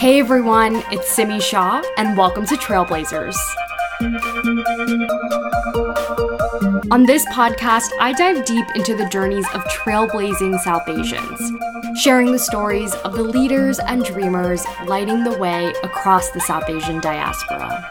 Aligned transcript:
Hey 0.00 0.18
everyone, 0.18 0.82
it's 0.90 1.10
Simi 1.10 1.42
Shah, 1.42 1.82
and 1.98 2.16
welcome 2.16 2.46
to 2.46 2.54
Trailblazers. 2.54 3.36
On 6.90 7.04
this 7.04 7.26
podcast, 7.26 7.90
I 8.00 8.14
dive 8.16 8.46
deep 8.46 8.64
into 8.74 8.96
the 8.96 9.06
journeys 9.10 9.46
of 9.52 9.62
trailblazing 9.64 10.58
South 10.60 10.88
Asians, 10.88 11.52
sharing 12.00 12.32
the 12.32 12.38
stories 12.38 12.94
of 12.94 13.12
the 13.12 13.22
leaders 13.22 13.78
and 13.78 14.02
dreamers 14.02 14.64
lighting 14.86 15.22
the 15.22 15.38
way 15.38 15.74
across 15.82 16.30
the 16.30 16.40
South 16.40 16.70
Asian 16.70 16.98
diaspora. 17.00 17.86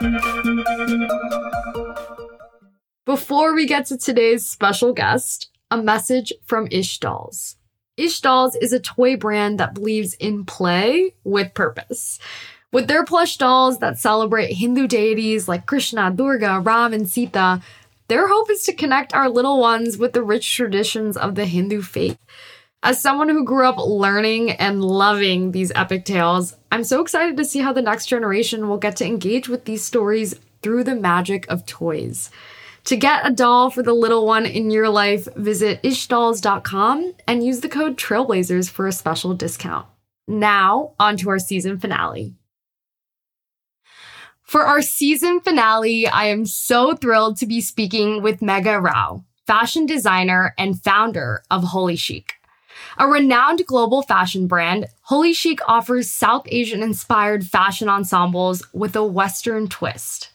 Before 3.06 3.54
we 3.54 3.68
get 3.68 3.86
to 3.86 4.00
today's 4.00 4.48
special 4.48 4.94
guest, 4.94 5.52
a 5.70 5.78
message 5.78 6.34
from 6.48 6.68
Ish 6.72 6.98
Dolls. 6.98 7.59
Ish 8.00 8.22
Dolls 8.22 8.56
is 8.56 8.72
a 8.72 8.80
toy 8.80 9.18
brand 9.18 9.60
that 9.60 9.74
believes 9.74 10.14
in 10.14 10.46
play 10.46 11.14
with 11.26 11.54
purpose. 11.54 12.18
With 12.72 12.88
their 12.88 13.04
plush 13.04 13.36
dolls 13.36 13.80
that 13.80 13.98
celebrate 13.98 14.54
Hindu 14.54 14.88
deities 14.88 15.50
like 15.50 15.66
Krishna, 15.66 16.10
Durga, 16.10 16.62
Ram, 16.62 16.94
and 16.94 17.10
Sita, 17.10 17.62
their 18.08 18.30
hope 18.30 18.50
is 18.50 18.64
to 18.64 18.74
connect 18.74 19.14
our 19.14 19.30
little 19.30 19.60
ones 19.60 19.98
with 19.98 20.14
the 20.14 20.24
rich 20.24 20.56
traditions 20.56 21.18
of 21.18 21.36
the 21.36 21.46
Hindu 21.46 21.82
faith. 21.82 22.18
As 22.82 23.02
someone 23.02 23.28
who 23.28 23.44
grew 23.44 23.68
up 23.68 23.78
learning 23.78 24.52
and 24.52 24.82
loving 24.82 25.52
these 25.52 25.74
epic 25.76 26.06
tales, 26.06 26.56
I'm 26.72 26.86
so 26.86 27.02
excited 27.02 27.36
to 27.36 27.44
see 27.44 27.60
how 27.60 27.74
the 27.74 27.82
next 27.82 28.06
generation 28.06 28.70
will 28.70 28.78
get 28.78 28.96
to 28.98 29.06
engage 29.06 29.50
with 29.50 29.66
these 29.66 29.84
stories 29.84 30.36
through 30.62 30.86
the 30.86 30.96
magic 30.96 31.46
of 31.50 31.66
toys. 31.66 32.30
To 32.90 32.98
get 32.98 33.28
a 33.28 33.30
doll 33.30 33.70
for 33.70 33.84
the 33.84 33.94
little 33.94 34.26
one 34.26 34.48
in 34.48 34.72
your 34.72 34.90
life, 34.90 35.28
visit 35.36 35.80
ishdolls.com 35.84 37.14
and 37.28 37.46
use 37.46 37.60
the 37.60 37.70
code 37.70 37.98
Trailblazers 37.98 38.68
for 38.68 38.88
a 38.88 38.92
special 38.92 39.36
discount. 39.36 39.86
Now, 40.28 40.94
on 41.00 41.16
to 41.18 41.30
our 41.30 41.38
season 41.38 41.78
finale. 41.78 42.34
For 44.42 44.64
our 44.64 44.82
season 44.82 45.40
finale, 45.40 46.08
I 46.08 46.30
am 46.30 46.48
so 46.48 46.96
thrilled 46.96 47.38
to 47.38 47.46
be 47.46 47.62
speaking 47.62 48.24
with 48.24 48.40
Megha 48.40 48.82
Rao, 48.82 49.24
fashion 49.46 49.86
designer 49.86 50.56
and 50.58 50.82
founder 50.82 51.44
of 51.52 51.66
holiChic. 51.66 52.32
A 52.98 53.08
renowned 53.08 53.68
global 53.68 54.02
fashion 54.02 54.48
brand, 54.48 54.88
holiChic 55.12 55.60
offers 55.68 56.10
South 56.10 56.48
Asian 56.48 56.82
inspired 56.82 57.46
fashion 57.46 57.88
ensembles 57.88 58.66
with 58.74 58.96
a 58.96 59.06
Western 59.06 59.68
twist. 59.68 60.32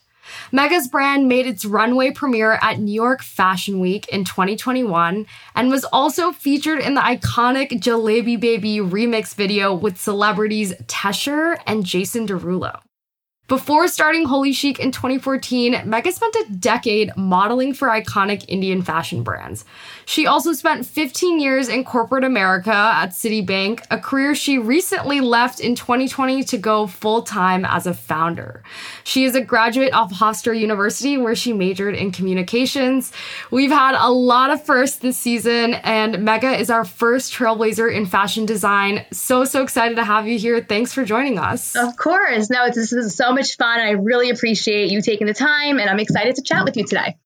Megha's 0.51 0.87
brand 0.87 1.27
made 1.27 1.47
its 1.47 1.65
runway 1.65 2.11
premiere 2.11 2.53
at 2.61 2.79
New 2.79 2.93
York 2.93 3.21
Fashion 3.21 3.79
Week 3.79 4.07
in 4.09 4.23
2021 4.23 5.25
and 5.55 5.69
was 5.69 5.83
also 5.85 6.31
featured 6.31 6.79
in 6.79 6.93
the 6.93 7.01
iconic 7.01 7.69
Jalebi 7.81 8.39
Baby 8.39 8.77
remix 8.77 9.33
video 9.33 9.73
with 9.73 9.99
celebrities 9.99 10.73
Tesher 10.87 11.57
and 11.65 11.85
Jason 11.85 12.27
Derulo. 12.27 12.84
Before 13.47 13.87
starting 13.87 14.25
holiChic 14.25 14.79
in 14.79 14.91
2014, 14.91 15.75
Megha 15.75 16.11
spent 16.11 16.33
a 16.33 16.47
decade 16.57 17.15
modeling 17.15 17.75
for 17.75 17.89
iconic 17.89 18.43
Indian 18.47 18.81
fashion 18.81 19.21
brands. 19.21 19.65
She 20.05 20.25
also 20.25 20.51
spent 20.53 20.83
15 20.83 21.39
years 21.39 21.69
in 21.69 21.83
corporate 21.83 22.23
America 22.23 22.71
at 22.73 23.11
Citibank, 23.11 23.85
a 23.91 23.99
career 23.99 24.33
she 24.33 24.57
recently 24.57 25.21
left 25.21 25.59
in 25.59 25.75
2020 25.75 26.43
to 26.45 26.57
go 26.57 26.87
full 26.87 27.21
time 27.21 27.65
as 27.65 27.85
a 27.85 27.93
founder. 27.93 28.63
She 29.03 29.25
is 29.25 29.35
a 29.35 29.41
graduate 29.41 29.93
of 29.93 30.11
Hofstra 30.11 30.59
University, 30.59 31.15
where 31.15 31.35
she 31.35 31.53
majored 31.53 31.93
in 31.93 32.11
communications. 32.11 33.11
We've 33.51 33.69
had 33.69 33.93
a 33.93 34.09
lot 34.09 34.49
of 34.49 34.63
firsts 34.63 34.97
this 34.97 35.19
season, 35.19 35.75
and 35.75 36.15
Megha 36.15 36.59
is 36.59 36.71
our 36.71 36.83
first 36.83 37.31
trailblazer 37.31 37.93
in 37.93 38.07
fashion 38.07 38.47
design. 38.47 39.05
So, 39.11 39.45
so 39.45 39.61
excited 39.61 39.97
to 39.97 40.03
have 40.03 40.27
you 40.27 40.39
here. 40.39 40.63
Thanks 40.63 40.93
for 40.93 41.05
joining 41.05 41.37
us. 41.37 41.75
Of 41.75 41.95
course. 41.97 42.49
No, 42.49 42.71
this 42.71 42.91
is 42.91 43.15
so 43.15 43.34
much 43.35 43.57
fun. 43.57 43.79
I 43.79 43.91
really 43.91 44.29
appreciate 44.29 44.91
you 44.91 45.01
taking 45.01 45.27
the 45.27 45.33
time, 45.33 45.79
and 45.79 45.89
I'm 45.89 45.99
excited 45.99 46.35
to 46.35 46.41
chat 46.41 46.65
with 46.65 46.75
you 46.77 46.85
today. 46.85 47.17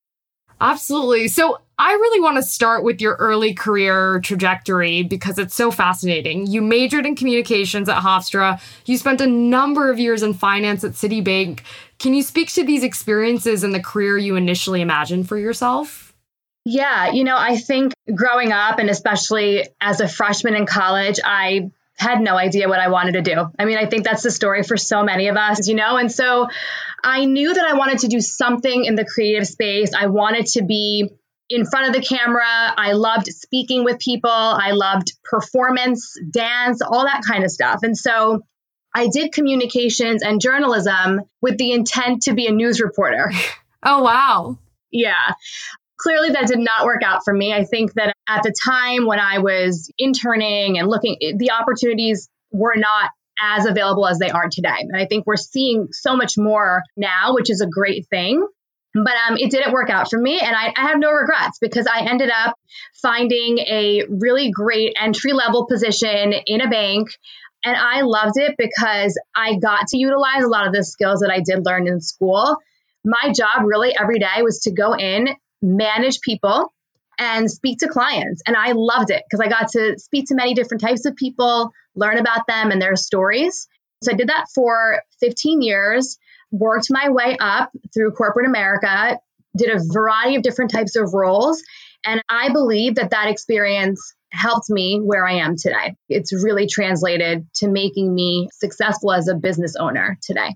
Absolutely. 0.61 1.29
So, 1.29 1.59
I 1.77 1.93
really 1.93 2.19
want 2.19 2.35
to 2.35 2.43
start 2.43 2.83
with 2.83 2.99
your 2.99 3.15
early 3.15 3.53
career 3.53 4.19
trajectory 4.19 5.01
because 5.03 5.39
it's 5.39 5.55
so 5.55 5.71
fascinating. 5.71 6.45
You 6.45 6.61
majored 6.61 7.05
in 7.05 7.15
communications 7.15 7.87
at 7.87 8.03
Hofstra. 8.03 8.61
You 8.85 8.97
spent 8.97 9.21
a 9.21 9.27
number 9.27 9.89
of 9.89 9.97
years 9.97 10.21
in 10.21 10.33
finance 10.33 10.83
at 10.83 10.91
Citibank. 10.91 11.61
Can 11.97 12.13
you 12.13 12.21
speak 12.21 12.51
to 12.53 12.65
these 12.65 12.83
experiences 12.83 13.63
and 13.63 13.73
the 13.73 13.81
career 13.81 14.17
you 14.17 14.35
initially 14.35 14.81
imagined 14.81 15.29
for 15.29 15.37
yourself? 15.37 16.13
Yeah, 16.65 17.11
you 17.11 17.23
know, 17.23 17.37
I 17.37 17.55
think 17.55 17.93
growing 18.13 18.51
up 18.51 18.79
and 18.79 18.89
especially 18.89 19.69
as 19.79 20.01
a 20.01 20.07
freshman 20.09 20.55
in 20.55 20.65
college, 20.65 21.21
I 21.23 21.71
had 21.99 22.21
no 22.21 22.37
idea 22.37 22.69
what 22.69 22.79
I 22.79 22.87
wanted 22.87 23.13
to 23.13 23.21
do. 23.21 23.51
I 23.59 23.65
mean, 23.65 23.77
I 23.77 23.85
think 23.85 24.05
that's 24.05 24.23
the 24.23 24.31
story 24.31 24.63
for 24.63 24.77
so 24.77 25.03
many 25.03 25.27
of 25.27 25.35
us, 25.35 25.67
you 25.67 25.75
know? 25.75 25.97
And 25.97 26.09
so 26.11 26.47
I 27.03 27.25
knew 27.25 27.53
that 27.53 27.65
I 27.65 27.73
wanted 27.73 27.99
to 27.99 28.07
do 28.07 28.21
something 28.21 28.85
in 28.85 28.95
the 28.95 29.05
creative 29.05 29.45
space. 29.45 29.91
I 29.93 30.07
wanted 30.07 30.47
to 30.47 30.63
be 30.63 31.11
in 31.49 31.65
front 31.65 31.87
of 31.87 31.93
the 31.93 32.01
camera. 32.01 32.45
I 32.45 32.93
loved 32.93 33.27
speaking 33.27 33.83
with 33.83 33.99
people. 33.99 34.29
I 34.31 34.71
loved 34.71 35.13
performance, 35.23 36.13
dance, 36.31 36.81
all 36.81 37.03
that 37.03 37.21
kind 37.27 37.43
of 37.43 37.51
stuff. 37.51 37.81
And 37.83 37.97
so 37.97 38.43
I 38.95 39.07
did 39.07 39.33
communications 39.33 40.23
and 40.23 40.39
journalism 40.39 41.21
with 41.41 41.57
the 41.57 41.73
intent 41.73 42.23
to 42.23 42.33
be 42.33 42.47
a 42.47 42.51
news 42.51 42.81
reporter. 42.81 43.31
Oh, 43.81 44.03
wow. 44.03 44.59
Yeah. 44.91 45.35
Clearly, 45.99 46.29
that 46.31 46.47
did 46.47 46.59
not 46.59 46.85
work 46.85 47.03
out 47.03 47.25
for 47.25 47.33
me. 47.33 47.53
I 47.53 47.65
think 47.65 47.93
that 47.93 48.13
at 48.27 48.43
the 48.43 48.53
time 48.63 49.05
when 49.05 49.19
I 49.19 49.39
was 49.39 49.91
interning 49.97 50.79
and 50.79 50.87
looking, 50.87 51.17
the 51.37 51.51
opportunities 51.51 52.29
were 52.51 52.75
not 52.75 53.11
as 53.41 53.65
available 53.65 54.07
as 54.07 54.19
they 54.19 54.29
are 54.29 54.49
today. 54.49 54.77
And 54.79 54.95
I 54.95 55.05
think 55.05 55.25
we're 55.25 55.37
seeing 55.37 55.89
so 55.91 56.15
much 56.15 56.37
more 56.37 56.81
now, 56.97 57.33
which 57.33 57.49
is 57.49 57.61
a 57.61 57.67
great 57.67 58.07
thing. 58.09 58.45
But 58.93 59.13
um, 59.27 59.37
it 59.37 59.51
didn't 59.51 59.71
work 59.71 59.91
out 59.91 60.09
for 60.09 60.19
me, 60.19 60.39
and 60.39 60.55
I, 60.55 60.73
I 60.75 60.87
have 60.87 60.97
no 60.97 61.11
regrets 61.11 61.59
because 61.61 61.85
I 61.85 62.09
ended 62.09 62.31
up 62.31 62.55
finding 62.99 63.59
a 63.59 64.05
really 64.09 64.49
great 64.49 64.95
entry 64.99 65.31
level 65.31 65.67
position 65.67 66.33
in 66.33 66.61
a 66.61 66.69
bank. 66.69 67.09
And 67.63 67.77
I 67.77 68.01
loved 68.01 68.37
it 68.37 68.55
because 68.57 69.19
I 69.35 69.57
got 69.57 69.89
to 69.89 69.97
utilize 69.97 70.43
a 70.43 70.47
lot 70.47 70.65
of 70.65 70.73
the 70.73 70.83
skills 70.83 71.19
that 71.19 71.31
I 71.31 71.41
did 71.41 71.65
learn 71.65 71.87
in 71.87 72.01
school. 72.01 72.57
My 73.05 73.31
job 73.31 73.63
really 73.63 73.95
every 73.95 74.17
day 74.17 74.41
was 74.41 74.61
to 74.61 74.71
go 74.71 74.95
in, 74.95 75.27
manage 75.61 76.21
people, 76.21 76.73
and 77.19 77.51
speak 77.51 77.79
to 77.79 77.87
clients. 77.89 78.41
And 78.47 78.55
I 78.55 78.71
loved 78.71 79.11
it 79.11 79.23
because 79.29 79.45
I 79.45 79.49
got 79.49 79.69
to 79.73 79.99
speak 79.99 80.27
to 80.29 80.35
many 80.35 80.53
different 80.53 80.81
types 80.81 81.05
of 81.05 81.15
people, 81.15 81.71
learn 81.93 82.17
about 82.17 82.47
them 82.47 82.71
and 82.71 82.81
their 82.81 82.95
stories. 82.95 83.67
So 84.01 84.13
I 84.13 84.15
did 84.15 84.29
that 84.29 84.45
for 84.55 85.03
15 85.19 85.61
years, 85.61 86.17
worked 86.51 86.87
my 86.89 87.09
way 87.09 87.35
up 87.39 87.71
through 87.93 88.11
corporate 88.11 88.47
America, 88.47 89.19
did 89.57 89.69
a 89.69 89.81
variety 89.91 90.37
of 90.37 90.43
different 90.43 90.71
types 90.71 90.95
of 90.95 91.13
roles. 91.13 91.61
And 92.05 92.23
I 92.29 92.53
believe 92.53 92.95
that 92.95 93.09
that 93.11 93.27
experience 93.27 94.13
helped 94.31 94.69
me 94.69 94.99
where 95.03 95.27
I 95.27 95.39
am 95.39 95.57
today. 95.57 95.95
It's 96.07 96.31
really 96.31 96.67
translated 96.67 97.47
to 97.55 97.67
making 97.67 98.13
me 98.13 98.47
successful 98.53 99.11
as 99.11 99.27
a 99.27 99.35
business 99.35 99.75
owner 99.75 100.17
today. 100.21 100.55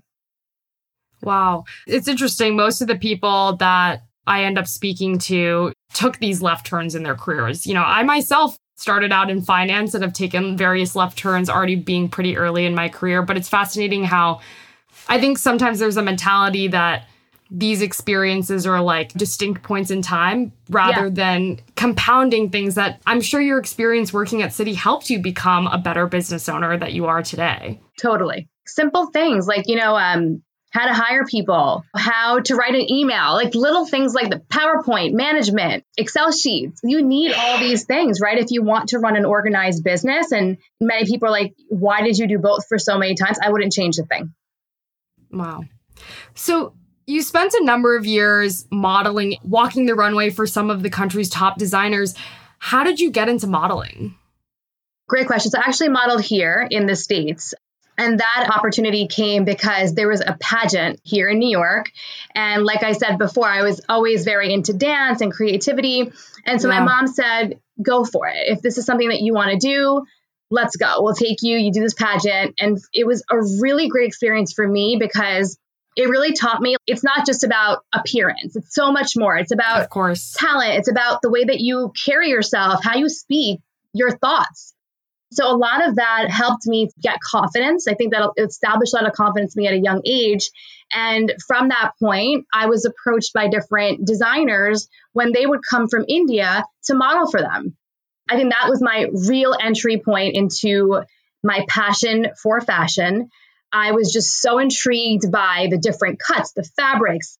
Wow. 1.22 1.64
It's 1.86 2.08
interesting. 2.08 2.56
Most 2.56 2.80
of 2.80 2.88
the 2.88 2.96
people 2.96 3.56
that 3.56 4.03
I 4.26 4.44
end 4.44 4.58
up 4.58 4.66
speaking 4.66 5.18
to 5.20 5.72
took 5.92 6.18
these 6.18 6.42
left 6.42 6.66
turns 6.66 6.94
in 6.94 7.02
their 7.02 7.14
careers. 7.14 7.66
You 7.66 7.74
know, 7.74 7.82
I 7.82 8.02
myself 8.02 8.56
started 8.76 9.12
out 9.12 9.30
in 9.30 9.40
finance 9.40 9.94
and 9.94 10.02
have 10.02 10.12
taken 10.12 10.56
various 10.56 10.96
left 10.96 11.16
turns 11.16 11.48
already 11.48 11.76
being 11.76 12.08
pretty 12.08 12.36
early 12.36 12.66
in 12.66 12.74
my 12.74 12.88
career, 12.88 13.22
but 13.22 13.36
it's 13.36 13.48
fascinating 13.48 14.04
how 14.04 14.40
I 15.08 15.20
think 15.20 15.38
sometimes 15.38 15.78
there's 15.78 15.96
a 15.96 16.02
mentality 16.02 16.68
that 16.68 17.06
these 17.50 17.82
experiences 17.82 18.66
are 18.66 18.80
like 18.80 19.12
distinct 19.12 19.62
points 19.62 19.90
in 19.90 20.02
time 20.02 20.52
rather 20.70 21.04
yeah. 21.04 21.12
than 21.12 21.60
compounding 21.76 22.50
things 22.50 22.74
that 22.74 23.00
I'm 23.06 23.20
sure 23.20 23.40
your 23.40 23.58
experience 23.58 24.12
working 24.12 24.42
at 24.42 24.50
Citi 24.50 24.74
helped 24.74 25.10
you 25.10 25.20
become 25.20 25.66
a 25.66 25.78
better 25.78 26.06
business 26.06 26.48
owner 26.48 26.76
that 26.76 26.94
you 26.94 27.06
are 27.06 27.22
today. 27.22 27.80
Totally. 28.00 28.48
Simple 28.66 29.06
things 29.12 29.46
like, 29.46 29.64
you 29.68 29.76
know, 29.76 29.94
um, 29.96 30.42
how 30.74 30.86
to 30.86 30.92
hire 30.92 31.24
people, 31.24 31.84
how 31.94 32.40
to 32.40 32.56
write 32.56 32.74
an 32.74 32.90
email, 32.90 33.34
like 33.34 33.54
little 33.54 33.86
things 33.86 34.12
like 34.12 34.28
the 34.28 34.40
PowerPoint, 34.40 35.12
management, 35.12 35.84
Excel 35.96 36.32
sheets. 36.32 36.80
You 36.82 37.00
need 37.00 37.32
all 37.32 37.60
these 37.60 37.84
things, 37.84 38.20
right? 38.20 38.36
If 38.36 38.50
you 38.50 38.64
want 38.64 38.88
to 38.88 38.98
run 38.98 39.16
an 39.16 39.24
organized 39.24 39.84
business. 39.84 40.32
And 40.32 40.58
many 40.80 41.06
people 41.06 41.28
are 41.28 41.30
like, 41.30 41.54
why 41.68 42.02
did 42.02 42.18
you 42.18 42.26
do 42.26 42.38
both 42.38 42.66
for 42.66 42.76
so 42.76 42.98
many 42.98 43.14
times? 43.14 43.38
I 43.40 43.50
wouldn't 43.50 43.72
change 43.72 43.98
a 43.98 44.02
thing. 44.02 44.34
Wow. 45.30 45.62
So 46.34 46.74
you 47.06 47.22
spent 47.22 47.54
a 47.54 47.64
number 47.64 47.96
of 47.96 48.04
years 48.04 48.66
modeling, 48.72 49.36
walking 49.44 49.86
the 49.86 49.94
runway 49.94 50.30
for 50.30 50.44
some 50.44 50.70
of 50.70 50.82
the 50.82 50.90
country's 50.90 51.30
top 51.30 51.56
designers. 51.56 52.16
How 52.58 52.82
did 52.82 52.98
you 52.98 53.12
get 53.12 53.28
into 53.28 53.46
modeling? 53.46 54.16
Great 55.06 55.28
question. 55.28 55.52
So 55.52 55.58
I 55.58 55.68
actually 55.68 55.90
modeled 55.90 56.22
here 56.22 56.66
in 56.68 56.86
the 56.86 56.96
States. 56.96 57.54
And 57.96 58.18
that 58.18 58.50
opportunity 58.54 59.06
came 59.06 59.44
because 59.44 59.94
there 59.94 60.08
was 60.08 60.20
a 60.20 60.36
pageant 60.40 61.00
here 61.04 61.28
in 61.28 61.38
New 61.38 61.48
York. 61.48 61.90
And 62.34 62.64
like 62.64 62.82
I 62.82 62.92
said 62.92 63.18
before, 63.18 63.46
I 63.46 63.62
was 63.62 63.80
always 63.88 64.24
very 64.24 64.52
into 64.52 64.72
dance 64.72 65.20
and 65.20 65.32
creativity. 65.32 66.12
And 66.44 66.60
so 66.60 66.68
yeah. 66.68 66.80
my 66.80 66.84
mom 66.84 67.06
said, 67.06 67.60
go 67.80 68.04
for 68.04 68.28
it. 68.28 68.48
If 68.48 68.62
this 68.62 68.78
is 68.78 68.86
something 68.86 69.08
that 69.08 69.20
you 69.20 69.32
want 69.32 69.52
to 69.52 69.58
do, 69.58 70.04
let's 70.50 70.76
go. 70.76 71.02
We'll 71.02 71.14
take 71.14 71.38
you. 71.42 71.56
You 71.56 71.72
do 71.72 71.80
this 71.80 71.94
pageant. 71.94 72.56
And 72.58 72.78
it 72.92 73.06
was 73.06 73.22
a 73.30 73.36
really 73.60 73.88
great 73.88 74.08
experience 74.08 74.52
for 74.52 74.66
me 74.66 74.96
because 74.98 75.58
it 75.96 76.08
really 76.08 76.32
taught 76.32 76.60
me 76.60 76.76
it's 76.86 77.04
not 77.04 77.24
just 77.24 77.44
about 77.44 77.84
appearance. 77.92 78.56
It's 78.56 78.74
so 78.74 78.90
much 78.90 79.12
more. 79.16 79.36
It's 79.36 79.52
about 79.52 79.82
of 79.82 79.90
course. 79.90 80.34
talent. 80.36 80.74
It's 80.74 80.90
about 80.90 81.22
the 81.22 81.30
way 81.30 81.44
that 81.44 81.60
you 81.60 81.92
carry 82.04 82.30
yourself, 82.30 82.82
how 82.82 82.96
you 82.96 83.08
speak, 83.08 83.60
your 83.92 84.10
thoughts. 84.10 84.73
So 85.34 85.50
a 85.50 85.56
lot 85.56 85.86
of 85.86 85.96
that 85.96 86.30
helped 86.30 86.66
me 86.66 86.90
get 87.00 87.18
confidence. 87.20 87.88
I 87.88 87.94
think 87.94 88.12
that 88.12 88.30
established 88.38 88.92
a 88.94 88.96
lot 88.96 89.06
of 89.06 89.14
confidence 89.14 89.56
in 89.56 89.62
me 89.62 89.68
at 89.68 89.74
a 89.74 89.78
young 89.78 90.00
age. 90.04 90.50
And 90.92 91.32
from 91.46 91.68
that 91.68 91.92
point, 92.00 92.46
I 92.52 92.66
was 92.66 92.84
approached 92.84 93.32
by 93.32 93.48
different 93.48 94.06
designers 94.06 94.88
when 95.12 95.32
they 95.32 95.44
would 95.44 95.60
come 95.68 95.88
from 95.88 96.04
India 96.08 96.64
to 96.84 96.94
model 96.94 97.30
for 97.30 97.40
them. 97.40 97.76
I 98.28 98.36
think 98.36 98.52
that 98.52 98.70
was 98.70 98.80
my 98.80 99.06
real 99.28 99.54
entry 99.60 100.00
point 100.04 100.36
into 100.36 101.02
my 101.42 101.66
passion 101.68 102.28
for 102.42 102.60
fashion. 102.60 103.28
I 103.72 103.92
was 103.92 104.12
just 104.12 104.40
so 104.40 104.58
intrigued 104.58 105.30
by 105.30 105.66
the 105.70 105.78
different 105.78 106.20
cuts, 106.20 106.52
the 106.52 106.62
fabrics, 106.62 107.38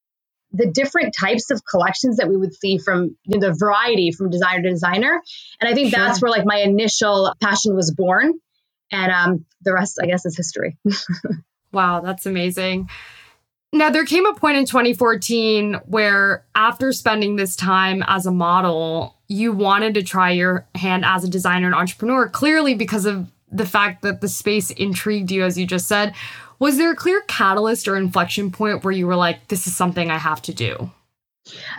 the 0.55 0.67
different 0.67 1.15
types 1.19 1.51
of 1.51 1.63
collections 1.65 2.19
that 2.19 2.29
we 2.29 2.37
would 2.37 2.55
see 2.55 2.79
from 2.79 3.17
you 3.25 3.39
know, 3.39 3.49
the 3.49 3.55
variety 3.59 4.13
from 4.13 4.31
designer 4.31 4.63
to 4.63 4.71
designer. 4.71 5.21
And 5.61 5.69
I 5.69 5.75
think 5.75 5.91
sure. 5.91 5.99
that's 5.99 6.23
where 6.23 6.31
like 6.31 6.47
my 6.47 6.59
initial 6.59 7.35
passion 7.43 7.75
was 7.75 7.91
born. 7.91 8.35
And 8.93 9.13
um, 9.13 9.47
the 9.63 9.73
rest, 9.73 9.99
I 10.01 10.07
guess, 10.07 10.25
is 10.25 10.37
history. 10.37 10.77
wow, 11.73 12.01
that's 12.01 12.27
amazing. 12.27 12.89
Now, 13.73 13.91
there 13.91 14.05
came 14.05 14.25
a 14.25 14.35
point 14.35 14.57
in 14.57 14.67
2014 14.67 15.81
where, 15.87 16.45
after 16.55 16.93
spending 16.93 17.35
this 17.35 17.57
time 17.57 18.05
as 18.07 18.25
a 18.25 18.31
model, 18.31 19.17
you 19.27 19.53
wanted 19.53 19.95
to 19.95 20.05
try 20.05 20.31
your 20.31 20.65
hand 20.77 21.05
as 21.05 21.25
a 21.25 21.29
designer 21.29 21.67
and 21.67 21.75
entrepreneur, 21.75 22.29
clearly 22.29 22.75
because 22.75 23.05
of 23.05 23.33
the 23.51 23.67
fact 23.67 24.03
that 24.03 24.21
the 24.21 24.29
space 24.29 24.71
intrigued 24.71 25.33
you, 25.33 25.43
as 25.43 25.59
you 25.59 25.67
just 25.67 25.89
said. 25.89 26.15
Was 26.59 26.79
there 26.79 26.93
a 26.93 26.97
clear 26.97 27.21
catalyst 27.23 27.89
or 27.89 27.97
inflection 27.97 28.51
point 28.51 28.85
where 28.85 28.93
you 28.93 29.07
were 29.07 29.17
like, 29.17 29.49
this 29.49 29.67
is 29.67 29.77
something 29.77 30.11
I 30.11 30.19
have 30.19 30.43
to 30.43 30.55
do? 30.55 30.91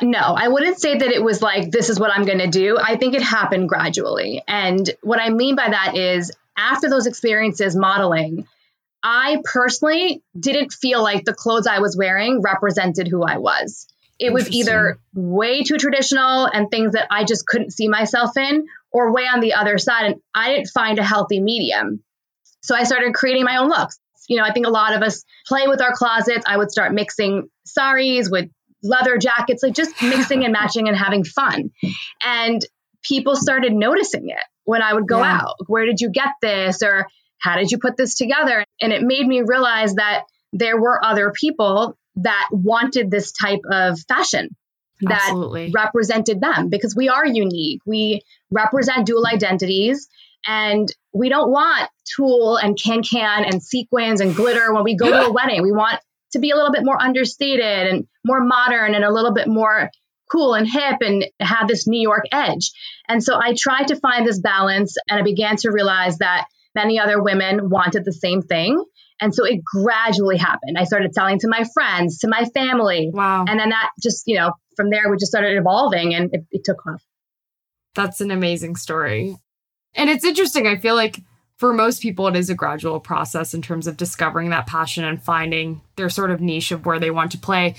No, 0.02 0.20
I 0.20 0.48
wouldn't 0.48 0.80
say 0.80 0.98
that 0.98 1.12
it 1.12 1.24
was 1.24 1.42
like, 1.42 1.72
this 1.72 1.90
is 1.90 2.00
what 2.00 2.12
I'm 2.12 2.26
going 2.26 2.40
to 2.40 2.48
do. 2.48 2.78
I 2.80 2.98
think 2.98 3.16
it 3.16 3.24
happened 3.24 3.68
gradually. 3.68 4.44
And 4.48 4.88
what 5.02 5.20
I 5.20 5.30
mean 5.30 5.56
by 5.56 5.70
that 5.70 5.96
is, 5.98 6.32
after 6.56 6.90
those 6.90 7.08
experiences 7.08 7.76
modeling, 7.76 8.48
I 9.02 9.42
personally 9.44 10.24
didn't 10.40 10.72
feel 10.72 11.02
like 11.02 11.26
the 11.26 11.34
clothes 11.34 11.68
I 11.68 11.80
was 11.80 11.98
wearing 11.98 12.42
represented 12.42 13.08
who 13.08 13.24
I 13.24 13.38
was. 13.38 13.88
It 14.20 14.32
was 14.32 14.50
either 14.50 15.00
way 15.14 15.64
too 15.64 15.78
traditional 15.78 16.46
and 16.46 16.72
things 16.72 16.94
that 16.94 17.08
I 17.12 17.26
just 17.26 17.46
couldn't 17.46 17.72
see 17.72 17.90
myself 17.90 18.38
in, 18.38 18.68
or 18.92 19.12
way 19.12 19.24
on 19.24 19.42
the 19.42 19.56
other 19.56 19.78
side. 19.78 20.06
And 20.06 20.22
I 20.34 20.54
didn't 20.54 20.70
find 20.70 21.00
a 21.00 21.04
healthy 21.04 21.42
medium. 21.42 22.02
So 22.62 22.76
I 22.76 22.84
started 22.84 23.14
creating 23.14 23.44
my 23.44 23.58
own 23.58 23.68
looks. 23.68 24.00
You 24.28 24.38
know, 24.38 24.44
I 24.44 24.52
think 24.52 24.66
a 24.66 24.72
lot 24.72 24.94
of 24.94 25.02
us 25.02 25.24
play 25.48 25.68
with 25.68 25.82
our 25.82 25.94
closets. 25.94 26.46
I 26.48 26.58
would 26.58 26.72
start 26.72 26.94
mixing 26.94 27.50
saris 27.66 28.30
with 28.30 28.50
leather 28.84 29.18
jackets, 29.18 29.64
like 29.64 29.74
just 29.74 30.02
mixing 30.02 30.44
and 30.44 30.54
matching 30.54 30.88
and 30.88 30.98
having 30.98 31.24
fun. 31.24 31.72
And 32.24 32.62
people 33.04 33.36
started 33.36 33.74
noticing 33.74 34.30
it 34.30 34.44
when 34.64 34.82
I 34.82 34.94
would 34.94 35.08
go 35.08 35.20
yeah. 35.20 35.40
out. 35.42 35.56
Where 35.68 35.86
did 35.86 36.02
you 36.02 36.10
get 36.10 36.30
this? 36.42 36.82
Or 36.84 37.08
how 37.40 37.58
did 37.58 37.72
you 37.72 37.78
put 37.78 37.98
this 37.98 38.16
together? 38.16 38.66
And 38.82 38.92
it 38.92 39.02
made 39.02 39.28
me 39.28 39.42
realize 39.42 39.96
that 39.96 40.24
there 40.54 40.80
were 40.80 41.04
other 41.04 41.32
people 41.32 41.98
that 42.18 42.48
wanted 42.52 43.12
this 43.12 43.32
type 43.32 43.60
of 43.70 44.00
fashion 44.08 44.56
that 45.02 45.22
Absolutely. 45.24 45.72
represented 45.76 46.40
them 46.40 46.70
because 46.70 46.96
we 46.96 47.10
are 47.10 47.26
unique. 47.26 47.82
We 47.86 48.22
represent 48.50 49.06
dual 49.06 49.28
identities 49.28 50.08
and 50.46 50.88
we 51.14 51.30
don't 51.30 51.52
want 51.52 51.90
tulle 52.16 52.58
and 52.58 52.78
can 52.82 53.02
can 53.04 53.46
and 53.46 53.64
sequins 53.64 54.22
and 54.22 54.36
glitter 54.36 54.74
when 54.74 54.84
we 54.84 54.96
go 54.96 55.10
to 55.10 55.28
a 55.28 55.32
wedding. 55.32 55.64
We 55.64 55.72
want 55.72 56.00
to 56.34 56.40
be 56.40 56.52
a 56.52 56.56
little 56.56 56.72
bit 56.72 56.84
more 56.84 57.02
understated 57.02 57.88
and 57.88 58.08
more 58.26 58.44
modern 58.44 58.94
and 58.94 59.04
a 59.04 59.12
little 59.12 59.34
bit 59.34 59.48
more 59.48 59.90
cool 60.32 60.54
and 60.54 60.68
hip 60.68 60.98
and 61.02 61.26
have 61.40 61.68
this 61.68 61.88
New 61.88 62.02
York 62.02 62.26
edge. 62.32 62.72
And 63.08 63.24
so 63.24 63.36
I 63.36 63.56
tried 63.58 63.88
to 63.88 63.96
find 63.96 64.26
this 64.26 64.40
balance 64.40 64.96
and 65.10 65.20
I 65.20 65.24
began 65.24 65.56
to 65.58 65.72
realize 65.72 66.18
that 66.18 66.46
many 66.74 67.00
other 67.00 67.22
women 67.22 67.70
wanted 67.70 68.04
the 68.06 68.12
same 68.12 68.42
thing. 68.42 68.84
And 69.22 69.34
so 69.34 69.46
it 69.46 69.62
gradually 69.64 70.38
happened. 70.38 70.78
I 70.78 70.84
started 70.84 71.14
selling 71.14 71.40
to 71.40 71.48
my 71.48 71.64
friends, 71.74 72.20
to 72.20 72.28
my 72.28 72.44
family. 72.46 73.12
Wow. 73.14 73.46
And 73.48 73.60
then 73.60 73.70
that 73.70 73.92
just, 74.02 74.24
you 74.26 74.38
know, 74.38 74.52
from 74.76 74.90
there, 74.90 75.10
we 75.10 75.16
just 75.16 75.32
started 75.32 75.58
evolving 75.58 76.14
and 76.14 76.34
it, 76.34 76.42
it 76.52 76.64
took 76.66 76.86
off. 76.86 77.02
That's 77.94 78.20
an 78.20 78.30
amazing 78.30 78.76
story. 78.76 79.38
And 79.96 80.10
it's 80.10 80.26
interesting. 80.26 80.68
I 80.68 80.78
feel 80.78 80.96
like 80.96 81.22
for 81.58 81.74
most 81.74 82.02
people, 82.02 82.28
it 82.28 82.36
is 82.36 82.50
a 82.50 82.56
gradual 82.56 83.00
process 83.00 83.54
in 83.54 83.62
terms 83.62 83.88
of 83.88 83.98
discovering 83.98 84.50
that 84.50 84.68
passion 84.68 85.04
and 85.06 85.22
finding 85.22 85.82
their 85.96 86.10
sort 86.10 86.32
of 86.32 86.42
niche 86.42 86.72
of 86.72 86.86
where 86.86 87.00
they 87.00 87.12
want 87.12 87.32
to 87.32 87.38
play. 87.38 87.76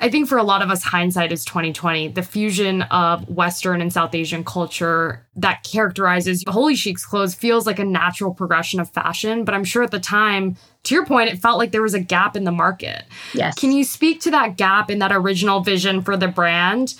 I 0.00 0.10
think 0.10 0.28
for 0.28 0.38
a 0.38 0.42
lot 0.42 0.60
of 0.60 0.70
us, 0.70 0.82
hindsight 0.82 1.30
is 1.30 1.44
2020. 1.44 2.08
The 2.08 2.22
fusion 2.22 2.82
of 2.82 3.28
Western 3.28 3.80
and 3.80 3.92
South 3.92 4.14
Asian 4.14 4.42
culture 4.42 5.24
that 5.36 5.62
characterizes 5.62 6.42
holiChic's 6.44 7.06
clothes 7.06 7.34
feels 7.34 7.66
like 7.66 7.78
a 7.78 7.84
natural 7.84 8.34
progression 8.34 8.80
of 8.80 8.90
fashion. 8.90 9.44
But 9.44 9.54
I'm 9.54 9.62
sure 9.62 9.84
at 9.84 9.92
the 9.92 10.00
time, 10.00 10.56
to 10.84 10.94
your 10.94 11.06
point, 11.06 11.30
it 11.30 11.38
felt 11.38 11.58
like 11.58 11.70
there 11.70 11.82
was 11.82 11.94
a 11.94 12.00
gap 12.00 12.36
in 12.36 12.42
the 12.42 12.52
market. 12.52 13.04
Yes. 13.34 13.54
Can 13.54 13.70
you 13.70 13.84
speak 13.84 14.20
to 14.22 14.32
that 14.32 14.56
gap 14.56 14.90
in 14.90 14.98
that 14.98 15.12
original 15.12 15.60
vision 15.60 16.02
for 16.02 16.16
the 16.16 16.28
brand? 16.28 16.94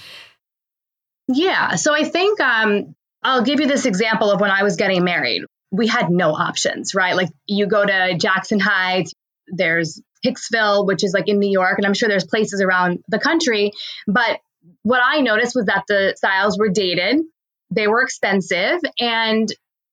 Yeah. 1.26 1.74
So 1.74 1.94
I 1.94 2.04
think 2.04 2.38
um, 2.40 2.94
I'll 3.24 3.42
give 3.42 3.60
you 3.60 3.66
this 3.66 3.86
example 3.86 4.30
of 4.30 4.40
when 4.40 4.50
I 4.50 4.62
was 4.62 4.76
getting 4.76 5.02
married. 5.02 5.44
We 5.72 5.88
had 5.88 6.10
no 6.10 6.34
options, 6.34 6.94
right? 6.94 7.16
Like 7.16 7.30
you 7.46 7.66
go 7.66 7.84
to 7.84 8.16
Jackson 8.18 8.60
Heights, 8.60 9.12
there's 9.48 10.00
Hicksville, 10.24 10.86
which 10.86 11.02
is 11.02 11.12
like 11.12 11.28
in 11.28 11.38
New 11.38 11.50
York, 11.50 11.78
and 11.78 11.86
I'm 11.86 11.94
sure 11.94 12.08
there's 12.08 12.26
places 12.26 12.60
around 12.60 13.02
the 13.08 13.18
country. 13.18 13.72
But 14.06 14.40
what 14.82 15.00
I 15.04 15.20
noticed 15.20 15.54
was 15.54 15.66
that 15.66 15.84
the 15.88 16.14
styles 16.16 16.58
were 16.58 16.68
dated, 16.68 17.20
they 17.70 17.88
were 17.88 18.02
expensive, 18.02 18.80
and 19.00 19.48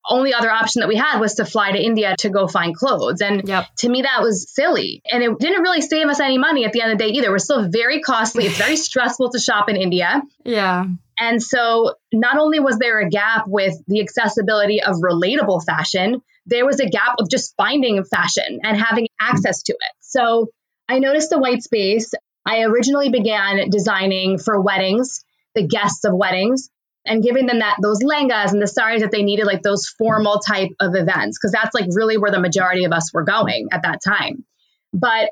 only 0.09 0.33
other 0.33 0.49
option 0.49 0.79
that 0.79 0.87
we 0.87 0.95
had 0.95 1.19
was 1.19 1.35
to 1.35 1.45
fly 1.45 1.71
to 1.71 1.79
India 1.79 2.15
to 2.19 2.29
go 2.29 2.47
find 2.47 2.75
clothes. 2.75 3.21
And 3.21 3.47
yep. 3.47 3.67
to 3.77 3.89
me, 3.89 4.01
that 4.01 4.21
was 4.21 4.51
silly. 4.51 5.01
And 5.09 5.21
it 5.21 5.37
didn't 5.39 5.61
really 5.61 5.81
save 5.81 6.07
us 6.07 6.19
any 6.19 6.37
money 6.37 6.65
at 6.65 6.73
the 6.73 6.81
end 6.81 6.91
of 6.91 6.97
the 6.97 7.05
day 7.05 7.11
either. 7.11 7.29
We're 7.29 7.37
still 7.37 7.69
very 7.69 8.01
costly. 8.01 8.45
It's 8.45 8.57
very 8.57 8.75
stressful 8.77 9.29
to 9.31 9.39
shop 9.39 9.69
in 9.69 9.75
India. 9.75 10.21
Yeah. 10.43 10.85
And 11.21 11.41
so 11.41 11.93
not 12.11 12.39
only 12.39 12.59
was 12.59 12.79
there 12.79 12.99
a 12.99 13.07
gap 13.07 13.43
with 13.45 13.75
the 13.85 14.01
accessibility 14.01 14.81
of 14.81 14.95
relatable 14.95 15.63
fashion, 15.63 16.23
there 16.47 16.65
was 16.65 16.79
a 16.79 16.89
gap 16.89 17.17
of 17.19 17.29
just 17.29 17.53
finding 17.55 18.03
fashion 18.03 18.59
and 18.63 18.75
having 18.75 19.07
access 19.19 19.61
to 19.63 19.73
it. 19.73 19.95
So 19.99 20.47
I 20.89 20.97
noticed 20.97 21.29
the 21.29 21.37
white 21.37 21.61
space. 21.61 22.11
I 22.43 22.63
originally 22.63 23.11
began 23.11 23.69
designing 23.69 24.39
for 24.39 24.59
weddings, 24.59 25.23
the 25.53 25.67
guests 25.67 26.05
of 26.05 26.13
weddings, 26.15 26.71
and 27.05 27.21
giving 27.21 27.45
them 27.45 27.59
that 27.59 27.77
those 27.83 27.99
lehengas 27.99 28.51
and 28.51 28.61
the 28.61 28.65
saris 28.65 29.03
that 29.03 29.11
they 29.11 29.21
needed, 29.21 29.45
like 29.45 29.61
those 29.61 29.85
formal 29.87 30.39
type 30.39 30.71
of 30.79 30.95
events, 30.95 31.37
because 31.37 31.51
that's 31.51 31.75
like 31.75 31.85
really 31.93 32.17
where 32.17 32.31
the 32.31 32.39
majority 32.39 32.85
of 32.85 32.93
us 32.93 33.13
were 33.13 33.23
going 33.23 33.67
at 33.71 33.83
that 33.83 33.99
time. 34.03 34.43
But 34.91 35.29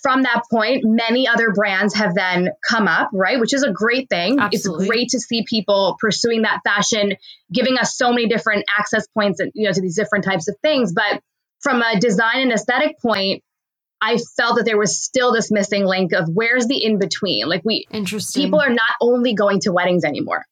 from 0.00 0.22
that 0.22 0.44
point, 0.50 0.84
many 0.84 1.28
other 1.28 1.52
brands 1.52 1.94
have 1.94 2.14
then 2.14 2.50
come 2.66 2.88
up, 2.88 3.10
right? 3.12 3.38
Which 3.38 3.52
is 3.52 3.62
a 3.62 3.72
great 3.72 4.08
thing. 4.08 4.38
Absolutely. 4.40 4.86
It's 4.86 4.90
great 4.90 5.08
to 5.10 5.20
see 5.20 5.44
people 5.46 5.96
pursuing 6.00 6.42
that 6.42 6.60
fashion, 6.64 7.16
giving 7.52 7.76
us 7.76 7.96
so 7.96 8.10
many 8.10 8.28
different 8.28 8.64
access 8.78 9.06
points, 9.08 9.40
and, 9.40 9.52
you 9.54 9.66
know, 9.66 9.72
to 9.72 9.80
these 9.80 9.96
different 9.96 10.24
types 10.24 10.48
of 10.48 10.56
things. 10.62 10.92
But 10.94 11.20
from 11.60 11.82
a 11.82 12.00
design 12.00 12.40
and 12.40 12.52
aesthetic 12.52 12.98
point, 13.00 13.42
I 14.00 14.18
felt 14.36 14.56
that 14.56 14.64
there 14.64 14.78
was 14.78 15.00
still 15.00 15.32
this 15.32 15.50
missing 15.50 15.84
link 15.84 16.12
of 16.12 16.28
where's 16.28 16.66
the 16.66 16.82
in 16.82 16.98
between. 16.98 17.48
Like 17.48 17.62
we, 17.64 17.86
interesting. 17.90 18.44
People 18.44 18.60
are 18.60 18.70
not 18.70 18.96
only 19.00 19.34
going 19.34 19.60
to 19.60 19.72
weddings 19.72 20.04
anymore. 20.04 20.44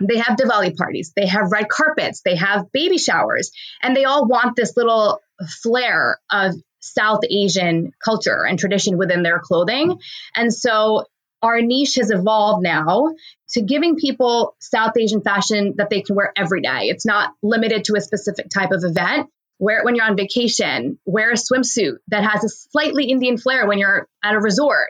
They 0.00 0.18
have 0.18 0.36
Diwali 0.36 0.76
parties, 0.76 1.12
they 1.16 1.26
have 1.26 1.50
red 1.50 1.68
carpets, 1.70 2.20
they 2.22 2.36
have 2.36 2.70
baby 2.70 2.98
showers, 2.98 3.50
and 3.82 3.96
they 3.96 4.04
all 4.04 4.26
want 4.26 4.54
this 4.54 4.76
little 4.76 5.20
flair 5.62 6.18
of 6.30 6.52
South 6.80 7.20
Asian 7.28 7.92
culture 8.04 8.44
and 8.44 8.58
tradition 8.58 8.98
within 8.98 9.22
their 9.22 9.38
clothing. 9.38 9.98
And 10.34 10.52
so 10.52 11.04
our 11.42 11.60
niche 11.60 11.96
has 11.96 12.10
evolved 12.10 12.62
now 12.62 13.14
to 13.50 13.62
giving 13.62 13.96
people 13.96 14.56
South 14.58 14.96
Asian 14.98 15.20
fashion 15.20 15.74
that 15.76 15.90
they 15.90 16.02
can 16.02 16.16
wear 16.16 16.32
every 16.36 16.62
day. 16.62 16.88
It's 16.88 17.06
not 17.06 17.34
limited 17.42 17.84
to 17.84 17.96
a 17.96 18.00
specific 18.00 18.48
type 18.48 18.70
of 18.72 18.82
event. 18.84 19.28
Wear 19.58 19.78
it 19.78 19.84
when 19.84 19.94
you're 19.94 20.04
on 20.04 20.16
vacation. 20.16 20.98
Wear 21.04 21.30
a 21.30 21.34
swimsuit 21.34 21.96
that 22.08 22.24
has 22.24 22.44
a 22.44 22.48
slightly 22.48 23.06
Indian 23.10 23.38
flair 23.38 23.66
when 23.66 23.78
you're 23.78 24.08
at 24.22 24.34
a 24.34 24.40
resort. 24.40 24.88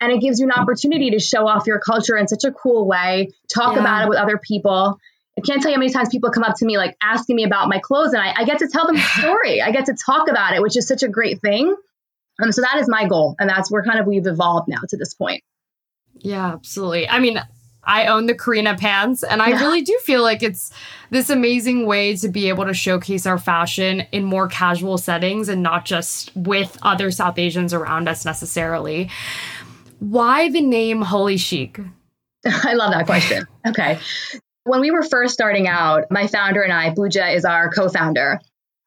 And 0.00 0.12
it 0.12 0.20
gives 0.20 0.38
you 0.38 0.46
an 0.46 0.52
opportunity 0.52 1.10
to 1.10 1.20
show 1.20 1.48
off 1.48 1.66
your 1.66 1.80
culture 1.80 2.16
in 2.16 2.28
such 2.28 2.44
a 2.44 2.52
cool 2.52 2.86
way, 2.86 3.30
talk 3.52 3.74
yeah. 3.74 3.80
about 3.80 4.04
it 4.04 4.08
with 4.10 4.18
other 4.18 4.38
people. 4.38 4.98
I 5.36 5.40
can't 5.40 5.60
tell 5.60 5.70
you 5.70 5.76
how 5.76 5.80
many 5.80 5.92
times 5.92 6.08
people 6.10 6.30
come 6.30 6.44
up 6.44 6.56
to 6.58 6.64
me 6.64 6.76
like 6.78 6.96
asking 7.02 7.36
me 7.36 7.44
about 7.44 7.68
my 7.68 7.78
clothes, 7.80 8.12
and 8.12 8.22
I, 8.22 8.32
I 8.38 8.44
get 8.44 8.58
to 8.60 8.68
tell 8.68 8.86
them 8.86 8.96
the 8.96 9.02
story. 9.20 9.60
I 9.60 9.70
get 9.72 9.86
to 9.86 9.94
talk 9.94 10.28
about 10.28 10.54
it, 10.54 10.62
which 10.62 10.76
is 10.76 10.86
such 10.86 11.02
a 11.02 11.08
great 11.08 11.40
thing. 11.40 11.74
Um, 12.42 12.52
so 12.52 12.62
that 12.62 12.78
is 12.78 12.88
my 12.88 13.06
goal, 13.06 13.36
and 13.38 13.48
that's 13.48 13.70
where 13.70 13.82
kind 13.82 13.98
of 13.98 14.06
we've 14.06 14.26
evolved 14.26 14.68
now 14.68 14.78
to 14.88 14.96
this 14.96 15.14
point. 15.14 15.42
Yeah, 16.18 16.52
absolutely. 16.52 17.08
I 17.08 17.18
mean, 17.18 17.40
I 17.82 18.06
own 18.06 18.26
the 18.26 18.34
Karina 18.34 18.76
pants, 18.76 19.22
and 19.22 19.42
I 19.42 19.50
Yeah. 19.50 19.60
really 19.60 19.82
do 19.82 19.98
feel 20.02 20.22
like 20.22 20.42
it's 20.42 20.72
this 21.10 21.30
amazing 21.30 21.86
way 21.86 22.16
to 22.16 22.28
be 22.28 22.48
able 22.48 22.64
to 22.66 22.74
showcase 22.74 23.26
our 23.26 23.38
fashion 23.38 24.04
in 24.12 24.24
more 24.24 24.48
casual 24.48 24.98
settings 24.98 25.48
and 25.48 25.62
not 25.62 25.84
just 25.84 26.34
with 26.36 26.78
other 26.82 27.10
South 27.10 27.38
Asians 27.38 27.74
around 27.74 28.08
us 28.08 28.24
necessarily. 28.24 29.10
Why 29.98 30.50
the 30.50 30.60
name 30.60 31.02
holiChic? 31.04 31.90
I 32.46 32.74
love 32.74 32.92
that 32.92 33.06
question. 33.06 33.46
Okay. 33.66 33.98
When 34.64 34.80
we 34.80 34.90
were 34.90 35.02
first 35.02 35.34
starting 35.34 35.68
out, 35.68 36.10
my 36.10 36.26
founder 36.26 36.62
and 36.62 36.72
I, 36.72 36.94
Pooja 36.94 37.28
is 37.28 37.44
our 37.44 37.70
co 37.70 37.88
founder, 37.88 38.40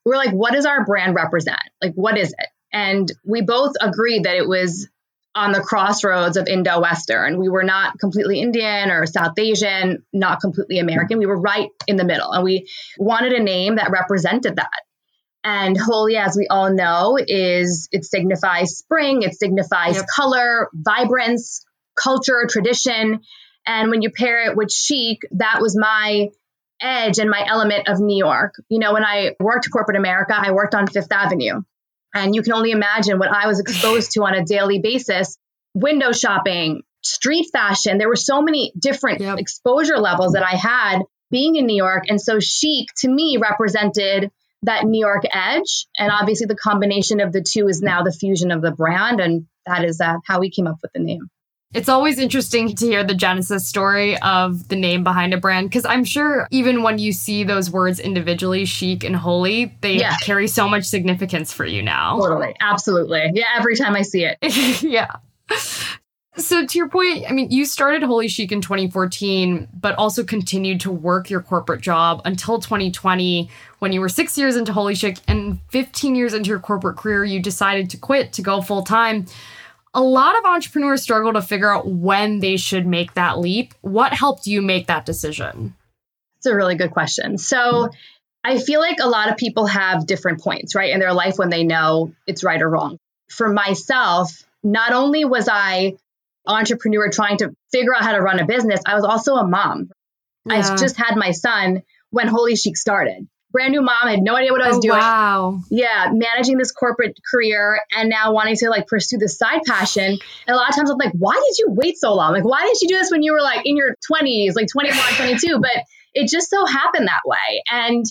we 0.05 0.09
were 0.09 0.17
like, 0.17 0.31
what 0.31 0.53
does 0.53 0.65
our 0.65 0.85
brand 0.85 1.15
represent? 1.15 1.61
Like, 1.81 1.93
what 1.93 2.17
is 2.17 2.33
it? 2.37 2.47
And 2.73 3.11
we 3.25 3.41
both 3.41 3.73
agreed 3.81 4.23
that 4.23 4.35
it 4.35 4.47
was 4.47 4.87
on 5.35 5.51
the 5.51 5.61
crossroads 5.61 6.35
of 6.35 6.47
Indo 6.47 6.81
Western. 6.81 7.39
We 7.39 7.47
were 7.47 7.63
not 7.63 7.99
completely 7.99 8.41
Indian 8.41 8.89
or 8.89 9.05
South 9.05 9.37
Asian, 9.37 10.03
not 10.11 10.41
completely 10.41 10.79
American. 10.79 11.19
We 11.19 11.27
were 11.27 11.39
right 11.39 11.69
in 11.85 11.95
the 11.95 12.03
middle. 12.03 12.31
And 12.31 12.43
we 12.43 12.67
wanted 12.97 13.33
a 13.33 13.43
name 13.43 13.75
that 13.75 13.91
represented 13.91 14.55
that. 14.55 14.81
And 15.43 15.77
Holi, 15.77 16.17
as 16.17 16.35
we 16.35 16.47
all 16.47 16.73
know, 16.73 17.17
is 17.25 17.87
it 17.91 18.03
signifies 18.03 18.77
spring, 18.77 19.21
it 19.21 19.35
signifies 19.35 19.97
Yep. 19.97 20.05
color, 20.13 20.69
vibrance, 20.73 21.63
culture, 21.95 22.47
tradition. 22.49 23.21
And 23.67 23.89
when 23.89 24.01
you 24.01 24.09
pair 24.09 24.49
it 24.49 24.55
with 24.55 24.71
chic, 24.71 25.21
that 25.31 25.59
was 25.61 25.77
my 25.77 26.29
edge 26.81 27.17
and 27.19 27.29
my 27.29 27.43
element 27.45 27.89
of 27.89 27.99
New 27.99 28.17
York. 28.17 28.55
You 28.69 28.79
know, 28.79 28.93
when 28.93 29.03
I 29.03 29.35
worked 29.39 29.69
corporate 29.71 29.97
America, 29.97 30.33
I 30.35 30.51
worked 30.51 30.75
on 30.75 30.87
Fifth 30.87 31.11
Avenue. 31.11 31.61
And 32.13 32.33
you 32.33 32.41
can 32.41 32.53
only 32.53 32.71
imagine 32.71 33.19
what 33.19 33.29
I 33.29 33.47
was 33.47 33.59
exposed 33.59 34.11
to 34.13 34.23
on 34.23 34.33
a 34.33 34.45
daily 34.45 34.79
basis 34.79 35.37
window 35.73 36.11
shopping, 36.11 36.81
street 37.03 37.47
fashion. 37.51 37.97
There 37.97 38.07
were 38.07 38.15
so 38.15 38.41
many 38.41 38.73
different 38.79 39.21
Yep. 39.21 39.37
exposure 39.39 39.97
levels 39.97 40.33
that 40.33 40.43
I 40.43 40.55
had 40.55 40.99
being 41.29 41.55
in 41.55 41.65
New 41.65 41.75
York. 41.75 42.05
And 42.09 42.19
so 42.21 42.39
chic 42.39 42.87
to 42.99 43.09
me 43.09 43.37
represented 43.37 44.31
that 44.63 44.85
New 44.85 44.99
York 44.99 45.23
edge. 45.31 45.87
And 45.97 46.11
obviously, 46.11 46.47
the 46.47 46.55
combination 46.55 47.19
of 47.19 47.31
the 47.31 47.41
two 47.41 47.67
is 47.67 47.81
now 47.81 48.01
the 48.03 48.11
fusion 48.11 48.51
of 48.51 48.61
the 48.61 48.71
brand. 48.71 49.19
And 49.19 49.45
that 49.67 49.83
is 49.83 50.01
uh, 50.01 50.15
how 50.25 50.39
we 50.39 50.49
came 50.49 50.65
up 50.67 50.77
with 50.81 50.93
the 50.93 50.99
name. 50.99 51.29
It's 51.73 51.89
always 51.89 52.17
interesting 52.17 52.73
to 52.75 52.85
hear 52.85 53.03
the 53.03 53.13
genesis 53.13 53.67
story 53.67 54.17
of 54.21 54.69
the 54.69 54.75
name 54.77 55.03
behind 55.03 55.33
a 55.33 55.37
brand 55.37 55.69
because 55.69 55.85
I'm 55.85 56.05
sure 56.05 56.47
even 56.49 56.81
when 56.81 56.97
you 56.97 57.11
see 57.11 57.43
those 57.43 57.69
words 57.69 57.99
individually, 57.99 58.63
chic 58.63 59.03
and 59.03 59.15
Holi, 59.15 59.75
they 59.81 59.97
Yeah. 59.99 60.15
carry 60.23 60.47
so 60.47 60.69
much 60.69 60.85
significance 60.85 61.51
for 61.51 61.65
you 61.65 61.83
now. 61.83 62.19
Totally. 62.19 62.55
Absolutely. 62.61 63.31
Yeah. 63.33 63.45
Every 63.57 63.75
time 63.75 63.95
I 63.95 64.03
see 64.03 64.23
it. 64.23 64.37
yeah. 64.81 65.07
So 66.37 66.65
to 66.65 66.77
your 66.77 66.87
point, 66.87 67.25
I 67.27 67.33
mean, 67.33 67.49
you 67.51 67.65
started 67.65 68.03
holiChic 68.03 68.51
in 68.51 68.61
2014, 68.61 69.67
but 69.73 69.95
also 69.95 70.23
continued 70.23 70.79
to 70.81 70.91
work 70.91 71.29
your 71.29 71.41
corporate 71.41 71.81
job 71.81 72.21
until 72.25 72.59
2020 72.59 73.49
when 73.79 73.91
you 73.91 73.99
were 73.99 74.09
six 74.09 74.37
years 74.37 74.55
into 74.55 74.71
holiChic 74.71 75.19
and 75.27 75.59
15 75.69 76.15
years 76.15 76.33
into 76.33 76.49
your 76.49 76.59
corporate 76.59 76.95
career, 76.95 77.25
you 77.25 77.41
decided 77.41 77.89
to 77.89 77.97
quit 77.97 78.33
to 78.33 78.41
go 78.41 78.61
full 78.61 78.83
time. 78.83 79.25
A 79.97 80.01
lot 80.01 80.37
of 80.37 80.45
entrepreneurs 80.45 81.01
struggle 81.01 81.33
to 81.33 81.41
figure 81.41 81.73
out 81.73 81.87
when 81.87 82.39
they 82.39 82.55
should 82.55 82.85
make 82.85 83.15
that 83.15 83.39
leap. 83.39 83.73
What 83.81 84.13
helped 84.13 84.45
you 84.45 84.61
make 84.61 84.85
that 84.87 85.07
decision? 85.07 85.73
It's 86.37 86.45
a 86.45 86.55
really 86.55 86.75
good 86.75 86.91
question. 86.91 87.39
So 87.39 87.89
I 88.43 88.59
feel 88.59 88.79
like 88.79 88.99
a 89.01 89.09
lot 89.09 89.31
of 89.31 89.37
people 89.37 89.65
have 89.65 90.05
different 90.05 90.41
points, 90.41 90.75
right, 90.75 90.93
in 90.93 90.99
their 90.99 91.13
life 91.13 91.39
when 91.39 91.49
they 91.49 91.63
know 91.63 92.13
it's 92.27 92.43
right 92.43 92.61
or 92.61 92.69
wrong. 92.69 92.99
For 93.29 93.51
myself, 93.51 94.45
not 94.61 94.93
only 94.93 95.25
was 95.25 95.49
I 95.51 95.97
entrepreneur 96.45 97.09
trying 97.09 97.37
to 97.37 97.55
figure 97.71 97.95
out 97.95 98.03
how 98.03 98.11
to 98.11 98.21
run 98.21 98.39
a 98.39 98.45
business, 98.45 98.81
I 98.85 98.93
was 98.93 99.03
also 99.03 99.33
a 99.33 99.47
mom. 99.47 99.89
I 100.47 100.61
just 100.61 100.95
had 100.95 101.15
my 101.15 101.31
son 101.31 101.81
when 102.11 102.27
holiChic 102.27 102.77
started. 102.77 103.27
Brand 103.51 103.71
new 103.71 103.81
mom, 103.81 104.07
had 104.07 104.21
no 104.21 104.35
idea 104.35 104.51
what 104.51 104.61
I 104.61 104.67
was 104.67 104.77
Oh, 104.77 104.81
doing. 104.81 104.99
wow. 104.99 105.59
Yeah, 105.69 106.11
managing 106.11 106.57
this 106.57 106.71
corporate 106.71 107.17
career 107.31 107.79
and 107.95 108.09
now 108.09 108.33
wanting 108.33 108.55
to 108.57 108.69
like 108.69 108.87
pursue 108.87 109.17
this 109.17 109.37
side 109.37 109.61
passion. 109.65 110.03
And 110.47 110.53
a 110.53 110.55
lot 110.55 110.69
of 110.69 110.75
times 110.75 110.89
I'm 110.91 110.97
like, 110.97 111.13
why 111.13 111.33
did 111.33 111.57
you 111.59 111.67
wait 111.69 111.97
so 111.97 112.13
long? 112.13 112.33
Like, 112.33 112.43
why 112.43 112.63
didn't 112.63 112.81
you 112.81 112.89
do 112.89 112.97
this 112.97 113.09
when 113.09 113.23
you 113.23 113.31
were 113.33 113.41
like 113.41 113.65
in 113.65 113.77
your 113.77 113.95
20s, 114.11 114.55
like 114.55 114.67
21, 114.71 114.97
22? 115.15 115.59
But 115.59 115.83
it 116.13 116.29
just 116.29 116.49
so 116.49 116.65
happened 116.65 117.07
that 117.07 117.21
way. 117.25 117.63
And 117.71 118.05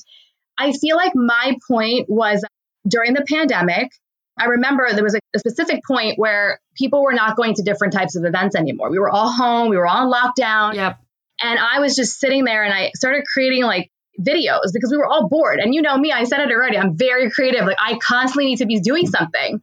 I 0.59 0.73
feel 0.73 0.97
like 0.97 1.13
my 1.15 1.57
point 1.69 2.07
was 2.09 2.43
during 2.89 3.13
the 3.13 3.25
pandemic, 3.29 3.91
I 4.39 4.47
remember 4.47 4.89
there 4.93 5.05
was 5.05 5.15
a, 5.15 5.21
a 5.35 5.39
specific 5.39 5.81
point 5.87 6.19
where 6.19 6.61
people 6.77 7.03
were 7.03 7.13
not 7.13 7.37
going 7.37 7.55
to 7.55 7.63
different 7.63 7.93
types 7.93 8.17
of 8.17 8.25
events 8.25 8.57
anymore. 8.57 8.91
We 8.91 8.99
were 8.99 9.11
all 9.11 9.31
home, 9.31 9.69
we 9.69 9.77
were 9.77 9.87
all 9.87 10.05
in 10.07 10.13
lockdown. 10.13 10.75
Yep. 10.75 10.99
And 11.43 11.59
I 11.59 11.81
was 11.81 11.95
just 11.97 12.19
sitting 12.19 12.45
there 12.45 12.65
and 12.65 12.73
I 12.73 12.91
started 12.95 13.25
creating 13.31 13.65
like 13.65 13.91
videos 14.21 14.73
because 14.73 14.91
we 14.91 14.97
were 14.97 15.07
all 15.07 15.29
bored. 15.29 15.59
And 15.61 15.75
you 15.75 15.83
know 15.83 15.97
me, 15.97 16.13
I 16.13 16.25
said 16.25 16.41
it 16.41 16.51
already. 16.53 16.79
I'm 16.79 16.97
very 16.97 17.31
creative. 17.31 17.65
Like 17.67 17.77
I 17.81 17.99
constantly 17.99 18.47
need 18.47 18.59
to 18.59 18.67
be 18.67 18.81
doing 18.81 19.07
something. 19.07 19.61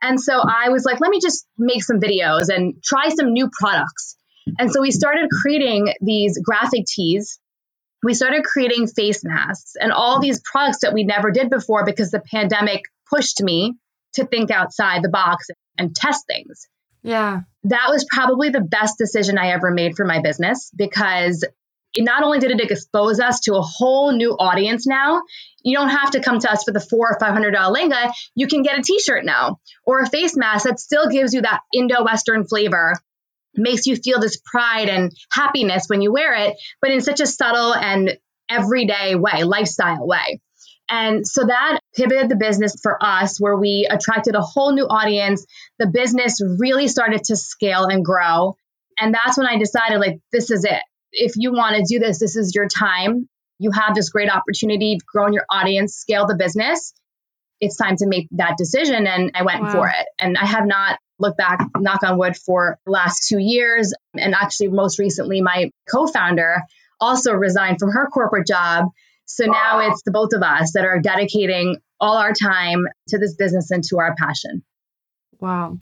And 0.00 0.20
so 0.20 0.40
I 0.40 0.70
was 0.70 0.84
like, 0.84 1.00
let 1.00 1.10
me 1.10 1.20
just 1.20 1.46
make 1.56 1.84
some 1.84 2.00
videos 2.00 2.48
and 2.48 2.74
try 2.82 3.08
some 3.08 3.32
new 3.32 3.48
products. 3.60 4.16
And 4.58 4.72
so 4.72 4.80
we 4.82 4.90
started 4.90 5.28
creating 5.42 5.92
these 6.00 6.38
graphic 6.44 6.84
tees. 6.86 7.38
We 8.02 8.14
started 8.14 8.42
creating 8.42 8.88
face 8.88 9.20
masks 9.22 9.74
and 9.80 9.92
all 9.92 10.20
these 10.20 10.40
products 10.44 10.78
that 10.82 10.92
we 10.92 11.04
never 11.04 11.30
did 11.30 11.50
before 11.50 11.84
because 11.84 12.10
the 12.10 12.20
pandemic 12.32 12.82
pushed 13.08 13.40
me 13.40 13.74
to 14.14 14.26
think 14.26 14.50
outside 14.50 15.02
the 15.04 15.08
box 15.08 15.46
and 15.78 15.94
test 15.94 16.24
things 16.26 16.66
Yeah. 17.04 17.42
that 17.64 17.86
was 17.90 18.04
probably 18.12 18.50
the 18.50 18.60
best 18.60 18.98
decision 18.98 19.38
I 19.38 19.52
ever 19.52 19.70
made 19.70 19.94
for 19.96 20.04
my 20.04 20.20
business 20.20 20.72
because 20.76 21.46
it 21.94 22.04
not 22.04 22.22
only 22.22 22.38
did 22.38 22.50
it 22.50 22.70
expose 22.70 23.20
us 23.20 23.40
to 23.40 23.54
a 23.54 23.62
whole 23.62 24.12
new 24.12 24.32
audience 24.32 24.86
now, 24.86 25.22
you 25.62 25.76
don't 25.76 25.90
have 25.90 26.12
to 26.12 26.20
come 26.20 26.38
to 26.38 26.50
us 26.50 26.64
for 26.64 26.72
the 26.72 26.80
four 26.80 27.10
or 27.10 27.18
five 27.20 27.32
hundred 27.32 27.52
dollar 27.52 27.78
lehenga. 27.78 28.12
You 28.34 28.46
can 28.46 28.62
get 28.62 28.78
a 28.78 28.82
t-shirt 28.82 29.24
now 29.24 29.58
or 29.84 30.00
a 30.00 30.08
face 30.08 30.36
mask 30.36 30.66
that 30.66 30.80
still 30.80 31.08
gives 31.08 31.34
you 31.34 31.42
that 31.42 31.60
Indo-Western 31.72 32.46
flavor, 32.46 32.94
makes 33.54 33.86
you 33.86 33.96
feel 33.96 34.18
this 34.18 34.38
pride 34.44 34.88
and 34.88 35.12
happiness 35.30 35.84
when 35.86 36.00
you 36.00 36.12
wear 36.12 36.34
it, 36.34 36.56
but 36.80 36.90
in 36.90 37.02
such 37.02 37.20
a 37.20 37.26
subtle 37.26 37.74
and 37.74 38.16
everyday 38.48 39.14
way, 39.14 39.44
lifestyle 39.44 40.06
way. 40.06 40.40
And 40.88 41.26
so 41.26 41.46
that 41.46 41.78
pivoted 41.94 42.28
the 42.28 42.36
business 42.36 42.76
for 42.82 42.98
us, 43.02 43.38
where 43.38 43.56
we 43.56 43.86
attracted 43.90 44.34
a 44.34 44.40
whole 44.40 44.72
new 44.72 44.84
audience. 44.84 45.46
The 45.78 45.86
business 45.86 46.40
really 46.58 46.88
started 46.88 47.24
to 47.24 47.36
scale 47.36 47.84
and 47.84 48.04
grow. 48.04 48.56
And 48.98 49.14
that's 49.14 49.38
when 49.38 49.46
I 49.46 49.58
decided, 49.58 50.00
like, 50.00 50.18
this 50.32 50.50
is 50.50 50.64
it. 50.64 50.82
If 51.12 51.32
you 51.36 51.52
want 51.52 51.76
to 51.76 51.82
do 51.82 51.98
this, 51.98 52.18
this 52.18 52.36
is 52.36 52.54
your 52.54 52.68
time. 52.68 53.28
You 53.58 53.70
have 53.70 53.94
this 53.94 54.08
great 54.10 54.30
opportunity, 54.30 54.86
you've 54.86 55.06
grown 55.06 55.32
your 55.32 55.44
audience, 55.50 55.94
scale 55.94 56.26
the 56.26 56.34
business. 56.34 56.92
It's 57.60 57.76
time 57.76 57.96
to 57.96 58.06
make 58.06 58.26
that 58.32 58.56
decision. 58.56 59.06
And 59.06 59.30
I 59.34 59.44
went 59.44 59.62
Wow. 59.62 59.72
for 59.72 59.88
it. 59.88 60.06
And 60.18 60.36
I 60.36 60.46
have 60.46 60.66
not 60.66 60.98
looked 61.20 61.38
back, 61.38 61.60
knock 61.78 62.02
on 62.02 62.18
wood, 62.18 62.36
for 62.36 62.78
the 62.84 62.90
last 62.90 63.28
two 63.28 63.38
years. 63.38 63.94
And 64.14 64.34
actually, 64.34 64.68
most 64.68 64.98
recently, 64.98 65.40
my 65.42 65.70
co 65.88 66.06
founder 66.08 66.62
also 67.00 67.32
resigned 67.32 67.78
from 67.78 67.90
her 67.92 68.08
corporate 68.08 68.48
job. 68.48 68.86
So 69.26 69.44
now 69.46 69.78
it's 69.88 70.02
the 70.02 70.10
both 70.10 70.32
of 70.32 70.42
us 70.42 70.72
that 70.72 70.84
are 70.84 70.98
dedicating 71.00 71.76
all 72.00 72.16
our 72.16 72.32
time 72.32 72.84
to 73.08 73.18
this 73.18 73.34
business 73.36 73.70
and 73.70 73.84
to 73.84 73.98
our 73.98 74.14
passion. 74.18 74.64
Wow. 75.40 75.78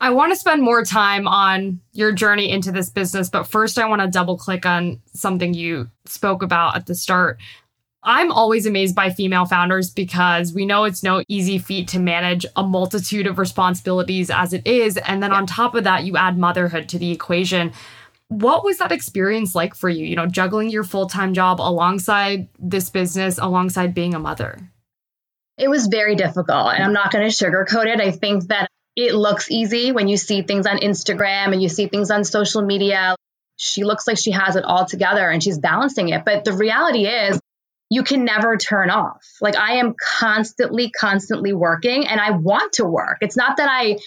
I 0.00 0.10
want 0.10 0.32
to 0.32 0.36
spend 0.36 0.62
more 0.62 0.82
time 0.82 1.28
on 1.28 1.80
your 1.92 2.10
journey 2.12 2.50
into 2.50 2.72
this 2.72 2.88
business, 2.88 3.28
but 3.28 3.44
first 3.44 3.78
I 3.78 3.86
want 3.86 4.00
to 4.00 4.08
double 4.08 4.38
click 4.38 4.64
on 4.64 5.00
something 5.12 5.52
you 5.52 5.90
spoke 6.06 6.42
about 6.42 6.74
at 6.74 6.86
the 6.86 6.94
start. 6.94 7.38
I'm 8.02 8.32
always 8.32 8.64
amazed 8.64 8.94
by 8.94 9.10
female 9.10 9.44
founders 9.44 9.90
because 9.90 10.54
we 10.54 10.64
know 10.64 10.84
it's 10.84 11.02
no 11.02 11.22
easy 11.28 11.58
feat 11.58 11.88
to 11.88 11.98
manage 11.98 12.46
a 12.56 12.62
multitude 12.62 13.26
of 13.26 13.38
responsibilities 13.38 14.30
as 14.30 14.54
it 14.54 14.66
is. 14.66 14.96
And 14.96 15.22
then 15.22 15.32
on 15.32 15.46
top 15.46 15.74
of 15.74 15.84
that, 15.84 16.04
you 16.04 16.16
add 16.16 16.38
motherhood 16.38 16.88
to 16.88 16.98
the 16.98 17.10
equation. 17.10 17.72
What 18.28 18.64
was 18.64 18.78
that 18.78 18.92
experience 18.92 19.54
like 19.54 19.74
for 19.74 19.90
you? 19.90 20.06
You 20.06 20.16
know, 20.16 20.26
juggling 20.26 20.70
your 20.70 20.84
full 20.84 21.08
time 21.08 21.34
job 21.34 21.60
alongside 21.60 22.48
this 22.58 22.88
business, 22.88 23.36
alongside 23.36 23.92
being 23.92 24.14
a 24.14 24.18
mother? 24.18 24.58
It 25.58 25.68
was 25.68 25.88
very 25.88 26.16
difficult, 26.16 26.72
and 26.72 26.82
I'm 26.82 26.94
not 26.94 27.12
going 27.12 27.28
to 27.28 27.34
sugarcoat 27.34 27.84
it. 27.84 28.00
I 28.00 28.12
think 28.12 28.46
that 28.46 28.70
it 28.96 29.14
looks 29.14 29.50
easy 29.50 29.92
when 29.92 30.08
you 30.08 30.16
see 30.16 30.42
things 30.42 30.66
on 30.66 30.78
Instagram 30.78 31.52
and 31.52 31.62
you 31.62 31.68
see 31.68 31.86
things 31.86 32.10
on 32.10 32.24
social 32.24 32.62
media. 32.62 33.16
She 33.56 33.84
looks 33.84 34.06
like 34.06 34.18
she 34.18 34.32
has 34.32 34.56
it 34.56 34.64
all 34.64 34.84
together 34.86 35.28
and 35.28 35.42
she's 35.42 35.58
balancing 35.58 36.08
it. 36.08 36.24
But 36.24 36.44
the 36.44 36.52
reality 36.52 37.06
is, 37.06 37.38
you 37.90 38.04
can 38.04 38.24
never 38.24 38.56
turn 38.56 38.88
off. 38.88 39.26
Like 39.40 39.56
I 39.56 39.74
am 39.74 39.94
constantly, 40.18 40.90
constantly 40.90 41.52
working 41.52 42.06
and 42.06 42.20
I 42.20 42.30
want 42.30 42.74
to 42.74 42.84
work. 42.84 43.18
It's 43.20 43.36
not 43.36 43.56
that 43.56 43.68
I, 43.68 43.98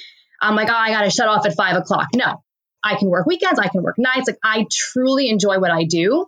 I'm 0.41 0.55
like, 0.55 0.69
oh, 0.69 0.75
I 0.75 0.91
got 0.91 1.01
to 1.01 1.09
shut 1.09 1.27
off 1.27 1.45
at 1.45 1.55
five 1.55 1.75
o'clock. 1.75 2.07
No, 2.15 2.41
I 2.81 2.95
can 2.95 3.09
work 3.09 3.25
weekends, 3.25 3.59
I 3.59 3.67
can 3.67 3.83
work 3.83 3.95
nights. 3.97 4.27
Like 4.27 4.39
I 4.43 4.65
truly 4.71 5.29
enjoy 5.29 5.59
what 5.59 5.71
I 5.71 5.83
do. 5.83 6.27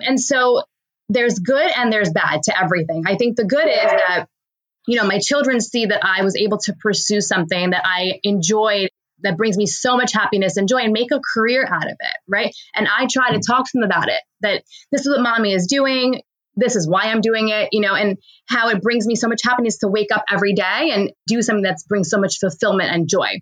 And 0.00 0.18
so 0.18 0.62
there's 1.08 1.38
good 1.40 1.70
and 1.76 1.92
there's 1.92 2.10
bad 2.10 2.44
to 2.44 2.58
everything. 2.58 3.02
I 3.06 3.16
think 3.16 3.36
the 3.36 3.44
good 3.44 3.66
is 3.66 3.90
that, 3.90 4.26
you 4.86 4.96
know, 4.96 5.06
my 5.06 5.18
children 5.18 5.60
see 5.60 5.86
that 5.86 6.04
I 6.04 6.22
was 6.22 6.36
able 6.36 6.58
to 6.58 6.74
pursue 6.74 7.20
something 7.20 7.70
that 7.70 7.82
I 7.84 8.20
enjoyed 8.22 8.90
that 9.22 9.36
brings 9.36 9.56
me 9.56 9.66
so 9.66 9.96
much 9.96 10.12
happiness 10.12 10.56
and 10.56 10.68
joy 10.68 10.78
and 10.78 10.92
make 10.92 11.12
a 11.12 11.20
career 11.20 11.64
out 11.64 11.86
of 11.86 11.96
it, 11.98 12.16
right? 12.28 12.54
And 12.74 12.88
I 12.88 13.06
try 13.10 13.32
to 13.32 13.40
talk 13.40 13.64
to 13.64 13.70
them 13.74 13.84
about 13.84 14.08
it 14.08 14.20
that 14.40 14.64
this 14.90 15.02
is 15.02 15.08
what 15.08 15.22
mommy 15.22 15.52
is 15.52 15.66
doing. 15.68 16.22
This 16.56 16.76
is 16.76 16.88
why 16.88 17.04
I'm 17.04 17.20
doing 17.20 17.48
it, 17.48 17.68
you 17.72 17.80
know, 17.80 17.94
and 17.94 18.18
how 18.46 18.68
it 18.68 18.82
brings 18.82 19.06
me 19.06 19.14
so 19.14 19.28
much 19.28 19.40
happiness 19.44 19.78
to 19.78 19.88
wake 19.88 20.10
up 20.12 20.24
every 20.30 20.54
day 20.54 20.90
and 20.92 21.12
do 21.26 21.40
something 21.40 21.62
that 21.62 21.78
brings 21.88 22.10
so 22.10 22.18
much 22.18 22.38
fulfillment 22.40 22.90
and 22.92 23.08
joy. 23.08 23.40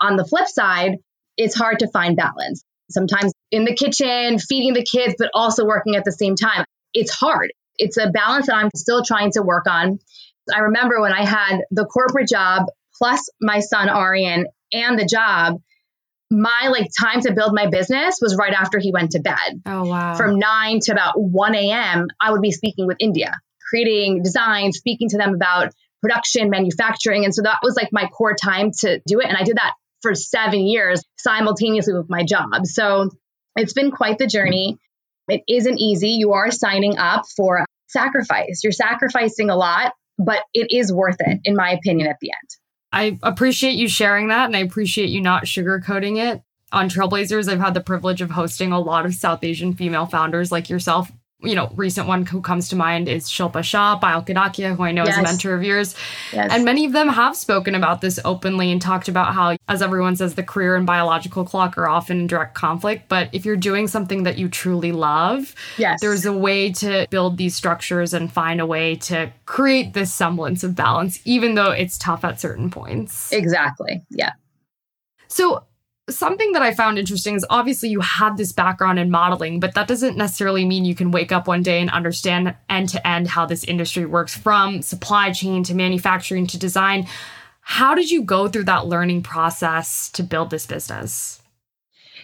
On 0.00 0.16
the 0.16 0.24
flip 0.24 0.48
side, 0.48 0.96
it's 1.36 1.54
hard 1.54 1.80
to 1.80 1.88
find 1.88 2.16
balance. 2.16 2.64
Sometimes 2.90 3.32
in 3.50 3.64
the 3.64 3.74
kitchen, 3.74 4.38
feeding 4.38 4.72
the 4.72 4.84
kids, 4.84 5.14
but 5.18 5.30
also 5.34 5.66
working 5.66 5.94
at 5.94 6.04
the 6.04 6.12
same 6.12 6.34
time. 6.34 6.64
It's 6.94 7.12
hard. 7.12 7.52
It's 7.76 7.96
a 7.96 8.10
balance 8.10 8.46
that 8.46 8.56
I'm 8.56 8.70
still 8.74 9.04
trying 9.04 9.30
to 9.32 9.42
work 9.42 9.66
on. 9.68 10.00
I 10.54 10.60
remember 10.60 11.00
when 11.00 11.12
I 11.12 11.24
had 11.24 11.60
the 11.70 11.84
corporate 11.84 12.28
job 12.28 12.66
plus 12.96 13.28
my 13.40 13.60
son 13.60 13.88
Arian 13.88 14.46
and 14.72 14.98
the 14.98 15.06
job, 15.06 15.60
my 16.30 16.68
like 16.70 16.88
time 16.98 17.20
to 17.22 17.32
build 17.32 17.54
my 17.54 17.68
business 17.68 18.18
was 18.20 18.36
right 18.36 18.52
after 18.52 18.78
he 18.78 18.92
went 18.92 19.12
to 19.12 19.20
bed. 19.20 19.62
Oh 19.64 19.84
wow. 19.84 20.14
From 20.14 20.38
9 20.38 20.80
to 20.84 20.92
about 20.92 21.14
1 21.20 21.54
a.m., 21.54 22.06
I 22.20 22.32
would 22.32 22.42
be 22.42 22.50
speaking 22.50 22.86
with 22.86 22.98
India, 23.00 23.32
creating 23.70 24.22
designs, 24.22 24.76
speaking 24.76 25.08
to 25.10 25.18
them 25.18 25.34
about 25.34 25.72
production, 26.02 26.50
manufacturing. 26.50 27.24
And 27.24 27.34
so 27.34 27.42
that 27.42 27.58
was 27.62 27.76
like 27.76 27.88
my 27.92 28.06
core 28.06 28.34
time 28.34 28.70
to 28.80 29.00
do 29.06 29.20
it. 29.20 29.26
And 29.26 29.36
I 29.36 29.42
did 29.42 29.56
that 29.56 29.72
for 30.02 30.14
seven 30.14 30.60
years 30.60 31.02
simultaneously 31.18 31.94
with 31.94 32.08
my 32.08 32.24
job. 32.24 32.64
So 32.64 33.10
it's 33.56 33.72
been 33.72 33.90
quite 33.90 34.18
the 34.18 34.26
journey. 34.26 34.78
It 35.28 35.42
isn't 35.48 35.78
easy. 35.78 36.10
You 36.10 36.32
are 36.32 36.50
signing 36.50 36.98
up 36.98 37.24
for 37.36 37.64
sacrifice. 37.88 38.60
You're 38.62 38.72
sacrificing 38.72 39.50
a 39.50 39.56
lot, 39.56 39.92
but 40.18 40.42
it 40.54 40.68
is 40.70 40.92
worth 40.92 41.16
it, 41.20 41.40
in 41.44 41.54
my 41.54 41.70
opinion, 41.70 42.08
at 42.08 42.16
the 42.20 42.30
end. 42.30 42.48
I 42.92 43.18
appreciate 43.22 43.74
you 43.74 43.88
sharing 43.88 44.28
that 44.28 44.46
and 44.46 44.56
I 44.56 44.60
appreciate 44.60 45.10
you 45.10 45.20
not 45.20 45.44
sugarcoating 45.44 46.18
it. 46.18 46.42
On 46.70 46.88
Trailblazers, 46.88 47.50
I've 47.50 47.60
had 47.60 47.74
the 47.74 47.80
privilege 47.80 48.20
of 48.20 48.30
hosting 48.30 48.72
a 48.72 48.80
lot 48.80 49.06
of 49.06 49.14
South 49.14 49.42
Asian 49.42 49.74
female 49.74 50.06
founders 50.06 50.52
like 50.52 50.68
yourself 50.68 51.10
you 51.40 51.54
know, 51.54 51.70
recent 51.76 52.08
one 52.08 52.26
who 52.26 52.40
comes 52.40 52.68
to 52.68 52.76
mind 52.76 53.08
is 53.08 53.28
Shilpa 53.28 53.62
Shah, 53.62 53.98
Payal 54.00 54.26
Kadakia, 54.26 54.74
who 54.74 54.82
I 54.82 54.90
know 54.90 55.04
yes. 55.04 55.14
is 55.14 55.18
a 55.18 55.22
mentor 55.22 55.54
of 55.54 55.62
yours. 55.62 55.94
Yes. 56.32 56.50
And 56.52 56.64
many 56.64 56.84
of 56.84 56.92
them 56.92 57.08
have 57.08 57.36
spoken 57.36 57.76
about 57.76 58.00
this 58.00 58.18
openly 58.24 58.72
and 58.72 58.82
talked 58.82 59.06
about 59.06 59.34
how, 59.34 59.56
as 59.68 59.80
everyone 59.80 60.16
says, 60.16 60.34
the 60.34 60.42
career 60.42 60.74
and 60.74 60.84
biological 60.84 61.44
clock 61.44 61.78
are 61.78 61.88
often 61.88 62.20
in 62.20 62.26
direct 62.26 62.56
conflict. 62.56 63.08
But 63.08 63.28
if 63.32 63.44
you're 63.44 63.56
doing 63.56 63.86
something 63.86 64.24
that 64.24 64.36
you 64.36 64.48
truly 64.48 64.90
love, 64.90 65.54
yes. 65.76 66.00
there's 66.00 66.26
a 66.26 66.32
way 66.32 66.72
to 66.72 67.06
build 67.08 67.36
these 67.36 67.54
structures 67.54 68.12
and 68.12 68.32
find 68.32 68.60
a 68.60 68.66
way 68.66 68.96
to 68.96 69.32
create 69.46 69.92
this 69.92 70.12
semblance 70.12 70.64
of 70.64 70.74
balance, 70.74 71.20
even 71.24 71.54
though 71.54 71.70
it's 71.70 71.98
tough 71.98 72.24
at 72.24 72.40
certain 72.40 72.68
points. 72.68 73.32
Exactly. 73.32 74.02
Yeah. 74.10 74.32
So 75.28 75.67
something 76.08 76.52
that 76.52 76.62
I 76.62 76.74
found 76.74 76.98
interesting 76.98 77.34
is 77.34 77.46
obviously 77.48 77.88
you 77.88 78.00
have 78.00 78.36
this 78.36 78.52
background 78.52 78.98
in 78.98 79.10
modeling, 79.10 79.60
but 79.60 79.74
that 79.74 79.88
doesn't 79.88 80.16
necessarily 80.16 80.64
mean 80.64 80.84
you 80.84 80.94
can 80.94 81.10
wake 81.10 81.32
up 81.32 81.46
one 81.46 81.62
day 81.62 81.80
and 81.80 81.90
understand 81.90 82.54
end 82.68 82.88
to 82.90 83.06
end 83.06 83.28
how 83.28 83.46
this 83.46 83.64
industry 83.64 84.06
works 84.06 84.36
from 84.36 84.82
supply 84.82 85.32
chain 85.32 85.62
to 85.64 85.74
manufacturing 85.74 86.46
to 86.48 86.58
design. 86.58 87.06
How 87.60 87.94
did 87.94 88.10
you 88.10 88.22
go 88.22 88.48
through 88.48 88.64
that 88.64 88.86
learning 88.86 89.22
process 89.22 90.10
to 90.10 90.22
build 90.22 90.50
this 90.50 90.66
business? 90.66 91.40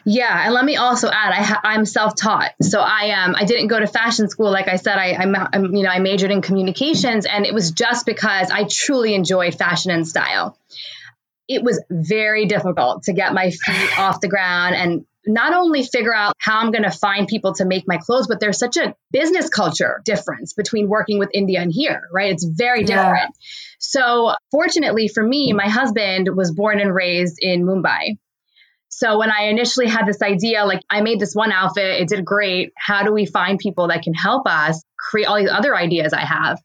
Yeah, 0.06 0.44
and 0.44 0.52
let 0.52 0.64
me 0.64 0.76
also 0.76 1.08
add, 1.08 1.32
I 1.32 1.42
ha- 1.42 1.60
I'm 1.64 1.86
self-taught, 1.86 2.52
so 2.60 2.80
I 2.80 3.10
um 3.10 3.34
I 3.34 3.44
didn't 3.44 3.68
go 3.68 3.80
to 3.80 3.86
fashion 3.86 4.28
school. 4.28 4.50
Like 4.50 4.68
I 4.68 4.76
said, 4.76 4.98
I 4.98 5.14
I'm, 5.14 5.34
I'm 5.34 5.74
you 5.74 5.82
know 5.82 5.88
I 5.88 5.98
majored 5.98 6.30
in 6.30 6.42
communications, 6.42 7.24
and 7.24 7.46
it 7.46 7.54
was 7.54 7.70
just 7.70 8.04
because 8.04 8.50
I 8.50 8.64
truly 8.64 9.14
enjoyed 9.14 9.54
fashion 9.54 9.90
and 9.90 10.06
style 10.06 10.58
it 11.48 11.62
was 11.62 11.82
very 11.90 12.46
difficult 12.46 13.04
to 13.04 13.12
get 13.12 13.34
my 13.34 13.50
feet 13.50 13.98
off 13.98 14.20
the 14.20 14.28
ground 14.28 14.74
and 14.74 15.04
not 15.26 15.54
only 15.54 15.82
figure 15.82 16.14
out 16.14 16.34
how 16.38 16.58
I'm 16.58 16.70
going 16.70 16.82
to 16.82 16.90
find 16.90 17.26
people 17.26 17.54
to 17.54 17.64
make 17.64 17.84
my 17.86 17.98
clothes, 17.98 18.26
but 18.26 18.40
there's 18.40 18.58
such 18.58 18.76
a 18.76 18.94
business 19.10 19.48
culture 19.48 20.02
difference 20.04 20.52
between 20.52 20.88
working 20.88 21.18
with 21.18 21.30
India 21.32 21.60
and 21.60 21.72
here, 21.72 22.02
right? 22.12 22.30
It's 22.30 22.44
very 22.44 22.84
different. 22.84 23.30
Yeah. 23.30 23.46
So, 23.78 24.34
fortunately 24.50 25.08
for 25.08 25.22
me, 25.22 25.52
my 25.52 25.68
husband 25.68 26.28
was 26.34 26.52
born 26.52 26.80
and 26.80 26.94
raised 26.94 27.38
in 27.40 27.64
Mumbai. 27.64 28.18
So, 28.88 29.18
when 29.18 29.30
I 29.30 29.44
initially 29.44 29.88
had 29.88 30.06
this 30.06 30.22
idea, 30.22 30.64
like 30.66 30.80
I 30.90 31.00
made 31.00 31.20
this 31.20 31.34
one 31.34 31.52
outfit, 31.52 32.02
it 32.02 32.08
did 32.08 32.24
great. 32.24 32.72
How 32.76 33.02
do 33.02 33.12
we 33.12 33.26
find 33.26 33.58
people 33.58 33.88
that 33.88 34.02
can 34.02 34.14
help 34.14 34.46
us 34.46 34.82
create 34.98 35.26
all 35.26 35.36
these 35.36 35.50
other 35.50 35.74
ideas 35.74 36.12
I 36.12 36.20
have? 36.20 36.60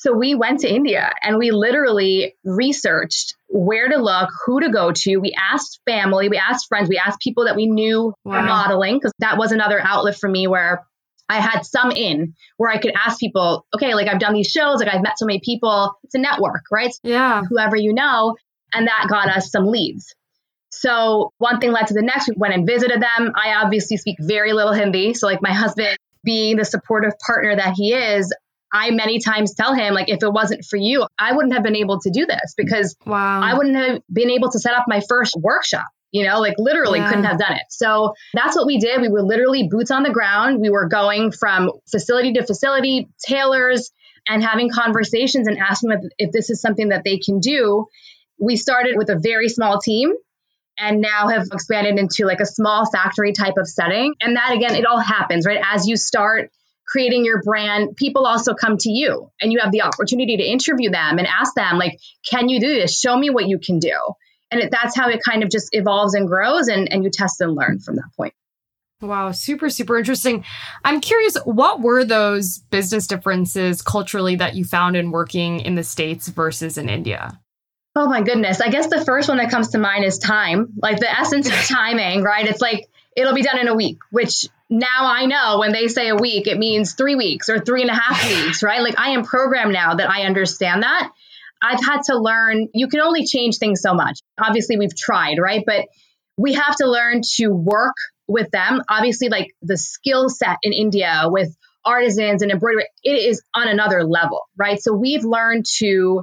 So 0.00 0.14
we 0.14 0.34
went 0.34 0.60
to 0.60 0.74
India 0.74 1.12
and 1.20 1.36
we 1.36 1.50
literally 1.50 2.34
researched 2.42 3.34
where 3.48 3.86
to 3.86 3.98
look, 3.98 4.30
who 4.46 4.60
to 4.60 4.70
go 4.70 4.92
to. 4.92 5.18
We 5.18 5.34
asked 5.38 5.78
family, 5.86 6.30
we 6.30 6.38
asked 6.38 6.68
friends, 6.68 6.88
we 6.88 6.96
asked 6.96 7.20
people 7.20 7.44
that 7.44 7.54
we 7.54 7.66
knew 7.66 8.14
wow. 8.24 8.40
modeling 8.40 8.96
because 8.96 9.12
that 9.18 9.36
was 9.36 9.52
another 9.52 9.78
outlet 9.78 10.16
for 10.16 10.26
me 10.26 10.46
where 10.46 10.86
I 11.28 11.40
had 11.40 11.66
some 11.66 11.90
in 11.90 12.32
where 12.56 12.70
I 12.70 12.78
could 12.78 12.94
ask 12.96 13.20
people, 13.20 13.66
okay, 13.74 13.94
like 13.94 14.08
I've 14.08 14.18
done 14.18 14.32
these 14.32 14.46
shows, 14.46 14.78
like 14.78 14.88
I've 14.88 15.02
met 15.02 15.18
so 15.18 15.26
many 15.26 15.42
people. 15.44 15.94
It's 16.04 16.14
a 16.14 16.18
network, 16.18 16.62
right? 16.72 16.94
Yeah. 17.02 17.42
Whoever 17.50 17.76
you 17.76 17.92
know. 17.92 18.36
And 18.72 18.86
that 18.86 19.06
got 19.06 19.28
us 19.28 19.50
some 19.50 19.66
leads. 19.66 20.14
So 20.70 21.30
one 21.36 21.60
thing 21.60 21.72
led 21.72 21.88
to 21.88 21.94
the 21.94 22.00
next. 22.00 22.26
We 22.26 22.36
went 22.38 22.54
and 22.54 22.66
visited 22.66 23.02
them. 23.02 23.32
I 23.36 23.62
obviously 23.62 23.98
speak 23.98 24.16
very 24.18 24.54
little 24.54 24.72
Hindi. 24.72 25.12
So 25.12 25.26
like 25.26 25.42
my 25.42 25.52
husband 25.52 25.98
being 26.24 26.56
the 26.56 26.64
supportive 26.64 27.18
partner 27.18 27.54
that 27.54 27.74
he 27.76 27.92
is, 27.92 28.32
I 28.72 28.90
many 28.90 29.18
times 29.18 29.54
tell 29.54 29.74
him, 29.74 29.94
like, 29.94 30.08
if 30.08 30.22
it 30.22 30.32
wasn't 30.32 30.64
for 30.64 30.76
you, 30.76 31.06
I 31.18 31.32
wouldn't 31.32 31.54
have 31.54 31.62
been 31.62 31.76
able 31.76 32.00
to 32.00 32.10
do 32.10 32.26
this 32.26 32.54
because 32.56 32.96
wow. 33.04 33.40
I 33.42 33.54
wouldn't 33.54 33.76
have 33.76 34.02
been 34.12 34.30
able 34.30 34.50
to 34.50 34.58
set 34.58 34.74
up 34.74 34.84
my 34.86 35.00
first 35.08 35.36
workshop. 35.36 35.86
You 36.12 36.26
know, 36.26 36.40
like 36.40 36.54
literally 36.58 36.98
yeah. 36.98 37.08
couldn't 37.08 37.22
have 37.22 37.38
done 37.38 37.52
it. 37.52 37.62
So 37.70 38.14
that's 38.34 38.56
what 38.56 38.66
we 38.66 38.78
did. 38.78 39.00
We 39.00 39.08
were 39.08 39.22
literally 39.22 39.68
boots 39.70 39.92
on 39.92 40.02
the 40.02 40.10
ground. 40.10 40.60
We 40.60 40.68
were 40.68 40.88
going 40.88 41.30
from 41.30 41.70
facility 41.88 42.32
to 42.32 42.44
facility, 42.44 43.08
tailors, 43.24 43.92
and 44.28 44.42
having 44.42 44.70
conversations 44.70 45.46
and 45.46 45.56
asking 45.58 45.90
them 45.90 46.00
if 46.18 46.32
this 46.32 46.50
is 46.50 46.60
something 46.60 46.88
that 46.88 47.04
they 47.04 47.18
can 47.18 47.38
do. 47.38 47.86
We 48.40 48.56
started 48.56 48.96
with 48.96 49.08
a 49.08 49.20
very 49.20 49.48
small 49.48 49.78
team 49.78 50.12
and 50.76 51.00
now 51.00 51.28
have 51.28 51.46
expanded 51.52 51.98
into 51.98 52.26
like 52.26 52.40
a 52.40 52.46
small 52.46 52.90
factory 52.90 53.32
type 53.32 53.54
of 53.56 53.68
setting. 53.68 54.14
And 54.20 54.36
that 54.36 54.52
again, 54.52 54.74
it 54.74 54.86
all 54.86 54.98
happens, 54.98 55.46
right? 55.46 55.60
As 55.64 55.86
you 55.86 55.96
start 55.96 56.50
creating 56.90 57.24
your 57.24 57.40
brand, 57.42 57.96
people 57.96 58.26
also 58.26 58.54
come 58.54 58.76
to 58.76 58.90
you 58.90 59.30
and 59.40 59.52
you 59.52 59.60
have 59.60 59.70
the 59.70 59.82
opportunity 59.82 60.36
to 60.36 60.42
interview 60.42 60.90
them 60.90 61.18
and 61.18 61.26
ask 61.26 61.54
them, 61.54 61.78
like, 61.78 61.98
can 62.28 62.48
you 62.48 62.60
do 62.60 62.74
this? 62.74 62.98
Show 62.98 63.16
me 63.16 63.30
what 63.30 63.46
you 63.46 63.58
can 63.58 63.78
do. 63.78 63.96
And 64.50 64.60
it, 64.60 64.70
that's 64.72 64.96
how 64.96 65.08
it 65.08 65.20
kind 65.24 65.44
of 65.44 65.50
just 65.50 65.68
evolves 65.70 66.14
and 66.14 66.26
grows, 66.26 66.66
and, 66.66 66.92
and 66.92 67.04
you 67.04 67.10
test 67.10 67.40
and 67.40 67.54
learn 67.54 67.78
from 67.78 67.96
that 67.96 68.10
point. 68.16 68.34
Wow, 69.00 69.30
super, 69.30 69.70
super 69.70 69.96
interesting. 69.96 70.44
I'm 70.84 71.00
curious, 71.00 71.36
what 71.44 71.80
were 71.80 72.04
those 72.04 72.58
business 72.58 73.06
differences 73.06 73.80
culturally 73.80 74.36
that 74.36 74.56
you 74.56 74.64
found 74.64 74.96
in 74.96 75.12
working 75.12 75.60
in 75.60 75.76
the 75.76 75.84
States 75.84 76.28
versus 76.28 76.76
in 76.76 76.88
India? 76.88 77.40
Oh 77.94 78.08
my 78.08 78.22
goodness. 78.22 78.60
I 78.60 78.68
guess 78.68 78.88
the 78.88 79.04
first 79.04 79.28
one 79.28 79.38
that 79.38 79.50
comes 79.50 79.70
to 79.70 79.78
mind 79.78 80.04
is 80.04 80.18
time, 80.18 80.72
like 80.82 80.98
the 80.98 81.10
essence 81.10 81.46
of 81.46 81.54
timing, 81.66 82.22
right? 82.22 82.46
It's 82.46 82.60
like 82.60 82.88
it'll 83.16 83.34
be 83.34 83.42
done 83.42 83.58
in 83.58 83.68
a 83.68 83.74
week, 83.74 83.98
which 84.10 84.46
now 84.70 85.02
I 85.02 85.26
know 85.26 85.58
when 85.58 85.72
they 85.72 85.88
say 85.88 86.08
a 86.08 86.16
week, 86.16 86.46
it 86.46 86.56
means 86.56 86.94
three 86.94 87.16
weeks 87.16 87.48
or 87.48 87.58
three 87.58 87.82
and 87.82 87.90
a 87.90 87.94
half 87.94 88.24
weeks, 88.28 88.62
right? 88.62 88.80
Like 88.80 88.98
I 88.98 89.10
am 89.10 89.24
programmed 89.24 89.72
now 89.72 89.94
that 89.96 90.08
I 90.08 90.22
understand 90.22 90.84
that. 90.84 91.10
I've 91.60 91.84
had 91.84 92.02
to 92.04 92.16
learn, 92.16 92.68
you 92.72 92.88
can 92.88 93.00
only 93.00 93.26
change 93.26 93.58
things 93.58 93.82
so 93.82 93.92
much. 93.92 94.20
Obviously, 94.40 94.78
we've 94.78 94.96
tried, 94.96 95.38
right? 95.38 95.62
But 95.66 95.86
we 96.38 96.54
have 96.54 96.76
to 96.76 96.88
learn 96.88 97.20
to 97.36 97.48
work 97.48 97.96
with 98.28 98.50
them. 98.50 98.82
Obviously, 98.88 99.28
like 99.28 99.48
the 99.60 99.76
skill 99.76 100.28
set 100.28 100.56
in 100.62 100.72
India 100.72 101.24
with 101.24 101.54
artisans 101.84 102.42
and 102.42 102.50
embroidery, 102.50 102.86
it 103.02 103.10
is 103.10 103.42
on 103.54 103.68
another 103.68 104.04
level, 104.04 104.42
right? 104.56 104.80
So 104.80 104.94
we've 104.94 105.24
learned 105.24 105.66
to, 105.78 106.22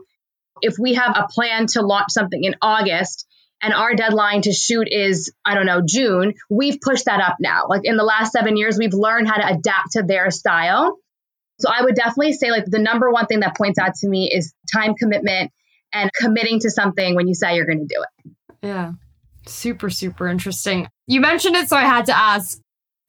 if 0.61 0.77
we 0.79 0.95
have 0.95 1.15
a 1.15 1.27
plan 1.29 1.67
to 1.73 1.81
launch 1.81 2.07
something 2.09 2.43
in 2.43 2.55
August, 2.61 3.27
and 3.61 3.73
our 3.73 3.95
deadline 3.95 4.43
to 4.43 4.53
shoot 4.53 4.87
is, 4.91 5.33
I 5.45 5.55
don't 5.55 5.65
know, 5.65 5.81
June, 5.85 6.33
we've 6.49 6.79
pushed 6.81 7.05
that 7.05 7.19
up 7.19 7.37
now. 7.39 7.67
Like 7.67 7.81
in 7.83 7.97
the 7.97 8.03
last 8.03 8.31
seven 8.31 8.57
years, 8.57 8.77
we've 8.77 8.93
learned 8.93 9.27
how 9.27 9.37
to 9.37 9.47
adapt 9.47 9.93
to 9.93 10.03
their 10.03 10.29
style. 10.31 10.97
So 11.59 11.69
I 11.75 11.81
would 11.83 11.95
definitely 11.95 12.33
say, 12.33 12.51
like, 12.51 12.65
the 12.65 12.77
number 12.77 13.09
one 13.09 13.25
thing 13.25 13.39
that 13.39 13.57
points 13.57 13.79
out 13.79 13.95
to 13.95 14.07
me 14.07 14.29
is 14.31 14.53
time 14.71 14.93
commitment 14.93 15.51
and 15.91 16.11
committing 16.13 16.59
to 16.59 16.69
something 16.69 17.15
when 17.15 17.27
you 17.27 17.33
say 17.33 17.55
you're 17.55 17.65
going 17.65 17.87
to 17.87 17.95
do 17.95 18.03
it. 18.03 18.31
Yeah. 18.61 18.91
Super, 19.47 19.89
super 19.89 20.27
interesting. 20.27 20.87
You 21.07 21.19
mentioned 21.19 21.55
it, 21.55 21.67
so 21.67 21.75
I 21.75 21.81
had 21.81 22.05
to 22.07 22.15
ask. 22.15 22.59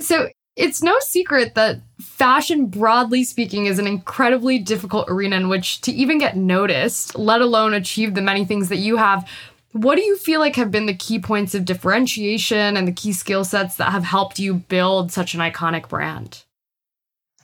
So 0.00 0.28
it's 0.56 0.82
no 0.82 0.96
secret 1.00 1.56
that 1.56 1.82
fashion, 2.00 2.66
broadly 2.66 3.22
speaking, 3.22 3.66
is 3.66 3.78
an 3.78 3.86
incredibly 3.86 4.58
difficult 4.58 5.10
arena 5.10 5.36
in 5.36 5.48
which 5.48 5.82
to 5.82 5.92
even 5.92 6.18
get 6.18 6.36
noticed, 6.36 7.18
let 7.18 7.42
alone 7.42 7.74
achieve 7.74 8.14
the 8.14 8.22
many 8.22 8.44
things 8.44 8.68
that 8.70 8.78
you 8.78 8.96
have. 8.96 9.28
What 9.72 9.96
do 9.96 10.02
you 10.02 10.16
feel 10.16 10.40
like 10.40 10.56
have 10.56 10.70
been 10.70 10.86
the 10.86 10.94
key 10.94 11.18
points 11.18 11.54
of 11.54 11.64
differentiation 11.64 12.76
and 12.76 12.88
the 12.88 12.92
key 12.92 13.12
skill 13.12 13.44
sets 13.44 13.76
that 13.76 13.92
have 13.92 14.04
helped 14.04 14.38
you 14.38 14.54
build 14.54 15.12
such 15.12 15.34
an 15.34 15.40
iconic 15.40 15.88
brand? 15.88 16.44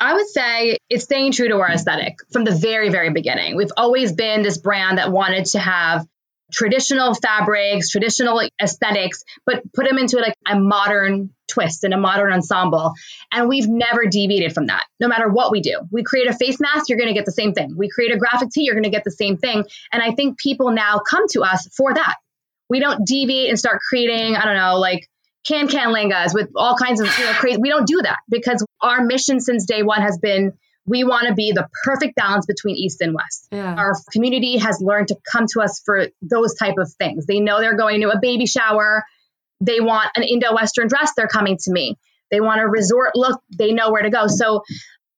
I 0.01 0.15
would 0.15 0.27
say 0.29 0.79
it's 0.91 1.05
staying 1.05 1.33
true 1.33 1.49
to 1.49 1.57
our 1.57 1.71
aesthetic 1.71 2.19
from 2.33 2.45
the 2.45 2.51
very, 2.51 2.91
very 2.91 3.11
beginning. 3.11 3.57
We've 3.57 3.73
always 3.77 4.13
been 4.13 4.43
this 4.43 4.59
brand 4.59 4.99
that 4.99 5.13
wanted 5.13 5.47
to 5.47 5.59
have 5.59 6.07
traditional 6.53 7.15
fabrics, 7.15 7.91
traditional 7.91 8.41
aesthetics, 8.63 9.25
but 9.47 9.63
put 9.73 9.89
them 9.89 9.99
into 9.99 10.19
like 10.19 10.35
a 10.47 10.59
modern 10.59 11.31
twist 11.51 11.85
and 11.85 11.95
a 11.95 11.99
modern 11.99 12.33
ensemble. 12.33 12.95
And 13.33 13.49
we've 13.49 13.69
never 13.69 14.07
deviated 14.07 14.53
from 14.53 14.67
that, 14.67 14.85
no 15.01 15.09
matter 15.09 15.29
what 15.29 15.51
we 15.51 15.61
do. 15.61 15.81
We 15.91 16.03
create 16.03 16.29
a 16.29 16.35
face 16.35 16.61
mask, 16.61 16.89
you're 16.89 16.99
going 16.99 17.09
to 17.09 17.15
get 17.15 17.27
the 17.27 17.33
same 17.33 17.53
thing. 17.53 17.75
We 17.77 17.89
create 17.89 18.13
a 18.13 18.19
graphic 18.19 18.51
tee, 18.51 18.65
you're 18.65 18.75
going 18.75 18.85
to 18.85 18.91
get 18.91 19.05
the 19.05 19.11
same 19.11 19.37
thing. 19.37 19.65
And 19.93 20.03
I 20.03 20.13
think 20.13 20.39
people 20.39 20.71
now 20.71 21.01
come 21.09 21.27
to 21.31 21.43
us 21.43 21.69
for 21.77 21.93
that. 21.93 22.15
We 22.69 22.81
don't 22.81 23.07
deviate 23.07 23.51
and 23.51 23.59
start 23.59 23.81
creating, 23.89 24.37
I 24.37 24.45
don't 24.45 24.57
know, 24.57 24.79
like 24.79 25.09
can 25.47 25.69
can 25.69 25.93
lehengas 25.93 26.35
with 26.35 26.51
all 26.57 26.75
kinds 26.77 27.01
of 27.01 27.19
you 27.19 27.25
know 27.25 27.33
crazy. 27.33 27.59
We 27.61 27.69
don't 27.69 27.87
do 27.87 28.01
that 28.03 28.19
because 28.29 28.65
our 28.81 29.05
mission 29.05 29.41
since 29.41 29.67
day 29.67 29.83
one 29.83 30.01
has 30.01 30.19
been 30.19 30.55
we 30.87 31.05
want 31.05 31.29
to 31.29 31.35
be 31.35 31.53
the 31.53 31.68
perfect 31.85 32.14
balance 32.16 32.47
between 32.47 32.77
east 32.77 33.01
and 33.01 33.14
west. 33.14 33.49
Yeah. 33.51 33.75
our 33.75 33.94
community 34.12 34.59
has 34.59 34.81
learned 34.81 35.09
to 35.09 35.16
come 35.31 35.47
to 35.55 35.62
us 35.62 35.81
for 35.85 36.09
those 36.20 36.55
type 36.55 36.75
of 36.79 36.92
things. 36.99 37.27
They 37.27 37.40
know 37.40 37.61
they're 37.61 37.77
going 37.77 38.03
to 38.03 38.11
a 38.11 38.20
baby 38.20 38.47
shower. 38.47 39.05
They 39.61 39.81
want 39.81 40.11
an 40.16 40.25
indo-western 40.25 40.88
dress 40.88 41.12
they're 41.16 41.27
coming 41.27 41.57
to 41.62 41.73
me. 41.73 41.97
They 42.31 42.40
want 42.40 42.61
a 42.61 42.66
resort 42.66 43.12
look 43.14 43.40
they 43.57 43.73
know 43.73 43.90
where 43.90 44.03
to 44.03 44.11
go. 44.11 44.27
So 44.27 44.62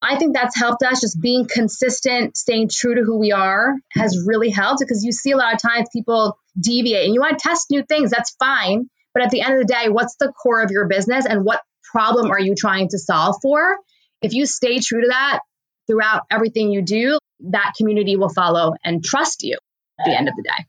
i 0.03 0.17
think 0.17 0.35
that's 0.35 0.57
helped 0.57 0.83
us. 0.83 1.01
Just 1.01 1.21
being 1.21 1.49
consistent 1.49 2.37
staying 2.37 2.69
true 2.69 2.95
to 2.95 3.03
who 3.03 3.19
we 3.19 3.33
are 3.33 3.75
has 3.93 4.25
really 4.27 4.51
helped 4.51 4.81
because 4.81 5.03
you 5.05 5.11
see 5.11 5.33
a 5.33 5.37
lot 5.37 5.55
of 5.55 5.61
times 5.63 5.89
people 5.93 6.39
deviate 6.61 7.07
and 7.07 7.15
you 7.15 7.21
want 7.21 7.39
to 7.39 7.49
test 7.49 7.71
new 7.71 7.83
things 7.83 8.11
that's 8.11 8.37
fine. 8.39 8.89
But 9.15 9.25
at 9.25 9.31
the 9.31 9.41
end 9.41 9.55
of 9.55 9.67
the 9.67 9.73
day 9.73 9.89
what's 9.89 10.17
the 10.17 10.31
core 10.33 10.63
of 10.63 10.71
your 10.71 10.87
business 10.87 11.27
and 11.27 11.45
what 11.45 11.61
problem 11.91 12.31
are 12.31 12.39
you 12.39 12.55
trying 12.55 12.89
to 12.91 12.99
solve 12.99 13.37
for? 13.43 13.79
If 14.21 14.35
you 14.35 14.45
stay 14.47 14.79
true 14.79 15.01
to 15.03 15.09
that 15.09 15.41
throughout 15.87 16.23
everything 16.31 16.71
you 16.71 16.83
do, 16.83 17.19
that 17.41 17.73
community 17.77 18.17
will 18.17 18.29
follow 18.29 18.75
and 18.85 19.05
trust 19.05 19.43
you 19.43 19.57
at 20.01 20.07
the 20.07 20.17
end 20.17 20.29
of 20.29 20.37
the 20.37 20.43
day. 20.43 20.67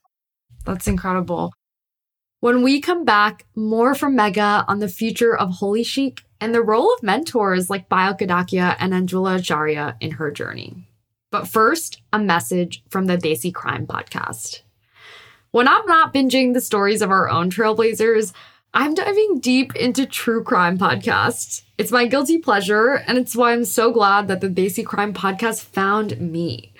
That's 0.66 0.88
incredible. 0.88 1.54
When 2.40 2.62
we 2.62 2.82
come 2.82 3.04
back, 3.04 3.46
more 3.56 3.96
from 3.96 4.16
Megha 4.16 4.66
on 4.68 4.80
the 4.80 4.88
future 4.88 5.36
of 5.36 5.50
holiChic 5.60 6.20
and 6.40 6.54
the 6.54 6.62
role 6.62 6.94
of 6.94 7.02
mentors 7.02 7.70
like 7.70 7.90
Payal 7.90 8.20
Kadakia 8.20 8.76
and 8.80 8.94
Anjula 8.94 9.40
Acharya 9.40 9.98
in 10.00 10.12
her 10.12 10.30
journey. 10.30 10.88
But 11.32 11.48
first, 11.48 12.02
a 12.14 12.20
message 12.20 12.84
from 12.90 13.06
the 13.06 13.18
Desi 13.18 13.54
Crime 13.54 13.88
podcast. 13.88 14.62
When 15.52 15.68
I'm 15.68 15.86
not 15.86 16.14
binging 16.14 16.54
the 16.54 16.62
stories 16.62 17.02
of 17.02 17.10
our 17.10 17.28
own 17.30 17.50
trailblazers, 17.50 18.34
I'm 18.80 18.94
diving 18.94 19.40
deep 19.40 19.76
into 19.76 20.06
true 20.06 20.44
crime 20.44 20.78
podcasts. 20.78 21.64
It's 21.80 21.92
my 21.92 22.06
guilty 22.06 22.38
pleasure, 22.38 22.94
and 23.08 23.18
it's 23.18 23.36
why 23.36 23.54
I'm 23.54 23.66
so 23.66 23.92
glad 23.92 24.28
that 24.28 24.40
the 24.40 24.50
Desi 24.50 24.86
Crime 24.86 25.16
podcast 25.16 25.64
found 25.64 26.22
me. 26.22 26.74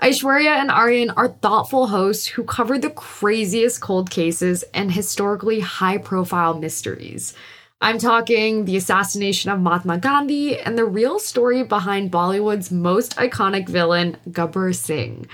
Aishwarya 0.00 0.60
and 0.60 0.70
Aryan 0.70 1.10
are 1.10 1.26
thoughtful 1.26 1.88
hosts 1.88 2.26
who 2.28 2.44
cover 2.44 2.78
the 2.78 2.90
craziest 2.90 3.80
cold 3.80 4.08
cases 4.08 4.62
and 4.72 4.92
historically 4.92 5.58
high 5.58 5.98
profile 5.98 6.56
mysteries. 6.56 7.34
I'm 7.80 7.98
talking 7.98 8.64
the 8.64 8.76
assassination 8.76 9.50
of 9.50 9.58
Mahatma 9.58 9.98
Gandhi 9.98 10.60
and 10.60 10.78
the 10.78 10.84
real 10.84 11.18
story 11.18 11.64
behind 11.64 12.12
Bollywood's 12.12 12.70
most 12.70 13.16
iconic 13.16 13.68
villain, 13.68 14.16
Gabbar 14.30 14.76
Singh. 14.76 15.26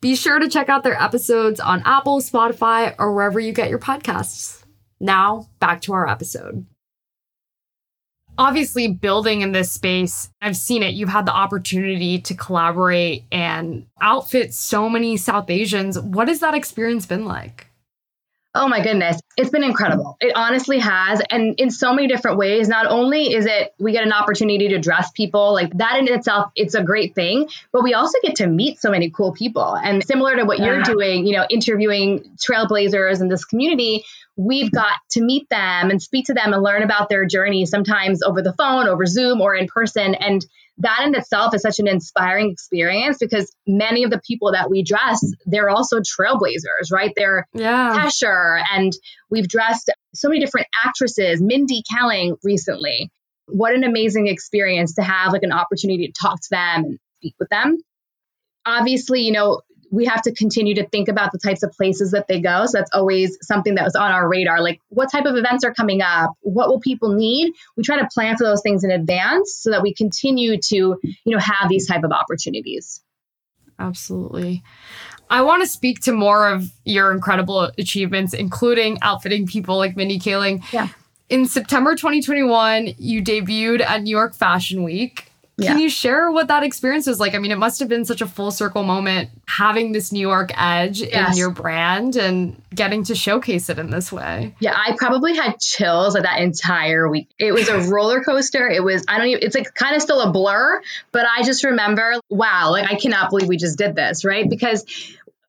Be 0.00 0.16
sure 0.16 0.40
to 0.40 0.48
check 0.48 0.68
out 0.68 0.82
their 0.82 1.00
episodes 1.00 1.60
on 1.60 1.80
Apple, 1.84 2.20
Spotify, 2.20 2.92
or 2.98 3.14
wherever 3.14 3.38
you 3.38 3.52
get 3.52 3.70
your 3.70 3.78
podcasts. 3.78 4.63
Now, 5.04 5.48
back 5.60 5.82
to 5.82 5.92
our 5.92 6.08
episode. 6.08 6.64
Obviously, 8.38 8.88
building 8.88 9.42
in 9.42 9.52
this 9.52 9.70
space, 9.70 10.30
I've 10.40 10.56
seen 10.56 10.82
it. 10.82 10.94
You've 10.94 11.10
had 11.10 11.26
the 11.26 11.34
opportunity 11.34 12.20
to 12.22 12.34
collaborate 12.34 13.24
and 13.30 13.86
outfit 14.00 14.54
so 14.54 14.88
many 14.88 15.18
South 15.18 15.50
Asians. 15.50 16.00
What 16.00 16.28
has 16.28 16.40
that 16.40 16.54
experience 16.54 17.04
been 17.04 17.26
like? 17.26 17.66
Oh 18.56 18.66
my 18.66 18.80
goodness. 18.80 19.20
It's 19.36 19.50
been 19.50 19.64
incredible. 19.64 20.16
It 20.20 20.32
honestly 20.36 20.78
has. 20.78 21.20
And 21.28 21.58
in 21.58 21.70
so 21.70 21.92
many 21.92 22.06
different 22.06 22.38
ways. 22.38 22.68
Not 22.68 22.86
only 22.86 23.34
is 23.34 23.46
it 23.46 23.74
we 23.78 23.92
get 23.92 24.04
an 24.04 24.12
opportunity 24.12 24.68
to 24.68 24.78
dress 24.78 25.10
people, 25.10 25.52
like 25.52 25.76
that 25.78 25.98
in 25.98 26.06
itself, 26.08 26.50
it's 26.54 26.74
a 26.74 26.82
great 26.82 27.16
thing, 27.16 27.48
but 27.72 27.82
we 27.82 27.94
also 27.94 28.16
get 28.22 28.36
to 28.36 28.46
meet 28.46 28.80
so 28.80 28.90
many 28.90 29.10
cool 29.10 29.32
people. 29.32 29.76
And 29.76 30.04
similar 30.04 30.36
to 30.36 30.44
what 30.44 30.60
yeah. 30.60 30.66
you're 30.66 30.82
doing, 30.82 31.26
you 31.26 31.36
know, 31.36 31.44
interviewing 31.50 32.36
trailblazers 32.36 33.20
in 33.20 33.28
this 33.28 33.44
community, 33.44 34.04
we've 34.36 34.70
got 34.70 34.96
to 35.10 35.22
meet 35.22 35.48
them 35.48 35.90
and 35.90 36.02
speak 36.02 36.26
to 36.26 36.34
them 36.34 36.52
and 36.52 36.62
learn 36.62 36.82
about 36.82 37.08
their 37.08 37.24
journey, 37.24 37.66
sometimes 37.66 38.22
over 38.22 38.42
the 38.42 38.52
phone, 38.52 38.88
over 38.88 39.06
Zoom, 39.06 39.40
or 39.40 39.54
in 39.54 39.66
person. 39.66 40.14
And 40.14 40.44
that 40.78 41.04
in 41.06 41.14
itself 41.14 41.54
is 41.54 41.62
such 41.62 41.78
an 41.78 41.86
inspiring 41.86 42.50
experience 42.50 43.18
because 43.18 43.54
many 43.66 44.02
of 44.02 44.10
the 44.10 44.20
people 44.26 44.52
that 44.52 44.70
we 44.70 44.82
dress, 44.82 45.24
they're 45.46 45.70
also 45.70 46.00
trailblazers, 46.00 46.90
right? 46.90 47.12
They're 47.14 47.46
yeah. 47.54 47.96
Tesher, 47.96 48.60
and 48.72 48.92
we've 49.30 49.46
dressed 49.46 49.92
so 50.14 50.28
many 50.28 50.40
different 50.40 50.66
actresses, 50.84 51.40
Mindy 51.40 51.82
Kaling 51.92 52.36
recently. 52.42 53.10
What 53.46 53.74
an 53.74 53.84
amazing 53.84 54.26
experience 54.26 54.94
to 54.94 55.02
have 55.02 55.32
like 55.32 55.42
an 55.42 55.52
opportunity 55.52 56.08
to 56.08 56.12
talk 56.12 56.40
to 56.40 56.48
them 56.50 56.84
and 56.84 56.98
speak 57.18 57.34
with 57.38 57.50
them. 57.50 57.78
Obviously, 58.66 59.20
you 59.20 59.32
know, 59.32 59.60
we 59.94 60.06
have 60.06 60.22
to 60.22 60.32
continue 60.32 60.74
to 60.74 60.86
think 60.88 61.08
about 61.08 61.30
the 61.30 61.38
types 61.38 61.62
of 61.62 61.70
places 61.72 62.10
that 62.10 62.26
they 62.26 62.40
go. 62.40 62.66
So 62.66 62.78
that's 62.78 62.90
always 62.92 63.38
something 63.42 63.76
that 63.76 63.84
was 63.84 63.94
on 63.94 64.10
our 64.10 64.28
radar. 64.28 64.60
Like, 64.60 64.80
what 64.88 65.10
type 65.10 65.24
of 65.24 65.36
events 65.36 65.64
are 65.64 65.72
coming 65.72 66.02
up? 66.02 66.32
What 66.40 66.68
will 66.68 66.80
people 66.80 67.14
need? 67.14 67.52
We 67.76 67.84
try 67.84 67.98
to 68.00 68.08
plan 68.12 68.36
for 68.36 68.44
those 68.44 68.60
things 68.62 68.82
in 68.82 68.90
advance 68.90 69.56
so 69.60 69.70
that 69.70 69.82
we 69.82 69.94
continue 69.94 70.58
to, 70.60 70.76
you 70.76 71.16
know, 71.26 71.38
have 71.38 71.68
these 71.68 71.86
type 71.86 72.02
of 72.02 72.10
opportunities. 72.10 73.00
Absolutely. 73.78 74.62
I 75.30 75.42
want 75.42 75.62
to 75.62 75.68
speak 75.68 76.00
to 76.00 76.12
more 76.12 76.48
of 76.48 76.70
your 76.84 77.12
incredible 77.12 77.70
achievements, 77.78 78.34
including 78.34 78.98
outfitting 79.00 79.46
people 79.46 79.76
like 79.76 79.96
Mindy 79.96 80.18
Kaling. 80.18 80.64
Yeah. 80.72 80.88
In 81.28 81.46
September 81.46 81.94
2021, 81.94 82.94
you 82.98 83.22
debuted 83.22 83.80
at 83.80 84.02
New 84.02 84.10
York 84.10 84.34
Fashion 84.34 84.82
Week. 84.82 85.30
Can 85.60 85.78
yeah. 85.78 85.84
you 85.84 85.88
share 85.88 86.32
what 86.32 86.48
that 86.48 86.64
experience 86.64 87.06
was 87.06 87.20
like? 87.20 87.34
I 87.34 87.38
mean, 87.38 87.52
it 87.52 87.58
must 87.58 87.78
have 87.78 87.88
been 87.88 88.04
such 88.04 88.20
a 88.20 88.26
full 88.26 88.50
circle 88.50 88.82
moment 88.82 89.30
having 89.46 89.92
this 89.92 90.10
New 90.10 90.20
York 90.20 90.50
edge 90.56 91.00
yes. 91.00 91.32
in 91.32 91.38
your 91.38 91.50
brand 91.50 92.16
and 92.16 92.60
getting 92.74 93.04
to 93.04 93.14
showcase 93.14 93.68
it 93.68 93.78
in 93.78 93.90
this 93.90 94.10
way. 94.10 94.56
Yeah, 94.58 94.74
I 94.74 94.96
probably 94.98 95.36
had 95.36 95.60
chills 95.60 96.14
like 96.14 96.24
that 96.24 96.40
entire 96.40 97.08
week. 97.08 97.28
It 97.38 97.52
was 97.52 97.68
a 97.68 97.78
roller 97.92 98.24
coaster. 98.24 98.68
It 98.68 98.82
was, 98.82 99.04
I 99.06 99.18
don't 99.18 99.28
even, 99.28 99.44
it's 99.44 99.54
like 99.54 99.72
kind 99.74 99.94
of 99.94 100.02
still 100.02 100.20
a 100.20 100.32
blur, 100.32 100.82
but 101.12 101.24
I 101.24 101.44
just 101.44 101.62
remember, 101.62 102.14
wow, 102.28 102.72
like 102.72 102.90
I 102.90 102.96
cannot 102.96 103.30
believe 103.30 103.46
we 103.46 103.56
just 103.56 103.78
did 103.78 103.94
this, 103.94 104.24
right? 104.24 104.50
Because 104.50 104.84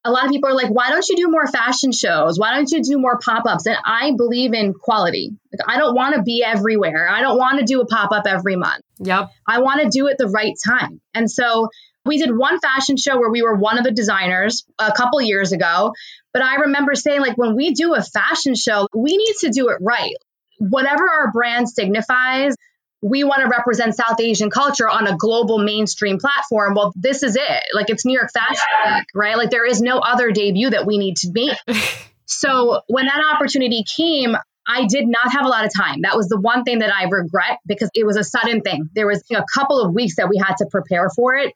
a 0.05 0.11
lot 0.11 0.25
of 0.25 0.31
people 0.31 0.49
are 0.49 0.53
like, 0.53 0.69
why 0.69 0.91
don't 0.91 1.07
you 1.09 1.17
do 1.17 1.29
more 1.29 1.47
fashion 1.47 1.91
shows? 1.91 2.37
Why 2.37 2.53
don't 2.53 2.69
you 2.71 2.83
do 2.83 2.99
more 2.99 3.17
pop 3.17 3.47
ups? 3.47 3.65
And 3.65 3.75
I 3.83 4.13
believe 4.15 4.53
in 4.53 4.75
quality. 4.75 5.31
Like, 5.51 5.67
I 5.67 5.79
don't 5.79 5.95
want 5.95 6.13
to 6.13 6.21
be 6.21 6.43
everywhere. 6.43 7.09
I 7.09 7.21
don't 7.21 7.39
want 7.39 7.59
to 7.59 7.65
do 7.65 7.81
a 7.81 7.87
pop 7.87 8.11
up 8.11 8.27
every 8.27 8.55
month. 8.55 8.83
Yep. 8.99 9.29
I 9.47 9.60
want 9.62 9.81
to 9.81 9.89
do 9.89 10.08
it 10.08 10.17
the 10.17 10.27
right 10.27 10.53
time. 10.65 11.01
And 11.13 11.29
so 11.29 11.69
we 12.05 12.17
did 12.17 12.36
one 12.36 12.60
fashion 12.60 12.97
show 12.97 13.17
where 13.17 13.31
we 13.31 13.41
were 13.41 13.55
one 13.55 13.77
of 13.77 13.84
the 13.84 13.91
designers 13.91 14.63
a 14.79 14.91
couple 14.91 15.21
years 15.21 15.51
ago. 15.51 15.93
But 16.34 16.43
I 16.43 16.55
remember 16.55 16.93
saying, 16.95 17.21
like, 17.21 17.38
when 17.38 17.55
we 17.55 17.73
do 17.73 17.95
a 17.95 18.03
fashion 18.03 18.55
show, 18.55 18.88
we 18.93 19.17
need 19.17 19.36
to 19.41 19.49
do 19.49 19.69
it 19.69 19.77
right. 19.81 20.15
Whatever 20.60 21.10
our 21.10 21.31
brand 21.31 21.67
signifies, 21.69 22.55
we 23.01 23.23
want 23.23 23.41
to 23.41 23.47
represent 23.47 23.95
South 23.95 24.19
Asian 24.19 24.49
culture 24.49 24.89
on 24.89 25.08
a 25.08 25.15
global 25.15 25.60
mainstream 25.60 26.17
platform. 26.17 26.75
Well, 26.75 26.93
this 26.95 27.23
is 27.23 27.36
it. 27.36 27.63
Like 27.73 27.89
it's 27.89 28.05
New 28.05 28.17
York 28.17 28.31
Fashion 28.34 28.63
Week, 28.86 29.05
right? 29.13 29.38
Like 29.38 29.49
there 29.49 29.65
is 29.65 29.81
no 29.81 29.99
other 29.99 30.31
debut 30.31 30.71
that 30.71 30.86
we 30.86 30.97
need 30.97 31.17
to 31.17 31.31
make. 31.31 31.58
so 32.25 32.81
when 32.88 33.05
that 33.05 33.21
opportunity 33.36 33.84
came, 33.84 34.36
I 34.67 34.86
did 34.88 35.08
not 35.08 35.32
have 35.32 35.45
a 35.45 35.49
lot 35.49 35.65
of 35.65 35.71
time. 35.73 36.01
That 36.01 36.17
was 36.17 36.28
the 36.28 36.39
one 36.39 36.63
thing 36.63 36.80
that 36.80 36.91
I 36.93 37.04
regret 37.04 37.60
because 37.65 37.89
it 37.93 38.06
was 38.06 38.17
a 38.17 38.23
sudden 38.23 38.62
thing. 38.62 38.89
There 38.95 39.08
was 39.08 39.23
a 39.32 39.43
couple 39.54 39.80
of 39.80 39.93
weeks 39.93 40.15
that 40.15 40.30
we 40.30 40.38
had 40.38 40.56
to 40.56 40.65
prepare 40.69 41.10
for 41.10 41.36
it. 41.36 41.54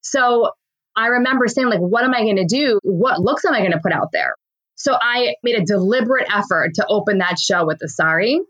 So 0.00 0.50
I 0.96 1.06
remember 1.06 1.46
saying, 1.46 1.68
like, 1.68 1.80
what 1.80 2.04
am 2.04 2.14
I 2.14 2.22
going 2.22 2.36
to 2.36 2.46
do? 2.46 2.80
What 2.82 3.20
looks 3.20 3.44
am 3.44 3.54
I 3.54 3.60
going 3.60 3.72
to 3.72 3.80
put 3.80 3.92
out 3.92 4.10
there? 4.12 4.34
So 4.74 4.96
I 5.00 5.34
made 5.42 5.56
a 5.56 5.64
deliberate 5.64 6.26
effort 6.32 6.74
to 6.74 6.86
open 6.88 7.18
that 7.18 7.38
show 7.38 7.66
with 7.66 7.78
the 7.78 7.88
sari 7.88 8.40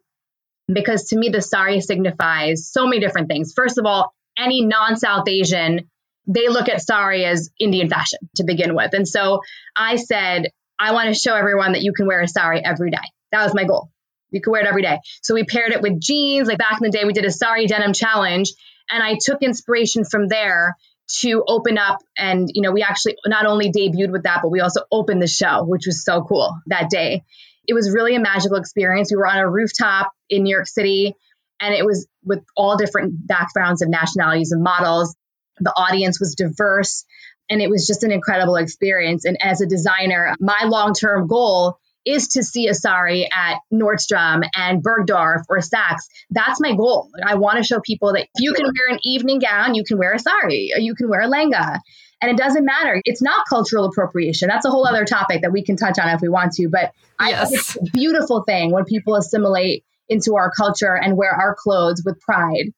because 0.73 1.09
to 1.09 1.19
me, 1.19 1.31
the 1.31 1.43
sari 1.43 1.81
signifies 1.81 2.71
so 2.71 2.87
many 2.87 3.01
different 3.01 3.29
things. 3.29 3.53
First 3.55 3.79
of 3.79 3.87
all, 3.87 4.13
any 4.37 4.65
non 4.65 4.97
South 4.97 5.29
Asian, 5.29 5.91
they 6.27 6.49
look 6.49 6.69
at 6.69 6.83
sari 6.83 7.25
as 7.25 7.51
Indian 7.59 7.89
fashion 7.89 8.19
to 8.37 8.45
begin 8.45 8.75
with. 8.75 8.93
And 8.93 9.09
so 9.09 9.41
I 9.75 9.97
said, 9.97 10.49
I 10.79 10.93
want 10.93 11.09
to 11.09 11.15
show 11.15 11.35
everyone 11.35 11.73
that 11.73 11.83
you 11.83 11.93
can 11.93 12.07
wear 12.07 12.21
a 12.21 12.29
sari 12.29 12.63
every 12.65 12.91
day. 12.91 12.97
That 13.33 13.45
was 13.45 13.55
my 13.55 13.65
goal. 13.65 13.91
You 14.31 14.41
can 14.41 14.53
wear 14.53 14.63
it 14.63 14.67
every 14.67 14.83
day. 14.83 14.99
So 15.23 15.35
we 15.35 15.45
paired 15.45 15.73
it 15.73 15.83
with 15.83 16.01
jeans. 16.01 16.49
Like 16.49 16.59
back 16.59 16.79
in 16.81 16.91
the 16.91 16.97
day, 16.97 17.05
we 17.05 17.13
did 17.13 17.25
a 17.25 17.31
sari 17.31 17.67
denim 17.67 17.93
challenge. 17.93 18.53
And 18.91 19.03
I 19.03 19.19
took 19.21 19.43
inspiration 19.43 20.05
from 20.05 20.29
there 20.29 20.77
to 21.21 21.45
open 21.47 21.79
up. 21.79 21.99
And, 22.17 22.49
you 22.53 22.63
know, 22.63 22.73
we 22.73 22.83
actually 22.83 23.17
not 23.27 23.47
only 23.47 23.71
debuted 23.71 24.11
with 24.11 24.25
that, 24.25 24.41
but 24.43 24.51
we 24.51 24.61
also 24.61 24.83
opened 24.91 25.23
the 25.23 25.27
show, 25.27 25.65
which 25.65 25.87
was 25.87 26.05
so 26.05 26.23
cool 26.23 26.59
that 26.67 26.91
day 26.91 27.25
it 27.69 27.75
was 27.75 27.93
really 27.93 28.17
a 28.17 28.21
magical 28.21 28.57
experience. 28.57 29.13
We 29.13 29.19
were 29.19 29.27
on 29.27 29.37
a 29.37 29.49
rooftop 29.49 30.11
in 30.31 30.43
New 30.43 30.55
York 30.55 30.67
City, 30.67 31.15
and 31.61 31.75
it 31.75 31.85
was 31.85 32.09
with 32.25 32.43
all 32.57 32.79
different 32.79 33.27
backgrounds 33.27 33.83
of 33.83 33.91
nationalities 33.91 34.53
and 34.53 34.63
models. 34.63 35.15
The 35.61 35.73
audience 35.77 36.19
was 36.19 36.35
diverse. 36.35 37.05
And 37.51 37.63
it 37.63 37.71
was 37.71 37.87
just 37.87 38.05
an 38.05 38.13
incredible 38.13 38.57
experience. 38.57 39.25
And 39.25 39.39
as 39.43 39.63
a 39.63 39.67
designer, 39.67 40.35
my 40.39 40.65
long 40.67 40.93
term 40.93 41.27
goal 41.29 41.79
is 42.09 42.29
to 42.29 42.43
see 42.43 42.69
a 42.69 42.75
sari 42.75 43.29
at 43.31 43.59
Nordstrom 43.73 44.43
and 44.55 44.83
Bergdorf 44.83 45.43
or 45.49 45.59
Saks. 45.59 46.09
That's 46.31 46.61
my 46.61 46.75
goal. 46.75 47.11
I 47.25 47.35
want 47.35 47.59
to 47.59 47.65
show 47.65 47.81
people 47.81 48.15
that 48.15 48.23
if 48.23 48.29
you 48.39 48.55
can 48.55 48.65
wear 48.65 48.89
an 48.91 48.99
evening 49.05 49.41
gown, 49.41 49.75
you 49.75 49.85
can 49.85 49.99
wear 49.99 50.15
a 50.15 50.19
sari, 50.19 50.73
or 50.75 50.81
you 50.81 50.95
can 50.95 51.09
wear 51.09 51.21
a 51.21 51.29
lehenga. 51.29 51.81
And 52.21 52.31
it 52.31 52.37
doesn't 52.37 52.65
matter. 52.65 53.01
It's 53.05 53.23
not 53.23 53.47
cultural 53.49 53.85
appropriation. 53.85 54.49
That's 54.49 54.67
a 54.67 54.71
whole 54.71 54.87
other 54.87 55.05
topic 55.05 55.43
that 55.43 55.53
we 55.53 55.63
can 55.63 55.77
touch 55.77 55.99
on 55.99 56.09
if 56.09 56.21
we 56.21 56.29
want 56.29 56.53
to. 56.55 56.69
But 56.69 56.93
yes. 57.21 57.41
I 57.41 57.45
think 57.45 57.61
it's 57.61 57.77
a 57.77 57.91
beautiful 57.93 58.43
thing 58.43 58.73
when 58.73 58.87
people 58.87 59.15
assimilate 59.15 59.85
into 60.09 60.35
our 60.37 60.51
culture 60.51 60.97
and 60.97 61.17
wear 61.17 61.31
our 61.31 61.55
clothes 61.55 62.03
with 62.05 62.19
pride. 62.21 62.73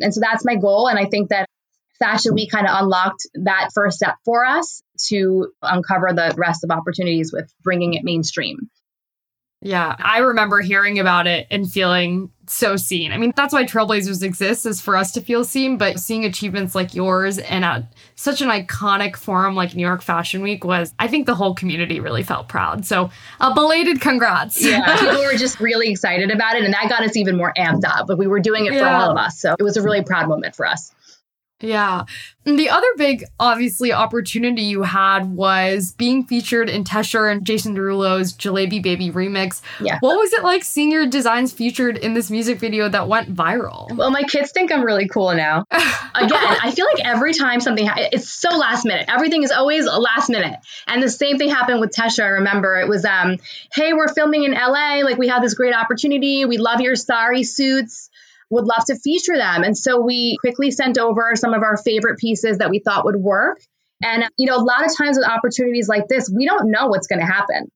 And 0.00 0.14
so 0.14 0.20
that's 0.20 0.44
my 0.44 0.54
goal. 0.54 0.88
And 0.88 0.98
I 0.98 1.06
think 1.06 1.28
that 1.30 1.48
Fashion 1.98 2.34
Week 2.34 2.50
kind 2.50 2.66
of 2.66 2.74
unlocked 2.78 3.26
that 3.34 3.70
first 3.74 3.96
step 3.96 4.14
for 4.24 4.44
us 4.44 4.82
to 5.08 5.52
uncover 5.62 6.12
the 6.14 6.34
rest 6.36 6.64
of 6.64 6.70
opportunities 6.70 7.32
with 7.32 7.52
bringing 7.62 7.94
it 7.94 8.04
mainstream. 8.04 8.70
Yeah, 9.62 9.96
I 9.98 10.18
remember 10.18 10.60
hearing 10.60 10.98
about 10.98 11.26
it 11.26 11.46
and 11.50 11.70
feeling 11.70 12.30
so 12.46 12.76
seen. 12.76 13.10
I 13.10 13.18
mean, 13.18 13.32
that's 13.34 13.52
why 13.52 13.64
Trailblazers 13.64 14.22
exists 14.22 14.66
is 14.66 14.80
for 14.80 14.96
us 14.96 15.12
to 15.12 15.20
feel 15.20 15.44
seen, 15.44 15.78
but 15.78 15.98
seeing 15.98 16.24
achievements 16.24 16.74
like 16.74 16.94
yours 16.94 17.38
and 17.38 17.64
at 17.64 17.92
such 18.14 18.40
an 18.40 18.48
iconic 18.48 19.16
forum 19.16 19.54
like 19.54 19.74
New 19.74 19.82
York 19.82 20.02
Fashion 20.02 20.42
Week 20.42 20.62
was, 20.62 20.94
I 20.98 21.08
think 21.08 21.26
the 21.26 21.34
whole 21.34 21.54
community 21.54 22.00
really 22.00 22.22
felt 22.22 22.48
proud. 22.48 22.84
So, 22.84 23.10
a 23.40 23.54
belated 23.54 24.00
congrats. 24.00 24.62
Yeah, 24.62 24.96
people 25.00 25.22
were 25.22 25.36
just 25.36 25.58
really 25.58 25.90
excited 25.90 26.30
about 26.30 26.56
it, 26.56 26.64
and 26.64 26.74
that 26.74 26.88
got 26.88 27.02
us 27.02 27.16
even 27.16 27.36
more 27.36 27.52
amped 27.56 27.84
up. 27.84 28.06
But 28.06 28.18
we 28.18 28.26
were 28.26 28.40
doing 28.40 28.66
it 28.66 28.74
yeah. 28.74 28.80
for 28.80 28.86
all 28.88 29.10
of 29.10 29.16
us. 29.16 29.40
So, 29.40 29.56
it 29.58 29.62
was 29.62 29.76
a 29.76 29.82
really 29.82 30.02
proud 30.02 30.28
moment 30.28 30.54
for 30.54 30.66
us. 30.66 30.92
Yeah. 31.60 32.04
The 32.44 32.68
other 32.68 32.86
big, 32.96 33.24
obviously, 33.40 33.92
opportunity 33.92 34.62
you 34.62 34.82
had 34.82 35.34
was 35.34 35.92
being 35.92 36.24
featured 36.24 36.68
in 36.68 36.84
Tesher 36.84 37.30
and 37.30 37.44
Jason 37.44 37.74
Derulo's 37.74 38.34
Jalebi 38.34 38.80
Baby 38.82 39.10
remix. 39.10 39.62
Yeah. 39.80 39.98
What 40.00 40.16
was 40.16 40.32
it 40.32 40.44
like 40.44 40.62
seeing 40.62 40.92
your 40.92 41.06
designs 41.06 41.52
featured 41.52 41.96
in 41.96 42.14
this 42.14 42.30
music 42.30 42.60
video 42.60 42.88
that 42.90 43.08
went 43.08 43.34
viral? 43.34 43.94
Well, 43.96 44.10
my 44.10 44.22
kids 44.22 44.52
think 44.52 44.70
I'm 44.70 44.84
really 44.84 45.08
cool 45.08 45.34
now. 45.34 45.64
Again, 45.70 46.56
I 46.62 46.70
feel 46.70 46.86
like 46.86 47.04
every 47.04 47.34
time 47.34 47.60
something, 47.60 47.86
ha- 47.86 48.08
it's 48.12 48.28
so 48.28 48.50
last 48.56 48.84
minute. 48.84 49.06
Everything 49.08 49.42
is 49.42 49.50
always 49.50 49.86
last 49.86 50.28
minute. 50.28 50.58
And 50.86 51.02
the 51.02 51.10
same 51.10 51.38
thing 51.38 51.48
happened 51.48 51.80
with 51.80 51.90
Tesher. 51.90 52.22
I 52.22 52.28
remember 52.28 52.76
it 52.76 52.88
was, 52.88 53.04
um, 53.04 53.38
hey, 53.74 53.92
we're 53.92 54.12
filming 54.12 54.44
in 54.44 54.52
LA. 54.52 55.00
Like, 55.02 55.18
we 55.18 55.28
have 55.28 55.42
this 55.42 55.54
great 55.54 55.74
opportunity. 55.74 56.44
We 56.44 56.58
love 56.58 56.80
your 56.80 56.96
sari 56.96 57.42
suits 57.42 58.05
would 58.50 58.64
love 58.64 58.84
to 58.86 58.96
feature 58.96 59.36
them. 59.36 59.62
And 59.62 59.76
so 59.76 60.00
we 60.00 60.36
quickly 60.40 60.70
sent 60.70 60.98
over 60.98 61.34
some 61.34 61.54
of 61.54 61.62
our 61.62 61.76
favorite 61.76 62.18
pieces 62.18 62.58
that 62.58 62.70
we 62.70 62.78
thought 62.78 63.04
would 63.04 63.16
work. 63.16 63.60
And, 64.02 64.24
you 64.36 64.46
know, 64.46 64.56
a 64.56 64.62
lot 64.62 64.84
of 64.84 64.96
times 64.96 65.16
with 65.16 65.26
opportunities 65.28 65.88
like 65.88 66.06
this, 66.08 66.30
we 66.30 66.46
don't 66.46 66.70
know 66.70 66.86
what's 66.86 67.06
going 67.06 67.20
to 67.20 67.26
happen. 67.26 67.70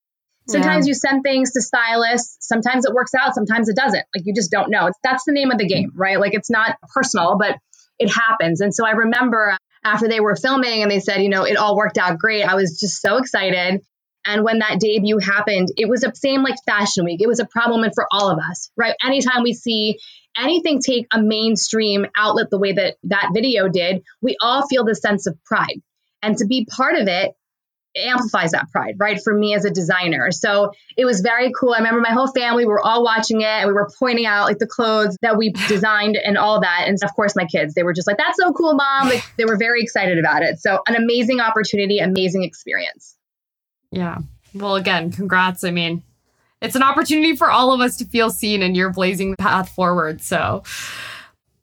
Sometimes 0.49 0.87
yeah. 0.87 0.91
you 0.91 0.95
send 0.95 1.23
things 1.23 1.53
to 1.53 1.61
stylists, 1.61 2.47
sometimes 2.47 2.85
it 2.85 2.93
works 2.93 3.15
out, 3.15 3.35
sometimes 3.35 3.69
it 3.69 3.77
doesn't. 3.77 4.05
Like 4.15 4.25
you 4.27 4.35
just 4.35 4.51
don't 4.51 4.71
know. 4.71 4.87
It's, 4.87 4.99
that's 5.03 5.25
the 5.25 5.33
name 5.33 5.51
of 5.51 5.59
the 5.59 5.67
game, 5.67 5.93
right? 5.95 6.19
Like 6.19 6.35
it's 6.35 6.51
not 6.51 6.77
personal, 6.95 7.37
but 7.39 7.57
it 7.99 8.09
happens. 8.09 8.61
And 8.61 8.75
so 8.75 8.85
I 8.85 8.93
remember 8.93 9.57
after 9.85 10.09
they 10.09 10.21
were 10.21 10.37
filming 10.37 10.83
and 10.83 10.91
they 10.91 11.01
said, 11.01 11.23
you 11.23 11.29
know, 11.29 11.45
it 11.45 11.57
all 11.57 11.77
worked 11.77 11.99
out 11.99 12.19
great. 12.19 12.43
I 12.43 12.55
was 12.55 12.81
just 12.81 13.01
so 13.01 13.19
excited. 13.19 13.81
And 14.27 14.45
when 14.45 14.59
that 14.59 14.81
debut 14.81 15.19
happened, 15.19 15.69
it 15.77 15.89
was 15.89 16.01
the 16.03 16.13
same 16.15 16.43
like 16.43 16.57
fashion 16.67 17.05
week. 17.05 17.23
It 17.23 17.29
was 17.29 17.41
a 17.41 17.47
problem 17.47 17.89
for 17.95 18.07
all 18.11 18.31
of 18.31 18.39
us, 18.39 18.71
right? 18.77 18.95
Anytime 19.05 19.43
we 19.43 19.55
see 19.55 19.99
anything 20.37 20.81
take 20.81 21.07
a 21.13 21.21
mainstream 21.21 22.07
outlet 22.17 22.51
the 22.51 22.59
way 22.59 22.73
that 22.73 22.97
that 23.05 23.31
video 23.35 23.69
did, 23.69 24.03
we 24.21 24.37
all 24.41 24.67
feel 24.67 24.85
this 24.85 25.01
sense 25.01 25.27
of 25.27 25.43
pride. 25.45 25.81
And 26.23 26.37
to 26.39 26.47
be 26.47 26.67
part 26.67 26.97
of 26.97 27.09
it 27.09 27.35
amplifies 27.97 28.53
that 28.53 28.71
pride, 28.71 28.95
right? 28.99 29.21
For 29.23 29.35
me 29.35 29.55
as 29.55 29.65
a 29.65 29.71
designer. 29.71 30.31
So 30.31 30.73
it 30.97 31.05
was 31.05 31.21
very 31.21 31.51
cool. 31.59 31.73
I 31.73 31.79
remember 31.79 32.01
my 32.01 32.13
whole 32.13 32.29
family 32.29 32.65
were 32.65 32.81
all 32.81 33.03
watching 33.03 33.41
it 33.41 33.47
and 33.47 33.69
we 33.69 33.73
were 33.73 33.91
pointing 33.99 34.27
out 34.27 34.45
like 34.45 34.59
the 34.59 34.67
clothes 34.67 35.17
that 35.23 35.37
we 35.37 35.51
designed 35.69 36.17
and 36.17 36.39
all 36.39 36.61
that. 36.61 36.85
And 36.87 36.97
of 37.03 37.15
course 37.15 37.35
my 37.35 37.47
kids, 37.47 37.75
they 37.75 37.83
were 37.83 37.93
just 37.93 38.07
like, 38.07 38.17
that's 38.17 38.39
so 38.41 38.53
cool, 38.53 38.75
mom. 38.75 39.09
Like 39.09 39.25
they 39.37 39.45
were 39.45 39.57
very 39.57 39.83
excited 39.83 40.19
about 40.19 40.43
it. 40.43 40.61
So 40.61 40.81
an 40.87 40.95
amazing 40.95 41.41
opportunity, 41.41 41.99
amazing 41.99 42.45
experience. 42.45 43.17
Yeah. 43.91 44.19
Well, 44.55 44.77
again, 44.77 45.11
congrats. 45.11 45.65
I 45.65 45.71
mean, 45.71 46.03
it's 46.61 46.77
an 46.77 46.83
opportunity 46.83 47.37
for 47.37 47.51
all 47.51 47.73
of 47.73 47.81
us 47.81 47.97
to 47.99 48.05
feel 48.05 48.31
seen 48.31 48.63
and 48.63 48.77
you're 48.77 48.93
blazing 48.93 49.31
the 49.31 49.37
path 49.37 49.71
forward. 49.71 50.23
So 50.23 50.63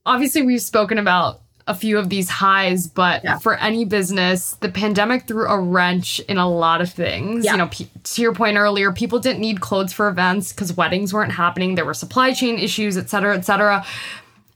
obviously 0.05 0.41
we've 0.41 0.61
spoken 0.61 0.97
about 0.97 1.41
a 1.67 1.75
few 1.75 1.97
of 1.97 2.07
these 2.07 2.29
highs, 2.29 2.87
but 2.87 3.23
yeah. 3.25 3.37
for 3.39 3.55
any 3.55 3.83
business, 3.83 4.53
the 4.61 4.69
pandemic 4.69 5.27
threw 5.27 5.45
a 5.47 5.59
wrench 5.59 6.19
in 6.21 6.37
a 6.37 6.49
lot 6.49 6.79
of 6.79 6.89
things. 6.89 7.43
Yeah. 7.43 7.51
You 7.51 7.57
know, 7.57 7.67
p- 7.67 7.89
to 8.03 8.21
your 8.21 8.33
point 8.33 8.55
earlier, 8.55 8.93
people 8.93 9.19
didn't 9.19 9.41
need 9.41 9.59
clothes 9.59 9.91
for 9.91 10.07
events 10.07 10.53
because 10.53 10.77
weddings 10.77 11.13
weren't 11.13 11.33
happening. 11.33 11.75
There 11.75 11.83
were 11.83 11.93
supply 11.93 12.31
chain 12.31 12.57
issues, 12.57 12.97
et 12.97 13.09
cetera, 13.09 13.35
et 13.35 13.41
cetera. 13.41 13.85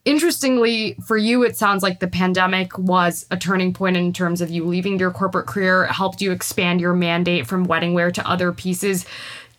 Interestingly, 0.06 0.96
for 1.06 1.18
you, 1.18 1.44
it 1.44 1.58
sounds 1.58 1.84
like 1.84 2.00
the 2.00 2.08
pandemic 2.08 2.78
was 2.78 3.26
a 3.30 3.36
turning 3.36 3.74
point 3.74 3.98
in 3.98 4.14
terms 4.14 4.40
of 4.40 4.50
you 4.50 4.66
leaving 4.66 4.98
your 4.98 5.12
corporate 5.12 5.48
career, 5.48 5.88
helped 5.88 6.22
you 6.22 6.32
expand 6.32 6.80
your 6.80 6.94
mandate 6.94 7.46
from 7.46 7.66
wedding 7.66 7.94
wear 7.94 8.10
to 8.10 8.26
other 8.28 8.54
pieces. 8.54 9.06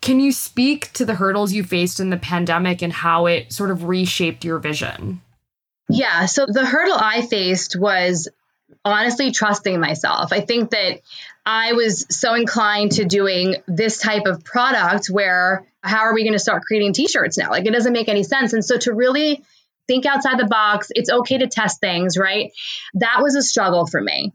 Can 0.02 0.20
you 0.20 0.32
speak 0.32 0.92
to 0.94 1.06
the 1.06 1.14
hurdles 1.14 1.52
you 1.52 1.64
faced 1.64 2.00
in 2.00 2.10
the 2.10 2.18
pandemic 2.18 2.82
and 2.82 2.92
how 2.92 3.26
it 3.26 3.52
sort 3.52 3.70
of 3.70 3.84
reshaped 3.84 4.44
your 4.44 4.58
vision? 4.58 5.22
Yeah. 5.88 6.26
So 6.26 6.44
the 6.46 6.66
hurdle 6.66 6.96
I 6.98 7.22
faced 7.22 7.76
was 7.78 8.28
honestly 8.84 9.30
trusting 9.30 9.78
myself. 9.80 10.32
I 10.32 10.40
think 10.40 10.70
that 10.70 11.00
I 11.46 11.72
was 11.72 12.06
so 12.10 12.34
inclined 12.34 12.92
to 12.92 13.04
doing 13.04 13.56
this 13.66 13.98
type 13.98 14.26
of 14.26 14.44
product 14.44 15.06
where 15.06 15.66
how 15.82 16.00
are 16.00 16.14
we 16.14 16.22
going 16.22 16.32
to 16.32 16.38
start 16.38 16.62
creating 16.62 16.92
t-shirts 16.92 17.38
now? 17.38 17.50
Like 17.50 17.66
it 17.66 17.72
doesn't 17.72 17.92
make 17.92 18.08
any 18.08 18.22
sense. 18.22 18.52
And 18.52 18.64
so 18.64 18.78
to 18.78 18.92
really 18.92 19.44
think 19.86 20.06
outside 20.06 20.38
the 20.38 20.46
box, 20.46 20.88
it's 20.94 21.10
okay 21.10 21.38
to 21.38 21.48
test 21.48 21.80
things, 21.80 22.16
right? 22.16 22.52
That 22.94 23.18
was 23.20 23.34
a 23.34 23.42
struggle 23.42 23.86
for 23.86 24.00
me. 24.00 24.32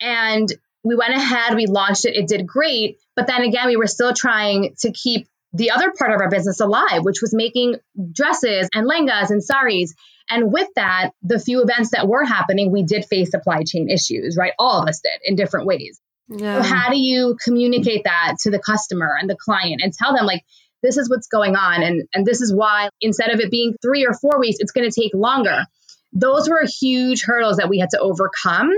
And 0.00 0.48
we 0.84 0.96
went 0.96 1.14
ahead, 1.14 1.54
we 1.54 1.66
launched 1.66 2.04
it, 2.04 2.16
it 2.16 2.28
did 2.28 2.46
great. 2.46 2.98
But 3.18 3.26
then 3.26 3.42
again, 3.42 3.66
we 3.66 3.76
were 3.76 3.88
still 3.88 4.14
trying 4.14 4.76
to 4.82 4.92
keep 4.92 5.26
the 5.52 5.72
other 5.72 5.90
part 5.90 6.12
of 6.12 6.20
our 6.20 6.30
business 6.30 6.60
alive, 6.60 7.02
which 7.02 7.20
was 7.20 7.34
making 7.34 7.74
dresses 8.12 8.68
and 8.72 8.88
lehengas 8.88 9.30
and 9.30 9.42
saris. 9.42 9.92
And 10.30 10.52
with 10.52 10.68
that, 10.76 11.10
the 11.24 11.40
few 11.40 11.60
events 11.60 11.90
that 11.90 12.06
were 12.06 12.22
happening, 12.22 12.70
we 12.70 12.84
did 12.84 13.06
face 13.06 13.32
supply 13.32 13.64
chain 13.66 13.90
issues, 13.90 14.36
right? 14.38 14.52
All 14.56 14.80
of 14.80 14.88
us 14.88 15.00
did 15.00 15.20
in 15.24 15.34
different 15.34 15.66
ways. 15.66 16.00
Yeah. 16.28 16.62
So 16.62 16.68
how 16.72 16.90
do 16.90 16.96
you 16.96 17.36
communicate 17.42 18.04
that 18.04 18.36
to 18.42 18.52
the 18.52 18.60
customer 18.60 19.16
and 19.20 19.28
the 19.28 19.36
client 19.36 19.80
and 19.82 19.92
tell 19.92 20.14
them 20.14 20.24
like 20.24 20.44
this 20.84 20.96
is 20.96 21.10
what's 21.10 21.26
going 21.26 21.56
on 21.56 21.82
and 21.82 22.06
and 22.14 22.24
this 22.24 22.40
is 22.40 22.54
why 22.54 22.90
instead 23.00 23.30
of 23.30 23.40
it 23.40 23.50
being 23.50 23.74
3 23.82 24.06
or 24.06 24.14
4 24.14 24.38
weeks 24.38 24.58
it's 24.60 24.70
going 24.70 24.88
to 24.88 25.00
take 25.00 25.12
longer. 25.12 25.64
Those 26.12 26.48
were 26.48 26.62
huge 26.80 27.24
hurdles 27.24 27.56
that 27.56 27.68
we 27.68 27.80
had 27.80 27.90
to 27.90 27.98
overcome. 27.98 28.70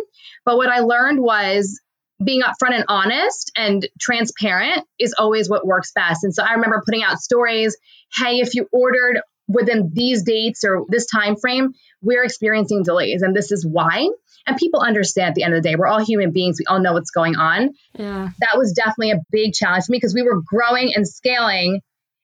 But 0.47 0.57
what 0.57 0.71
I 0.71 0.81
learned 0.81 1.21
was 1.21 1.79
being 2.23 2.43
upfront 2.43 2.75
and 2.75 2.85
honest 2.89 3.51
and 3.57 3.89
transparent 3.99 4.87
is 4.99 5.15
always 5.19 5.49
what 5.49 5.67
works 5.67 5.93
best. 5.93 6.25
And 6.25 6.35
so 6.35 6.43
I 6.43 6.55
remember 6.55 6.83
putting 6.85 7.03
out 7.03 7.19
stories, 7.19 7.77
hey, 8.15 8.41
if 8.41 8.55
you 8.55 8.67
ordered 8.73 9.21
within 9.49 9.91
these 9.93 10.23
dates 10.23 10.63
or 10.65 10.85
this 10.89 11.07
time 11.07 11.37
frame, 11.37 11.73
we're 12.03 12.25
experiencing 12.25 12.83
delays 12.83 13.23
and 13.23 13.35
this 13.35 13.51
is 13.51 13.67
why. 13.67 14.09
And 14.47 14.57
people 14.57 14.81
understand 14.81 15.31
at 15.31 15.35
the 15.35 15.43
end 15.43 15.55
of 15.55 15.63
the 15.63 15.69
day, 15.69 15.77
we're 15.77 15.87
all 15.87 16.05
human 16.05 16.33
beings. 16.33 16.57
We 16.59 16.67
all 16.67 16.81
know 16.81 16.93
what's 16.93 17.11
going 17.11 17.37
on. 17.37 17.71
Yeah. 17.99 18.31
That 18.41 18.57
was 18.57 18.73
definitely 18.73 19.13
a 19.13 19.21
big 19.31 19.53
challenge 19.53 19.85
for 19.85 19.93
me 19.93 19.99
because 19.99 20.15
we 20.15 20.23
were 20.23 20.41
growing 20.41 20.93
and 20.95 21.07
scaling 21.07 21.81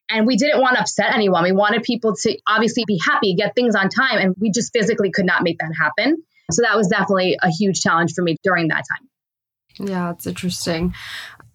and 0.09 0.25
we 0.25 0.37
didn't 0.37 0.61
want 0.61 0.75
to 0.75 0.81
upset 0.81 1.13
anyone. 1.13 1.43
We 1.43 1.51
wanted 1.51 1.83
people 1.83 2.15
to 2.15 2.37
obviously 2.47 2.85
be 2.85 2.99
happy, 3.05 3.35
get 3.35 3.55
things 3.55 3.75
on 3.75 3.89
time, 3.89 4.19
and 4.19 4.35
we 4.39 4.51
just 4.51 4.71
physically 4.71 5.11
could 5.11 5.25
not 5.25 5.43
make 5.43 5.59
that 5.59 5.71
happen. 5.77 6.23
So 6.49 6.61
that 6.61 6.77
was 6.77 6.87
definitely 6.87 7.37
a 7.41 7.49
huge 7.49 7.81
challenge 7.81 8.13
for 8.13 8.21
me 8.21 8.37
during 8.41 8.69
that 8.69 8.85
time. 8.89 9.09
Yeah, 9.79 10.11
it's 10.11 10.27
interesting. 10.27 10.93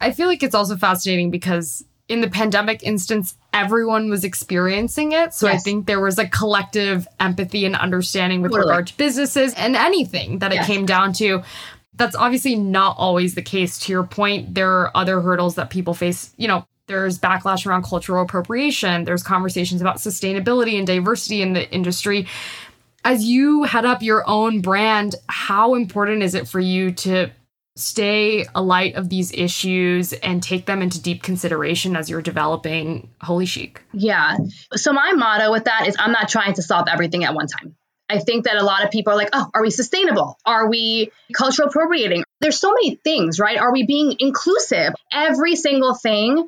I 0.01 0.13
feel 0.13 0.27
like 0.27 0.43
it's 0.43 0.55
also 0.55 0.77
fascinating 0.77 1.31
because 1.31 1.85
in 2.09 2.21
the 2.21 2.29
pandemic 2.29 2.83
instance, 2.83 3.37
everyone 3.53 4.11
was 4.11 4.25
experiencing 4.25 5.13
it. 5.13 5.33
So 5.33 5.47
yes. 5.47 5.55
I 5.55 5.59
think 5.59 5.87
there 5.87 6.01
was 6.01 6.19
a 6.19 6.29
collective 6.29 7.07
empathy 7.21 7.65
and 7.65 7.77
understanding 7.77 8.43
with 8.43 8.53
totally. 8.53 8.69
regard 8.69 8.89
to 8.89 8.97
businesses 8.97 9.55
and 9.55 9.77
anything 9.77 10.41
that 10.41 10.53
yes. 10.53 10.65
it 10.65 10.73
came 10.73 10.85
down 10.85 11.13
to. 11.15 11.43
That's 11.95 12.17
obviously 12.17 12.57
not 12.57 12.97
always 12.99 13.35
the 13.35 13.43
case. 13.43 13.79
To 13.81 13.93
your 13.93 14.03
point, 14.03 14.55
there 14.55 14.71
are 14.71 14.97
other 14.97 15.21
hurdles 15.21 15.55
that 15.55 15.71
people 15.71 15.95
face. 15.95 16.33
You 16.37 16.49
know, 16.49 16.67
there's 16.87 17.19
backlash 17.19 17.67
around 17.67 17.85
cultural 17.85 18.23
appropriation, 18.23 19.05
there's 19.05 19.23
conversations 19.23 19.81
about 19.81 19.97
sustainability 19.97 20.77
and 20.77 20.87
diversity 20.87 21.41
in 21.41 21.53
the 21.53 21.71
industry. 21.71 22.27
As 23.05 23.25
you 23.25 23.65
head 23.65 23.85
up 23.85 24.03
your 24.03 24.29
own 24.29 24.61
brand, 24.61 25.15
how 25.29 25.75
important 25.75 26.23
is 26.23 26.35
it 26.35 26.47
for 26.47 26.61
you 26.61 26.93
to 26.93 27.31
stay 27.75 28.47
alight 28.55 28.95
of 28.97 29.09
these 29.09 29.33
issues 29.33 30.13
and 30.13 30.43
take 30.43 30.67
them 30.67 30.83
into 30.83 31.01
deep 31.01 31.23
consideration 31.23 31.97
as 31.97 32.11
you're 32.11 32.23
developing 32.23 33.09
holiChic? 33.23 33.79
Yeah. 33.93 34.37
So 34.75 34.93
my 34.93 35.13
motto 35.13 35.51
with 35.51 35.65
that 35.65 35.87
is 35.87 35.97
I'm 35.99 36.13
not 36.13 36.29
trying 36.29 36.55
to 36.55 36.63
solve 36.63 36.87
everything 36.91 37.25
at 37.25 37.35
one 37.35 37.47
time. 37.47 37.77
I 38.09 38.19
think 38.19 38.45
that 38.45 38.57
a 38.57 38.63
lot 38.63 38.85
of 38.85 38.91
people 38.91 39.15
are 39.15 39.17
like, 39.17 39.31
oh, 39.33 39.49
are 39.55 39.63
we 39.63 39.71
sustainable? 39.71 40.37
Are 40.45 40.69
we 40.69 41.11
cultural 41.35 41.69
appropriating? 41.69 42.25
There's 42.41 42.61
so 42.61 42.73
many 42.73 42.97
things, 42.97 43.41
right? 43.41 43.57
Are 43.57 43.73
we 43.73 43.87
being 43.87 44.17
inclusive? 44.19 44.93
Every 45.11 45.57
single 45.57 45.95
thing, 45.95 46.47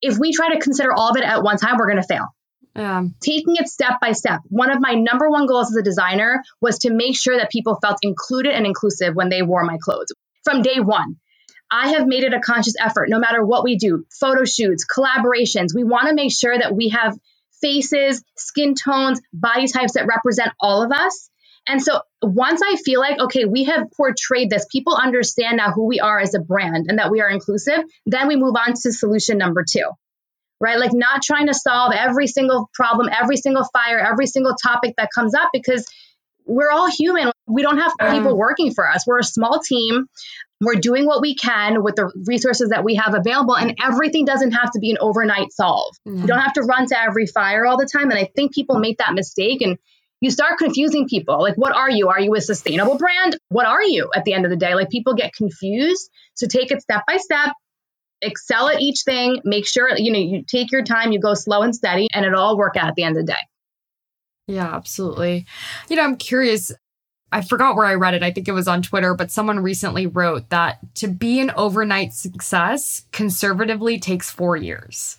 if 0.00 0.16
we 0.18 0.32
try 0.32 0.54
to 0.54 0.60
consider 0.60 0.90
all 0.90 1.10
of 1.10 1.16
it 1.18 1.24
at 1.24 1.42
one 1.42 1.58
time, 1.58 1.76
we're 1.76 1.90
going 1.90 2.00
to 2.00 2.06
fail. 2.06 2.28
Yeah. 2.74 3.04
Taking 3.20 3.56
it 3.56 3.68
step 3.68 4.00
by 4.00 4.12
step. 4.12 4.40
One 4.48 4.70
of 4.70 4.80
my 4.80 4.94
number 4.94 5.28
one 5.28 5.46
goals 5.46 5.70
as 5.70 5.76
a 5.76 5.82
designer 5.82 6.42
was 6.62 6.78
to 6.80 6.90
make 6.90 7.14
sure 7.14 7.36
that 7.36 7.50
people 7.50 7.78
felt 7.82 7.98
included 8.00 8.54
and 8.54 8.64
inclusive 8.64 9.14
when 9.14 9.28
they 9.28 9.42
wore 9.42 9.64
my 9.64 9.76
clothes 9.78 10.14
from 10.44 10.62
day 10.62 10.80
one. 10.80 11.16
I 11.70 11.92
have 11.92 12.06
made 12.06 12.24
it 12.24 12.34
a 12.34 12.40
conscious 12.40 12.74
effort, 12.78 13.08
no 13.08 13.18
matter 13.18 13.44
what 13.44 13.64
we 13.64 13.76
do 13.76 14.04
photo 14.20 14.44
shoots, 14.44 14.84
collaborations. 14.86 15.74
We 15.74 15.84
want 15.84 16.08
to 16.08 16.14
make 16.14 16.30
sure 16.30 16.56
that 16.56 16.74
we 16.76 16.90
have 16.90 17.18
faces, 17.62 18.22
skin 18.36 18.74
tones, 18.74 19.20
body 19.32 19.66
types 19.68 19.94
that 19.94 20.06
represent 20.06 20.50
all 20.60 20.82
of 20.82 20.92
us. 20.92 21.30
And 21.66 21.80
so 21.80 22.00
once 22.20 22.60
I 22.62 22.76
feel 22.76 23.00
like, 23.00 23.20
okay, 23.20 23.44
we 23.44 23.64
have 23.64 23.86
portrayed 23.96 24.50
this, 24.50 24.66
people 24.70 24.96
understand 24.96 25.58
now 25.58 25.70
who 25.70 25.86
we 25.86 26.00
are 26.00 26.18
as 26.18 26.34
a 26.34 26.40
brand 26.40 26.86
and 26.88 26.98
that 26.98 27.10
we 27.10 27.20
are 27.20 27.30
inclusive, 27.30 27.84
then 28.04 28.28
we 28.28 28.36
move 28.36 28.56
on 28.56 28.74
to 28.74 28.92
solution 28.92 29.38
number 29.38 29.64
two, 29.68 29.88
right? 30.60 30.78
Like 30.78 30.92
not 30.92 31.22
trying 31.22 31.46
to 31.46 31.54
solve 31.54 31.92
every 31.96 32.26
single 32.26 32.68
problem, 32.74 33.08
every 33.12 33.36
single 33.36 33.64
fire, 33.72 33.98
every 33.98 34.26
single 34.26 34.56
topic 34.60 34.94
that 34.98 35.10
comes 35.14 35.34
up 35.34 35.50
because 35.52 35.86
we're 36.46 36.70
all 36.70 36.90
human. 36.90 37.30
We 37.46 37.62
don't 37.62 37.78
have 37.78 37.92
people 38.12 38.36
working 38.36 38.72
for 38.72 38.88
us. 38.88 39.04
We're 39.06 39.20
a 39.20 39.24
small 39.24 39.60
team. 39.60 40.06
We're 40.60 40.76
doing 40.76 41.06
what 41.06 41.20
we 41.20 41.34
can 41.34 41.82
with 41.82 41.96
the 41.96 42.10
resources 42.26 42.68
that 42.68 42.84
we 42.84 42.94
have 42.94 43.14
available, 43.14 43.56
and 43.56 43.76
everything 43.82 44.24
doesn't 44.24 44.52
have 44.52 44.70
to 44.72 44.78
be 44.78 44.92
an 44.92 44.98
overnight 45.00 45.52
solve. 45.52 45.94
Mm-hmm. 46.06 46.20
You 46.20 46.26
don't 46.28 46.38
have 46.38 46.52
to 46.52 46.62
run 46.62 46.86
to 46.86 47.00
every 47.00 47.26
fire 47.26 47.66
all 47.66 47.76
the 47.76 47.88
time. 47.92 48.10
And 48.10 48.18
I 48.18 48.30
think 48.36 48.54
people 48.54 48.78
make 48.78 48.98
that 48.98 49.12
mistake 49.12 49.60
and 49.60 49.76
you 50.20 50.30
start 50.30 50.58
confusing 50.58 51.08
people. 51.08 51.40
Like, 51.40 51.56
what 51.56 51.74
are 51.74 51.90
you? 51.90 52.08
Are 52.10 52.20
you 52.20 52.32
a 52.36 52.40
sustainable 52.40 52.96
brand? 52.96 53.36
What 53.48 53.66
are 53.66 53.82
you 53.82 54.08
at 54.14 54.24
the 54.24 54.34
end 54.34 54.44
of 54.44 54.52
the 54.52 54.56
day? 54.56 54.76
Like, 54.76 54.88
people 54.88 55.14
get 55.14 55.34
confused. 55.34 56.08
So 56.34 56.46
take 56.46 56.70
it 56.70 56.80
step 56.80 57.02
by 57.08 57.16
step, 57.16 57.50
excel 58.20 58.68
at 58.68 58.80
each 58.80 59.00
thing, 59.04 59.40
make 59.44 59.66
sure, 59.66 59.90
you 59.96 60.12
know, 60.12 60.20
you 60.20 60.44
take 60.46 60.70
your 60.70 60.84
time, 60.84 61.10
you 61.10 61.18
go 61.18 61.34
slow 61.34 61.62
and 61.62 61.74
steady, 61.74 62.06
and 62.12 62.24
it'll 62.24 62.40
all 62.40 62.56
work 62.56 62.76
out 62.76 62.88
at 62.88 62.94
the 62.94 63.02
end 63.02 63.16
of 63.16 63.26
the 63.26 63.32
day. 63.32 63.38
Yeah, 64.46 64.74
absolutely. 64.74 65.46
You 65.88 65.96
know, 65.96 66.02
I'm 66.02 66.16
curious. 66.16 66.72
I 67.30 67.40
forgot 67.40 67.76
where 67.76 67.86
I 67.86 67.94
read 67.94 68.14
it. 68.14 68.22
I 68.22 68.30
think 68.30 68.48
it 68.48 68.52
was 68.52 68.68
on 68.68 68.82
Twitter, 68.82 69.14
but 69.14 69.30
someone 69.30 69.60
recently 69.60 70.06
wrote 70.06 70.50
that 70.50 70.78
to 70.96 71.08
be 71.08 71.40
an 71.40 71.50
overnight 71.56 72.12
success 72.12 73.04
conservatively 73.12 73.98
takes 73.98 74.30
four 74.30 74.56
years. 74.56 75.16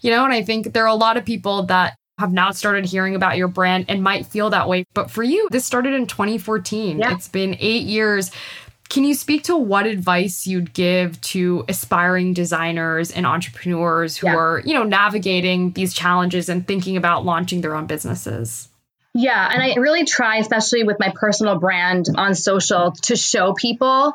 You 0.00 0.10
know, 0.10 0.24
and 0.24 0.32
I 0.32 0.42
think 0.42 0.72
there 0.72 0.84
are 0.84 0.88
a 0.88 0.94
lot 0.94 1.16
of 1.16 1.24
people 1.24 1.64
that 1.64 1.96
have 2.18 2.32
now 2.32 2.50
started 2.50 2.86
hearing 2.86 3.14
about 3.14 3.36
your 3.36 3.48
brand 3.48 3.84
and 3.88 4.02
might 4.02 4.26
feel 4.26 4.50
that 4.50 4.68
way. 4.68 4.84
But 4.94 5.10
for 5.10 5.22
you, 5.22 5.48
this 5.50 5.66
started 5.66 5.94
in 5.94 6.06
2014. 6.06 6.98
Yeah. 6.98 7.12
It's 7.12 7.28
been 7.28 7.56
eight 7.60 7.84
years. 7.84 8.30
Can 8.88 9.04
you 9.04 9.14
speak 9.14 9.44
to 9.44 9.56
what 9.56 9.86
advice 9.86 10.46
you'd 10.46 10.72
give 10.72 11.20
to 11.22 11.64
aspiring 11.68 12.32
designers 12.32 13.10
and 13.10 13.26
entrepreneurs 13.26 14.16
who 14.16 14.28
yeah. 14.28 14.36
are, 14.36 14.62
you 14.64 14.74
know, 14.74 14.84
navigating 14.84 15.72
these 15.72 15.92
challenges 15.92 16.48
and 16.48 16.66
thinking 16.66 16.96
about 16.96 17.24
launching 17.24 17.60
their 17.60 17.74
own 17.74 17.86
businesses? 17.86 18.68
Yeah, 19.12 19.48
and 19.50 19.62
I 19.62 19.74
really 19.76 20.04
try, 20.04 20.36
especially 20.36 20.84
with 20.84 20.98
my 21.00 21.12
personal 21.14 21.58
brand 21.58 22.06
on 22.16 22.34
social, 22.34 22.92
to 23.04 23.16
show 23.16 23.54
people 23.54 24.12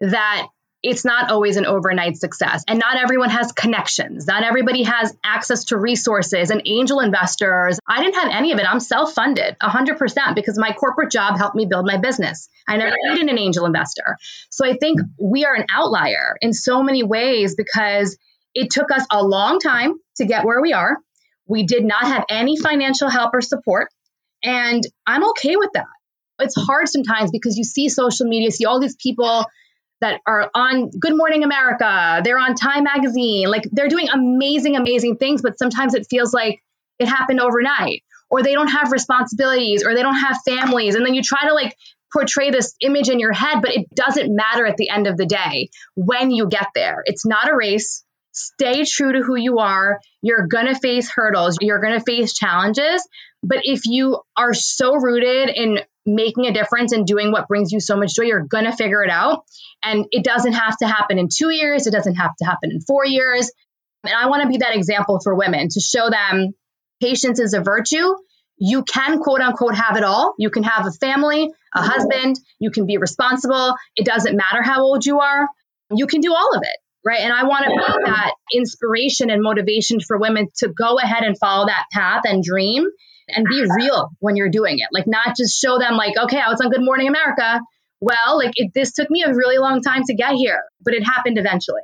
that 0.00 0.46
it's 0.82 1.04
not 1.04 1.30
always 1.30 1.56
an 1.56 1.66
overnight 1.66 2.16
success. 2.16 2.64
And 2.66 2.78
not 2.78 2.96
everyone 2.96 3.28
has 3.30 3.52
connections. 3.52 4.26
Not 4.26 4.44
everybody 4.44 4.84
has 4.84 5.14
access 5.22 5.64
to 5.66 5.78
resources 5.78 6.50
and 6.50 6.62
angel 6.64 7.00
investors. 7.00 7.78
I 7.86 8.02
didn't 8.02 8.14
have 8.14 8.30
any 8.32 8.52
of 8.52 8.58
it. 8.58 8.66
I'm 8.66 8.80
self 8.80 9.12
funded 9.12 9.56
100% 9.60 10.34
because 10.34 10.58
my 10.58 10.72
corporate 10.72 11.10
job 11.10 11.36
helped 11.36 11.54
me 11.54 11.66
build 11.66 11.86
my 11.86 11.98
business. 11.98 12.48
I 12.66 12.78
never 12.78 12.96
needed 13.10 13.28
an 13.28 13.38
angel 13.38 13.66
investor. 13.66 14.16
So 14.48 14.66
I 14.66 14.76
think 14.78 15.00
we 15.18 15.44
are 15.44 15.54
an 15.54 15.66
outlier 15.72 16.36
in 16.40 16.52
so 16.54 16.82
many 16.82 17.02
ways 17.02 17.54
because 17.56 18.16
it 18.54 18.70
took 18.70 18.90
us 18.90 19.04
a 19.10 19.22
long 19.22 19.58
time 19.58 19.94
to 20.16 20.24
get 20.24 20.44
where 20.44 20.62
we 20.62 20.72
are. 20.72 20.96
We 21.46 21.64
did 21.64 21.84
not 21.84 22.04
have 22.04 22.24
any 22.30 22.56
financial 22.56 23.08
help 23.08 23.34
or 23.34 23.40
support. 23.42 23.88
And 24.42 24.82
I'm 25.06 25.28
okay 25.30 25.56
with 25.56 25.70
that. 25.74 25.86
It's 26.38 26.54
hard 26.56 26.88
sometimes 26.88 27.30
because 27.30 27.58
you 27.58 27.64
see 27.64 27.90
social 27.90 28.26
media, 28.26 28.50
see 28.50 28.64
all 28.64 28.80
these 28.80 28.96
people 28.96 29.44
that 30.00 30.20
are 30.26 30.50
on 30.54 30.90
Good 30.90 31.16
Morning 31.16 31.44
America, 31.44 32.20
they're 32.24 32.38
on 32.38 32.54
Time 32.54 32.84
Magazine, 32.84 33.48
like 33.48 33.64
they're 33.70 33.88
doing 33.88 34.08
amazing, 34.08 34.76
amazing 34.76 35.16
things, 35.16 35.42
but 35.42 35.58
sometimes 35.58 35.94
it 35.94 36.06
feels 36.08 36.32
like 36.32 36.62
it 36.98 37.06
happened 37.06 37.40
overnight, 37.40 38.02
or 38.30 38.42
they 38.42 38.52
don't 38.52 38.68
have 38.68 38.92
responsibilities, 38.92 39.84
or 39.84 39.94
they 39.94 40.02
don't 40.02 40.18
have 40.18 40.38
families. 40.46 40.94
And 40.94 41.04
then 41.04 41.14
you 41.14 41.22
try 41.22 41.48
to 41.48 41.54
like 41.54 41.76
portray 42.12 42.50
this 42.50 42.74
image 42.80 43.08
in 43.08 43.20
your 43.20 43.32
head, 43.32 43.60
but 43.62 43.72
it 43.72 43.88
doesn't 43.94 44.34
matter 44.34 44.66
at 44.66 44.76
the 44.76 44.90
end 44.90 45.06
of 45.06 45.16
the 45.16 45.26
day 45.26 45.70
when 45.94 46.30
you 46.30 46.48
get 46.48 46.68
there. 46.74 47.02
It's 47.04 47.24
not 47.24 47.50
a 47.50 47.56
race. 47.56 48.04
Stay 48.32 48.84
true 48.84 49.12
to 49.12 49.22
who 49.22 49.36
you 49.36 49.58
are. 49.58 50.00
You're 50.22 50.46
going 50.46 50.66
to 50.66 50.78
face 50.78 51.10
hurdles, 51.10 51.58
you're 51.60 51.80
going 51.80 51.98
to 51.98 52.04
face 52.04 52.32
challenges. 52.34 53.06
But 53.42 53.60
if 53.62 53.86
you 53.86 54.20
are 54.36 54.54
so 54.54 54.94
rooted 54.94 55.48
in 55.48 55.80
making 56.06 56.46
a 56.46 56.52
difference 56.52 56.92
and 56.92 57.06
doing 57.06 57.32
what 57.32 57.48
brings 57.48 57.72
you 57.72 57.80
so 57.80 57.96
much 57.96 58.14
joy, 58.14 58.24
you're 58.24 58.44
going 58.44 58.64
to 58.64 58.72
figure 58.72 59.02
it 59.02 59.10
out. 59.10 59.44
And 59.82 60.06
it 60.10 60.24
doesn't 60.24 60.52
have 60.52 60.76
to 60.78 60.86
happen 60.86 61.18
in 61.18 61.28
two 61.34 61.50
years, 61.50 61.86
it 61.86 61.92
doesn't 61.92 62.16
have 62.16 62.34
to 62.38 62.44
happen 62.44 62.70
in 62.70 62.80
four 62.80 63.06
years. 63.06 63.50
And 64.04 64.14
I 64.14 64.28
want 64.28 64.42
to 64.42 64.48
be 64.48 64.58
that 64.58 64.74
example 64.74 65.20
for 65.22 65.34
women 65.34 65.68
to 65.68 65.80
show 65.80 66.08
them 66.10 66.52
patience 67.00 67.38
is 67.38 67.54
a 67.54 67.60
virtue. 67.60 68.14
You 68.56 68.82
can 68.82 69.20
quote 69.20 69.40
unquote 69.40 69.74
have 69.74 69.96
it 69.96 70.04
all. 70.04 70.34
You 70.38 70.50
can 70.50 70.64
have 70.64 70.86
a 70.86 70.92
family, 70.92 71.50
a 71.74 71.82
husband, 71.82 72.38
you 72.58 72.70
can 72.70 72.86
be 72.86 72.98
responsible. 72.98 73.74
It 73.96 74.04
doesn't 74.04 74.36
matter 74.36 74.62
how 74.62 74.82
old 74.82 75.04
you 75.06 75.20
are. 75.20 75.48
You 75.90 76.06
can 76.06 76.20
do 76.20 76.34
all 76.34 76.54
of 76.54 76.62
it 76.62 76.76
right? 77.04 77.20
And 77.20 77.32
I 77.32 77.44
want 77.44 77.64
to 77.64 77.70
be 77.70 78.10
that 78.10 78.32
inspiration 78.52 79.30
and 79.30 79.42
motivation 79.42 80.00
for 80.00 80.18
women 80.18 80.48
to 80.58 80.68
go 80.68 80.98
ahead 80.98 81.22
and 81.22 81.38
follow 81.38 81.66
that 81.66 81.84
path 81.92 82.22
and 82.24 82.42
dream 82.42 82.86
and 83.28 83.46
be 83.46 83.64
real 83.76 84.10
when 84.18 84.36
you're 84.36 84.50
doing 84.50 84.78
it. 84.78 84.88
Like 84.92 85.06
not 85.06 85.36
just 85.36 85.58
show 85.58 85.78
them 85.78 85.96
like, 85.96 86.14
okay, 86.24 86.38
I 86.38 86.50
was 86.50 86.60
on 86.60 86.70
Good 86.70 86.82
Morning 86.82 87.08
America. 87.08 87.60
Well, 88.00 88.38
like 88.38 88.52
it, 88.56 88.72
this 88.74 88.92
took 88.92 89.10
me 89.10 89.22
a 89.22 89.34
really 89.34 89.58
long 89.58 89.82
time 89.82 90.04
to 90.04 90.14
get 90.14 90.34
here, 90.34 90.62
but 90.82 90.94
it 90.94 91.04
happened 91.04 91.38
eventually. 91.38 91.82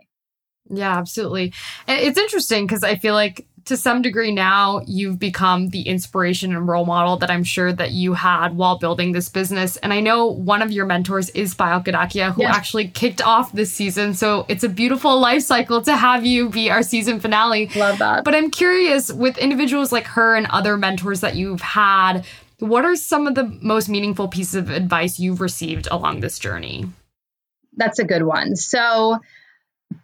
Yeah, 0.68 0.96
absolutely. 0.96 1.52
It's 1.86 2.18
interesting 2.18 2.66
because 2.66 2.82
I 2.82 2.96
feel 2.96 3.14
like 3.14 3.46
to 3.66 3.76
some 3.76 4.00
degree 4.00 4.30
now 4.30 4.80
you've 4.86 5.18
become 5.18 5.70
the 5.70 5.82
inspiration 5.82 6.54
and 6.54 6.68
role 6.68 6.86
model 6.86 7.16
that 7.16 7.30
I'm 7.30 7.42
sure 7.42 7.72
that 7.72 7.90
you 7.90 8.14
had 8.14 8.56
while 8.56 8.78
building 8.78 9.10
this 9.10 9.28
business. 9.28 9.76
And 9.78 9.92
I 9.92 10.00
know 10.00 10.26
one 10.26 10.62
of 10.62 10.70
your 10.70 10.86
mentors 10.86 11.30
is 11.30 11.54
Kadakia, 11.54 12.32
who 12.32 12.42
yes. 12.42 12.56
actually 12.56 12.88
kicked 12.88 13.20
off 13.20 13.52
this 13.52 13.72
season. 13.72 14.14
So 14.14 14.46
it's 14.48 14.62
a 14.62 14.68
beautiful 14.68 15.18
life 15.18 15.42
cycle 15.42 15.82
to 15.82 15.96
have 15.96 16.24
you 16.24 16.48
be 16.48 16.70
our 16.70 16.82
season 16.84 17.18
finale. 17.18 17.68
Love 17.74 17.98
that. 17.98 18.24
But 18.24 18.36
I'm 18.36 18.52
curious 18.52 19.12
with 19.12 19.36
individuals 19.36 19.90
like 19.90 20.06
her 20.06 20.36
and 20.36 20.46
other 20.46 20.76
mentors 20.76 21.20
that 21.20 21.34
you've 21.34 21.60
had, 21.60 22.24
what 22.58 22.84
are 22.84 22.96
some 22.96 23.26
of 23.26 23.34
the 23.34 23.44
most 23.60 23.88
meaningful 23.88 24.28
pieces 24.28 24.54
of 24.54 24.70
advice 24.70 25.18
you've 25.18 25.40
received 25.40 25.88
along 25.90 26.20
this 26.20 26.38
journey? 26.38 26.86
That's 27.76 27.98
a 27.98 28.04
good 28.04 28.22
one. 28.22 28.56
So 28.56 29.18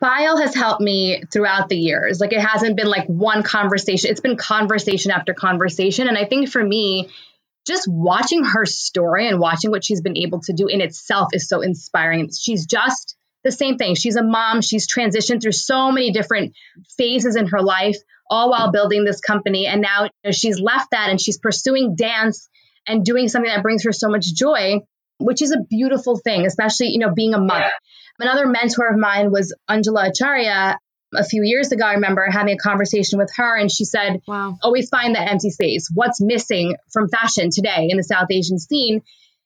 Payal 0.03 0.41
has 0.41 0.55
helped 0.55 0.81
me 0.81 1.23
throughout 1.33 1.69
the 1.69 1.77
years. 1.77 2.21
Like 2.21 2.33
it 2.33 2.41
hasn't 2.41 2.77
been 2.77 2.89
like 2.89 3.07
one 3.07 3.43
conversation, 3.43 4.11
it's 4.11 4.21
been 4.21 4.37
conversation 4.37 5.11
after 5.11 5.35
conversation. 5.35 6.09
And 6.09 6.19
I 6.19 6.27
think 6.27 6.51
for 6.51 6.63
me, 6.63 7.09
just 7.67 7.87
watching 7.89 8.45
her 8.45 8.67
story 8.67 9.29
and 9.29 9.39
watching 9.39 9.71
what 9.71 9.85
she's 9.85 10.01
been 10.01 10.17
able 10.17 10.41
to 10.41 10.53
do 10.53 10.67
in 10.67 10.81
itself 10.81 11.29
is 11.33 11.49
so 11.49 11.61
inspiring. 11.61 12.29
She's 12.33 12.67
just 12.67 13.17
the 13.45 13.53
same 13.53 13.79
thing. 13.79 13.95
She's 13.95 14.17
a 14.17 14.23
mom. 14.23 14.61
She's 14.61 14.93
transitioned 14.93 15.43
through 15.43 15.53
so 15.53 15.93
many 15.93 16.13
different 16.13 16.55
phases 16.97 17.37
in 17.37 17.47
her 17.49 17.61
life, 17.61 17.97
all 18.33 18.51
while 18.51 18.73
building 18.73 19.05
this 19.05 19.21
company. 19.21 19.67
And 19.67 19.83
now 19.83 20.09
she's 20.33 20.59
left 20.59 20.93
that 20.93 21.11
and 21.11 21.21
she's 21.21 21.39
pursuing 21.39 21.97
dance 21.97 22.49
and 22.89 23.05
doing 23.05 23.29
something 23.29 23.51
that 23.51 23.63
brings 23.63 23.85
her 23.85 23.93
so 23.93 24.09
much 24.09 24.25
joy, 24.35 24.81
which 25.19 25.43
is 25.43 25.53
a 25.53 25.63
beautiful 25.69 26.19
thing, 26.19 26.47
especially, 26.47 26.89
you 26.89 26.99
know, 26.99 27.13
being 27.15 27.35
a 27.35 27.39
mother. 27.39 27.71
Another 28.19 28.47
mentor 28.47 28.89
of 28.89 28.99
mine 28.99 29.31
was 29.31 29.55
Anjula 29.71 30.11
Acharia. 30.11 30.77
A 31.15 31.25
few 31.25 31.43
years 31.45 31.73
ago, 31.73 31.85
I 31.85 31.95
remember 31.95 32.27
having 32.31 32.55
a 32.55 32.57
conversation 32.57 33.19
with 33.19 33.31
her, 33.37 33.55
and 33.59 33.71
she 33.71 33.85
said, 33.85 34.23
Wow, 34.27 34.55
oh, 34.55 34.59
always 34.63 34.89
find 34.89 35.15
that 35.15 35.31
empty 35.31 35.51
space. 35.51 35.91
What's 35.93 36.23
missing 36.23 36.77
from 36.91 37.11
fashion 37.11 37.51
today 37.51 37.89
in 37.91 37.99
the 37.99 38.03
South 38.03 38.29
Asian 38.31 38.59
scene? 38.59 39.03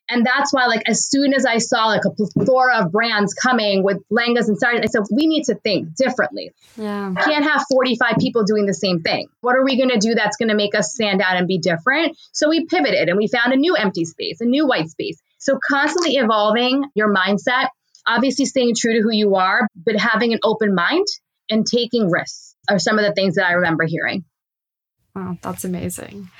And 0.08 0.24
that's 0.24 0.52
why, 0.52 0.66
like, 0.66 0.82
as 0.86 1.08
soon 1.08 1.34
as 1.34 1.44
I 1.44 1.58
saw 1.58 1.86
like 1.86 2.02
a 2.06 2.10
plethora 2.10 2.84
of 2.84 2.92
brands 2.92 3.34
coming 3.34 3.82
with 3.82 3.98
lehengas 4.10 4.48
and 4.48 4.58
saris, 4.58 4.80
I 4.82 4.86
said, 4.86 5.02
we 5.10 5.26
need 5.26 5.44
to 5.44 5.54
think 5.56 5.94
differently. 5.96 6.52
Yeah. 6.76 7.10
We 7.10 7.16
can't 7.16 7.44
have 7.44 7.64
45 7.70 8.16
people 8.20 8.44
doing 8.44 8.66
the 8.66 8.74
same 8.74 9.00
thing. 9.00 9.28
What 9.40 9.56
are 9.56 9.64
we 9.64 9.76
going 9.76 9.90
to 9.90 9.98
do 9.98 10.14
that's 10.14 10.36
going 10.36 10.50
to 10.50 10.54
make 10.54 10.74
us 10.74 10.94
stand 10.94 11.20
out 11.20 11.36
and 11.36 11.48
be 11.48 11.58
different? 11.58 12.16
So 12.32 12.48
we 12.48 12.66
pivoted 12.66 13.08
and 13.08 13.16
we 13.16 13.26
found 13.26 13.52
a 13.52 13.56
new 13.56 13.74
empty 13.74 14.04
space, 14.04 14.40
a 14.40 14.44
new 14.44 14.66
white 14.66 14.88
space. 14.88 15.20
So 15.38 15.58
constantly 15.68 16.14
evolving 16.14 16.84
your 16.94 17.12
mindset 17.12 17.68
obviously 18.06 18.44
staying 18.44 18.74
true 18.76 18.94
to 18.94 19.02
who 19.02 19.12
you 19.12 19.34
are, 19.34 19.66
but 19.74 19.96
having 19.96 20.32
an 20.32 20.38
open 20.42 20.74
mind 20.74 21.06
and 21.50 21.66
taking 21.66 22.10
risks 22.10 22.54
are 22.70 22.78
some 22.78 22.98
of 22.98 23.04
the 23.04 23.12
things 23.12 23.34
that 23.34 23.46
I 23.46 23.52
remember 23.52 23.84
hearing. 23.84 24.24
Wow, 25.14 25.38
that's 25.42 25.64
amazing. 25.64 26.30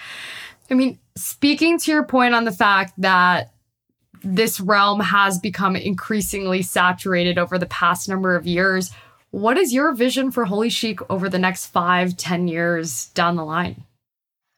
I 0.71 0.75
mean, 0.75 0.99
speaking 1.17 1.79
to 1.79 1.91
your 1.91 2.05
point 2.05 2.35
on 2.35 2.45
the 2.45 2.53
fact 2.53 2.95
that 2.99 3.53
this 4.27 4.61
realm 4.61 5.01
has 5.01 5.39
become 5.39 5.77
increasingly 5.77 6.63
saturated 6.63 7.39
over 7.39 7.59
the 7.59 7.67
past 7.67 8.09
number 8.09 8.35
of 8.37 8.47
years, 8.47 8.91
what 9.31 9.57
is 9.57 9.73
your 9.73 9.93
vision 9.93 10.31
for 10.31 10.47
holiChic 10.47 11.05
over 11.09 11.29
the 11.29 11.39
next 11.39 11.67
five, 11.67 12.17
ten 12.17 12.49
years 12.49 13.07
down 13.09 13.37
the 13.37 13.45
line? 13.45 13.85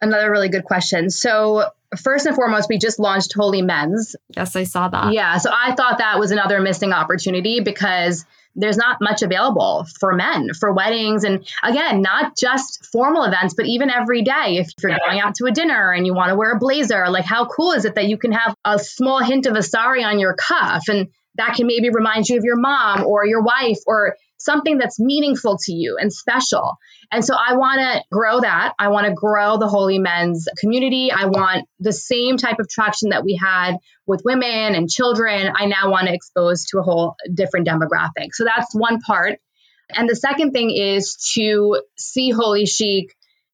Another 0.00 0.30
really 0.30 0.48
good 0.48 0.64
question. 0.64 1.10
So, 1.10 1.70
first 1.96 2.26
and 2.26 2.36
foremost, 2.36 2.68
we 2.68 2.78
just 2.78 2.98
launched 3.00 3.32
Holy 3.34 3.62
Men's. 3.62 4.14
Yes, 4.36 4.54
I 4.54 4.64
saw 4.64 4.88
that. 4.88 5.12
Yeah. 5.12 5.38
So, 5.38 5.50
I 5.52 5.74
thought 5.74 5.98
that 5.98 6.18
was 6.18 6.30
another 6.30 6.60
missing 6.60 6.92
opportunity 6.92 7.60
because 7.60 8.24
there's 8.54 8.76
not 8.76 8.98
much 9.00 9.22
available 9.22 9.86
for 10.00 10.14
men 10.14 10.50
for 10.52 10.72
weddings. 10.72 11.24
And 11.24 11.46
again, 11.62 12.02
not 12.02 12.36
just 12.36 12.86
formal 12.86 13.24
events, 13.24 13.54
but 13.54 13.66
even 13.66 13.90
every 13.90 14.22
day. 14.22 14.58
If 14.58 14.70
you're 14.82 14.98
going 15.06 15.20
out 15.20 15.36
to 15.36 15.46
a 15.46 15.52
dinner 15.52 15.92
and 15.92 16.06
you 16.06 16.14
want 16.14 16.30
to 16.30 16.36
wear 16.36 16.52
a 16.52 16.58
blazer, 16.58 17.08
like 17.08 17.24
how 17.24 17.46
cool 17.46 17.72
is 17.72 17.84
it 17.84 17.94
that 17.94 18.06
you 18.06 18.18
can 18.18 18.32
have 18.32 18.54
a 18.64 18.78
small 18.78 19.20
hint 19.20 19.46
of 19.46 19.54
a 19.54 19.62
sari 19.62 20.02
on 20.02 20.18
your 20.18 20.34
cuff? 20.34 20.88
And 20.88 21.08
that 21.36 21.54
can 21.54 21.66
maybe 21.66 21.88
remind 21.90 22.28
you 22.28 22.36
of 22.36 22.44
your 22.44 22.58
mom 22.58 23.04
or 23.04 23.24
your 23.24 23.42
wife 23.42 23.78
or 23.86 24.16
something 24.38 24.78
that's 24.78 24.98
meaningful 24.98 25.58
to 25.64 25.72
you 25.72 25.96
and 26.00 26.12
special. 26.12 26.76
And 27.10 27.24
so 27.24 27.34
I 27.34 27.56
want 27.56 27.80
to 27.80 28.02
grow 28.10 28.40
that. 28.40 28.74
I 28.78 28.88
want 28.88 29.06
to 29.06 29.12
grow 29.12 29.58
the 29.58 29.66
Holi 29.66 29.98
Men's 29.98 30.46
community. 30.58 31.10
I 31.12 31.26
want 31.26 31.66
the 31.80 31.92
same 31.92 32.36
type 32.36 32.58
of 32.60 32.68
traction 32.68 33.10
that 33.10 33.24
we 33.24 33.38
had 33.40 33.76
with 34.06 34.22
women 34.24 34.74
and 34.74 34.88
children. 34.88 35.52
I 35.54 35.66
now 35.66 35.90
want 35.90 36.06
to 36.06 36.14
expose 36.14 36.66
to 36.66 36.78
a 36.78 36.82
whole 36.82 37.16
different 37.32 37.66
demographic. 37.66 38.32
So 38.32 38.44
that's 38.44 38.74
one 38.74 39.00
part. 39.00 39.38
And 39.90 40.08
the 40.08 40.16
second 40.16 40.52
thing 40.52 40.70
is 40.70 41.16
to 41.34 41.82
see 41.96 42.32
holiChic 42.32 43.08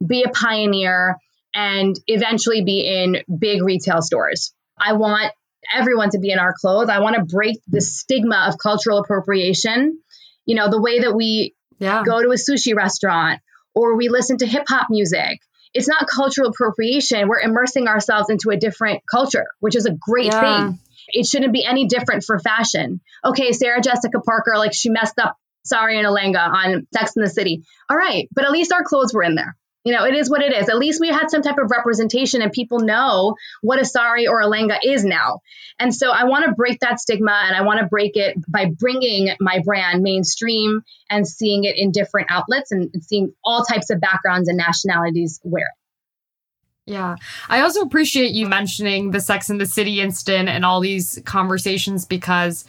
be 0.07 0.25
a 0.25 0.31
pioneer 0.31 1.17
and 1.55 1.95
eventually 2.09 2.65
be 2.65 2.81
in 2.81 3.19
big 3.39 3.63
retail 3.63 4.03
stores. 4.03 4.53
I 4.77 4.95
want 4.95 5.33
everyone 5.73 6.11
to 6.11 6.19
be 6.19 6.31
in 6.31 6.39
our 6.39 6.53
clothes. 6.61 6.89
I 6.89 6.99
want 6.99 7.17
to 7.17 7.25
break 7.25 7.59
the 7.69 7.81
stigma 7.81 8.47
of 8.49 8.59
cultural 8.59 8.99
appropriation 8.99 10.01
you 10.47 10.55
know, 10.55 10.71
the 10.71 10.81
way 10.81 11.01
that 11.01 11.15
we 11.15 11.55
yeah. 11.79 12.03
go 12.05 12.23
to 12.23 12.29
a 12.29 12.35
sushi 12.35 12.75
restaurant 12.75 13.41
or 13.75 13.97
we 13.97 14.09
listen 14.09 14.39
to 14.39 14.47
hip 14.47 14.65
hop 14.69 14.89
music. 14.91 15.41
It's 15.73 15.89
not 15.89 16.07
cultural 16.07 16.51
appropriation. 16.51 17.29
We're 17.29 17.41
immersing 17.41 17.89
ourselves 17.89 18.31
into 18.31 18.51
a 18.51 18.57
different 18.57 19.03
culture, 19.11 19.47
which 19.59 19.75
is 19.75 19.87
a 19.87 19.93
great 19.93 20.27
yeah. 20.27 20.69
thing. 20.69 20.79
It 21.09 21.27
shouldn't 21.27 21.53
be 21.53 21.65
any 21.65 21.87
different 21.87 22.25
for 22.25 22.39
fashion. 22.39 23.01
Okay, 23.25 23.53
Sarah 23.53 23.81
Jessica 23.81 24.21
Parker, 24.21 24.55
like 24.57 24.73
she 24.73 24.91
messed 24.91 25.19
up 25.19 25.37
Sari 25.65 25.99
and 25.99 26.07
a 26.07 26.11
lehenga 26.11 26.39
on 26.39 26.87
Sex 26.95 27.17
and 27.17 27.27
the 27.27 27.31
City. 27.31 27.65
All 27.91 27.97
right, 27.97 28.29
but 28.33 28.45
at 28.45 28.53
least 28.53 28.73
our 28.73 28.85
clothes 28.85 29.13
were 29.13 29.25
in 29.25 29.35
there 29.35 29.57
you 29.85 29.93
know, 29.93 30.07
it 30.07 30.15
is 30.15 30.31
what 30.31 30.43
it 30.43 30.53
is. 30.53 30.69
At 30.69 30.79
least 30.79 31.01
we 31.01 31.09
had 31.09 31.31
some 31.31 31.43
type 31.43 31.59
of 31.59 31.71
representation 31.71 32.41
and 32.41 32.51
people 32.51 32.81
know 32.81 33.37
what 33.61 33.81
a 33.81 33.85
sari 33.85 34.27
or 34.27 34.41
a 34.41 34.47
lehenga 34.47 34.79
is 34.83 35.05
now. 35.05 35.41
And 35.79 35.95
so 35.95 36.11
I 36.11 36.25
want 36.25 36.47
to 36.47 36.53
break 36.53 36.81
that 36.81 36.99
stigma 36.99 37.39
and 37.47 37.55
I 37.55 37.63
want 37.63 37.81
to 37.81 37.87
break 37.87 38.17
it 38.17 38.37
by 38.49 38.71
bringing 38.71 39.35
my 39.41 39.61
brand 39.65 40.03
mainstream 40.03 40.83
and 41.11 41.29
seeing 41.29 41.65
it 41.65 41.77
in 41.77 41.93
different 41.93 42.29
outlets 42.31 42.73
and 42.73 42.91
seeing 43.03 43.35
all 43.45 43.63
types 43.65 43.91
of 43.91 44.01
backgrounds 44.01 44.49
and 44.49 44.57
nationalities 44.57 45.41
wear 45.45 45.65
it. 45.65 46.91
Yeah. 46.91 47.17
I 47.49 47.61
also 47.61 47.81
appreciate 47.81 48.33
you 48.33 48.47
mentioning 48.47 49.11
the 49.11 49.21
Sex 49.21 49.49
and 49.49 49.61
the 49.61 49.67
City 49.67 50.01
incident 50.01 50.49
and 50.49 50.65
all 50.65 50.81
these 50.81 51.21
conversations 51.25 52.05
because 52.05 52.65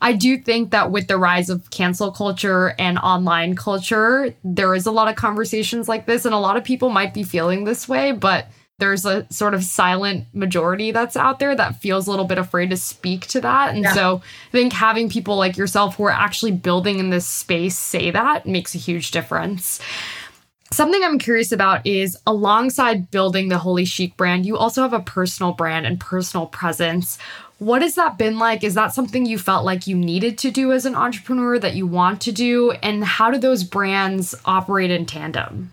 I 0.00 0.12
do 0.12 0.38
think 0.38 0.70
that 0.70 0.90
with 0.90 1.08
the 1.08 1.18
rise 1.18 1.50
of 1.50 1.70
cancel 1.70 2.12
culture 2.12 2.74
and 2.78 2.98
online 2.98 3.56
culture, 3.56 4.34
there 4.44 4.74
is 4.74 4.86
a 4.86 4.92
lot 4.92 5.08
of 5.08 5.16
conversations 5.16 5.88
like 5.88 6.06
this, 6.06 6.24
and 6.24 6.34
a 6.34 6.38
lot 6.38 6.56
of 6.56 6.64
people 6.64 6.88
might 6.88 7.12
be 7.14 7.24
feeling 7.24 7.64
this 7.64 7.88
way, 7.88 8.12
but 8.12 8.48
there's 8.78 9.04
a 9.04 9.26
sort 9.30 9.54
of 9.54 9.64
silent 9.64 10.26
majority 10.32 10.92
that's 10.92 11.16
out 11.16 11.40
there 11.40 11.54
that 11.54 11.80
feels 11.80 12.06
a 12.06 12.10
little 12.10 12.24
bit 12.24 12.38
afraid 12.38 12.70
to 12.70 12.76
speak 12.76 13.26
to 13.26 13.40
that. 13.40 13.74
And 13.74 13.82
yeah. 13.82 13.92
so 13.92 14.22
I 14.48 14.52
think 14.52 14.72
having 14.72 15.10
people 15.10 15.36
like 15.36 15.56
yourself 15.56 15.96
who 15.96 16.04
are 16.04 16.12
actually 16.12 16.52
building 16.52 17.00
in 17.00 17.10
this 17.10 17.26
space 17.26 17.76
say 17.76 18.12
that 18.12 18.46
makes 18.46 18.74
a 18.76 18.78
huge 18.78 19.10
difference. 19.10 19.80
Something 20.70 21.02
I'm 21.02 21.18
curious 21.18 21.50
about 21.50 21.86
is 21.86 22.16
alongside 22.26 23.10
building 23.10 23.48
the 23.48 23.56
holiChic 23.56 24.16
brand, 24.16 24.46
you 24.46 24.56
also 24.56 24.82
have 24.82 24.92
a 24.92 25.00
personal 25.00 25.52
brand 25.52 25.86
and 25.86 25.98
personal 25.98 26.46
presence. 26.46 27.18
What 27.58 27.82
has 27.82 27.96
that 27.96 28.18
been 28.18 28.38
like? 28.38 28.62
Is 28.62 28.74
that 28.74 28.94
something 28.94 29.26
you 29.26 29.38
felt 29.38 29.64
like 29.64 29.86
you 29.86 29.96
needed 29.96 30.38
to 30.38 30.50
do 30.50 30.72
as 30.72 30.86
an 30.86 30.94
entrepreneur 30.94 31.58
that 31.58 31.74
you 31.74 31.86
want 31.86 32.20
to 32.22 32.32
do? 32.32 32.70
And 32.70 33.04
how 33.04 33.30
do 33.30 33.38
those 33.38 33.64
brands 33.64 34.34
operate 34.44 34.90
in 34.90 35.06
tandem? 35.06 35.72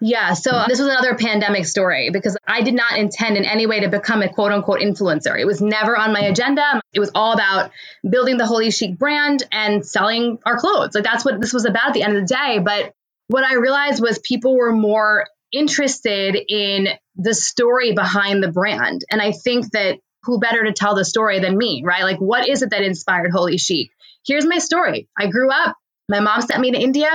Yeah, 0.00 0.32
so 0.32 0.64
this 0.66 0.78
was 0.78 0.88
another 0.88 1.14
pandemic 1.14 1.66
story 1.66 2.10
because 2.10 2.36
I 2.46 2.62
did 2.62 2.74
not 2.74 2.98
intend 2.98 3.36
in 3.36 3.44
any 3.44 3.66
way 3.66 3.80
to 3.80 3.88
become 3.88 4.22
a 4.22 4.32
quote 4.32 4.52
unquote 4.52 4.80
influencer. 4.80 5.38
It 5.38 5.44
was 5.44 5.60
never 5.60 5.96
on 5.96 6.12
my 6.12 6.20
agenda. 6.20 6.80
It 6.92 7.00
was 7.00 7.10
all 7.14 7.32
about 7.32 7.70
building 8.08 8.36
the 8.36 8.44
holiChic 8.44 8.98
brand 8.98 9.42
and 9.52 9.86
selling 9.86 10.38
our 10.44 10.58
clothes. 10.58 10.94
Like 10.94 11.04
that's 11.04 11.24
what 11.24 11.40
this 11.40 11.52
was 11.52 11.66
about 11.66 11.88
at 11.88 11.94
the 11.94 12.02
end 12.02 12.16
of 12.16 12.26
the 12.26 12.34
day. 12.34 12.58
But 12.58 12.92
what 13.28 13.44
I 13.44 13.54
realized 13.54 14.02
was 14.02 14.18
people 14.18 14.56
were 14.56 14.72
more 14.72 15.26
interested 15.52 16.36
in 16.48 16.88
the 17.16 17.34
story 17.34 17.92
behind 17.92 18.42
the 18.42 18.50
brand. 18.50 19.02
And 19.10 19.22
I 19.22 19.32
think 19.32 19.70
that 19.72 19.98
who 20.26 20.40
better 20.40 20.64
to 20.64 20.72
tell 20.72 20.94
the 20.94 21.04
story 21.04 21.38
than 21.38 21.56
me, 21.56 21.82
right? 21.84 22.02
Like, 22.02 22.18
what 22.18 22.48
is 22.48 22.62
it 22.62 22.70
that 22.70 22.82
inspired 22.82 23.32
holiChic? 23.32 23.90
Here's 24.26 24.44
my 24.44 24.58
story. 24.58 25.08
I 25.18 25.28
grew 25.28 25.50
up, 25.50 25.76
my 26.08 26.20
mom 26.20 26.42
sent 26.42 26.60
me 26.60 26.72
to 26.72 26.78
India 26.78 27.10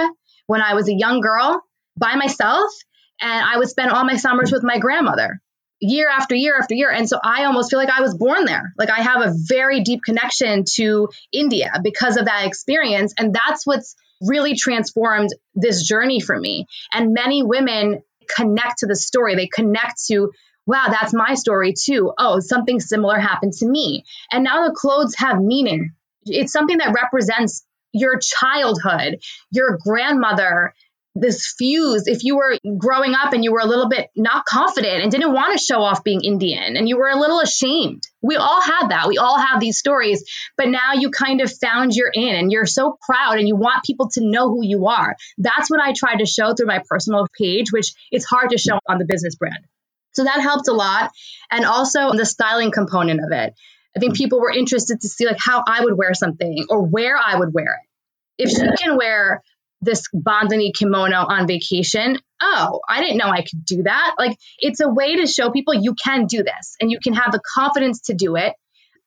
when 0.48 0.62
I 0.62 0.74
was 0.74 0.88
a 0.88 0.94
young 0.94 1.22
girl 1.22 1.62
by 1.98 2.16
myself, 2.16 2.72
and 3.20 3.46
I 3.46 3.58
would 3.58 3.70
spend 3.70 3.92
all 3.92 4.06
my 4.06 4.16
summers 4.16 4.52
with 4.52 4.64
my 4.64 4.80
grandmother 4.80 5.42
year 5.82 6.08
after 6.10 6.36
year 6.36 6.56
after 6.60 6.76
year. 6.76 6.92
And 6.92 7.10
so 7.10 7.20
I 7.24 7.46
almost 7.46 7.70
feel 7.70 7.80
like 7.80 7.90
I 7.90 8.02
was 8.02 8.16
born 8.16 8.46
there. 8.46 8.72
Like 8.78 8.92
I 8.92 9.02
have 9.02 9.22
a 9.22 9.34
very 9.48 9.82
deep 9.82 10.02
connection 10.04 10.64
to 10.76 11.10
India 11.32 11.72
because 11.84 12.18
of 12.18 12.26
that 12.26 12.46
experience. 12.46 13.16
And 13.18 13.34
that's 13.34 13.66
what's 13.66 13.96
really 14.22 14.56
transformed 14.56 15.30
this 15.56 15.86
journey 15.86 16.20
for 16.20 16.40
me. 16.40 16.68
And 16.94 17.14
many 17.14 17.42
women 17.42 18.04
connect 18.36 18.80
to 18.80 18.86
the 18.86 18.96
story, 18.96 19.36
they 19.36 19.48
connect 19.48 20.06
to 20.08 20.32
wow, 20.66 20.88
that's 20.90 21.14
my 21.14 21.36
story 21.36 21.74
too. 21.74 22.14
Oh, 22.18 22.40
something 22.40 22.80
similar 22.80 23.20
happened 23.20 23.54
to 23.54 23.66
me. 23.68 24.04
And 24.32 24.44
now 24.44 24.68
the 24.68 24.74
clothes 24.74 25.16
have 25.18 25.42
meaning. 25.42 25.92
It's 26.26 26.54
something 26.54 26.78
that 26.78 26.94
represents 26.96 27.66
your 27.94 28.20
childhood, 28.20 29.20
your 29.52 29.78
grandmother, 29.84 30.74
this 31.14 31.54
fuse. 31.58 32.08
If 32.08 32.24
you 32.24 32.38
were 32.38 32.58
growing 32.78 33.14
up 33.16 33.34
and 33.34 33.44
you 33.44 33.52
were 33.52 33.60
a 33.60 33.66
little 33.66 33.90
bit 33.90 34.10
not 34.16 34.46
confident 34.46 35.02
and 35.02 35.12
didn't 35.12 35.34
want 35.34 35.58
to 35.58 35.64
show 35.64 35.82
off 35.82 36.04
being 36.04 36.24
Indian 36.24 36.78
and 36.78 36.88
you 36.88 36.98
were 36.98 37.10
a 37.10 37.20
little 37.20 37.40
ashamed, 37.40 38.04
we 38.22 38.38
all 38.38 38.62
had 38.62 38.90
that. 38.90 39.08
We 39.08 39.18
all 39.18 39.38
have 39.38 39.60
these 39.60 39.78
stories, 39.78 40.24
but 40.56 40.70
now 40.70 40.94
you 40.94 41.12
kind 41.12 41.42
of 41.42 41.52
found 41.52 41.94
your 41.94 42.10
in 42.14 42.36
and 42.36 42.52
you're 42.52 42.66
so 42.66 42.98
proud 43.06 43.40
and 43.40 43.48
you 43.48 43.56
want 43.56 43.84
people 43.84 44.10
to 44.12 44.22
know 44.24 44.50
who 44.50 44.64
you 44.64 44.88
are. 44.88 45.16
That's 45.38 45.70
what 45.70 45.82
I 45.82 45.94
try 45.94 46.16
to 46.16 46.26
show 46.26 46.54
through 46.54 46.68
my 46.68 46.82
personal 46.88 47.28
page, 47.38 47.72
which 47.72 47.94
it's 48.12 48.26
hard 48.26 48.52
to 48.52 48.58
show 48.58 48.80
on 48.88 48.98
the 48.98 49.06
business 49.06 49.36
brand. 49.36 49.66
So 50.14 50.24
that 50.24 50.42
helped 50.42 50.68
a 50.68 50.74
lot. 50.74 51.12
And 51.50 51.66
also 51.66 52.12
the 52.14 52.26
styling 52.26 52.72
component 52.72 53.20
of 53.24 53.32
it. 53.32 53.54
I 53.96 54.00
think 54.00 54.14
mm-hmm. 54.14 54.24
people 54.24 54.40
were 54.40 54.52
interested 54.52 55.02
to 55.02 55.08
see 55.08 55.26
like 55.26 55.40
how 55.40 55.64
I 55.66 55.84
would 55.84 55.98
wear 55.98 56.14
something 56.14 56.66
or 56.70 56.82
where 56.82 57.18
I 57.18 57.38
would 57.38 57.54
wear 57.54 57.80
it. 57.82 58.44
If 58.44 58.50
she 58.52 58.84
can 58.84 58.98
wear 58.98 59.44
this 59.82 60.04
bandhani 60.14 60.72
kimono 60.74 61.18
on 61.18 61.48
vacation, 61.48 62.18
oh, 62.42 62.80
I 62.88 63.02
didn't 63.02 63.18
know 63.18 63.30
I 63.30 63.42
could 63.42 63.66
do 63.66 63.84
that. 63.84 64.16
Like 64.18 64.38
it's 64.60 64.80
a 64.80 64.90
way 64.90 65.18
to 65.18 65.28
show 65.28 65.52
people 65.52 65.74
you 65.74 65.96
can 65.96 66.26
do 66.26 66.44
this 66.44 66.76
and 66.80 66.92
you 66.92 67.00
can 67.04 67.14
have 67.14 67.32
the 67.32 67.42
confidence 67.56 68.02
to 68.04 68.14
do 68.14 68.36
it 68.36 68.54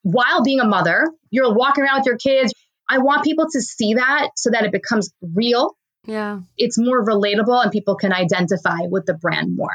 while 0.03 0.43
being 0.43 0.61
a 0.61 0.67
mother. 0.67 1.11
You're 1.31 1.55
walking 1.55 1.85
around 1.85 2.01
with 2.01 2.07
your 2.07 2.19
kids. 2.19 2.53
I 2.89 2.99
want 2.99 3.25
people 3.25 3.47
to 3.51 3.61
see 3.61 3.95
that 3.95 4.31
so 4.37 4.51
that 4.51 4.65
it 4.65 4.73
becomes 4.73 5.13
real. 5.23 5.77
Yeah. 6.07 6.41
It's 6.59 6.79
more 6.79 7.03
relatable 7.05 7.63
and 7.63 7.73
people 7.73 7.97
can 7.97 8.13
identify 8.13 8.81
with 8.91 9.07
the 9.07 9.15
brand 9.15 9.57
more. 9.57 9.73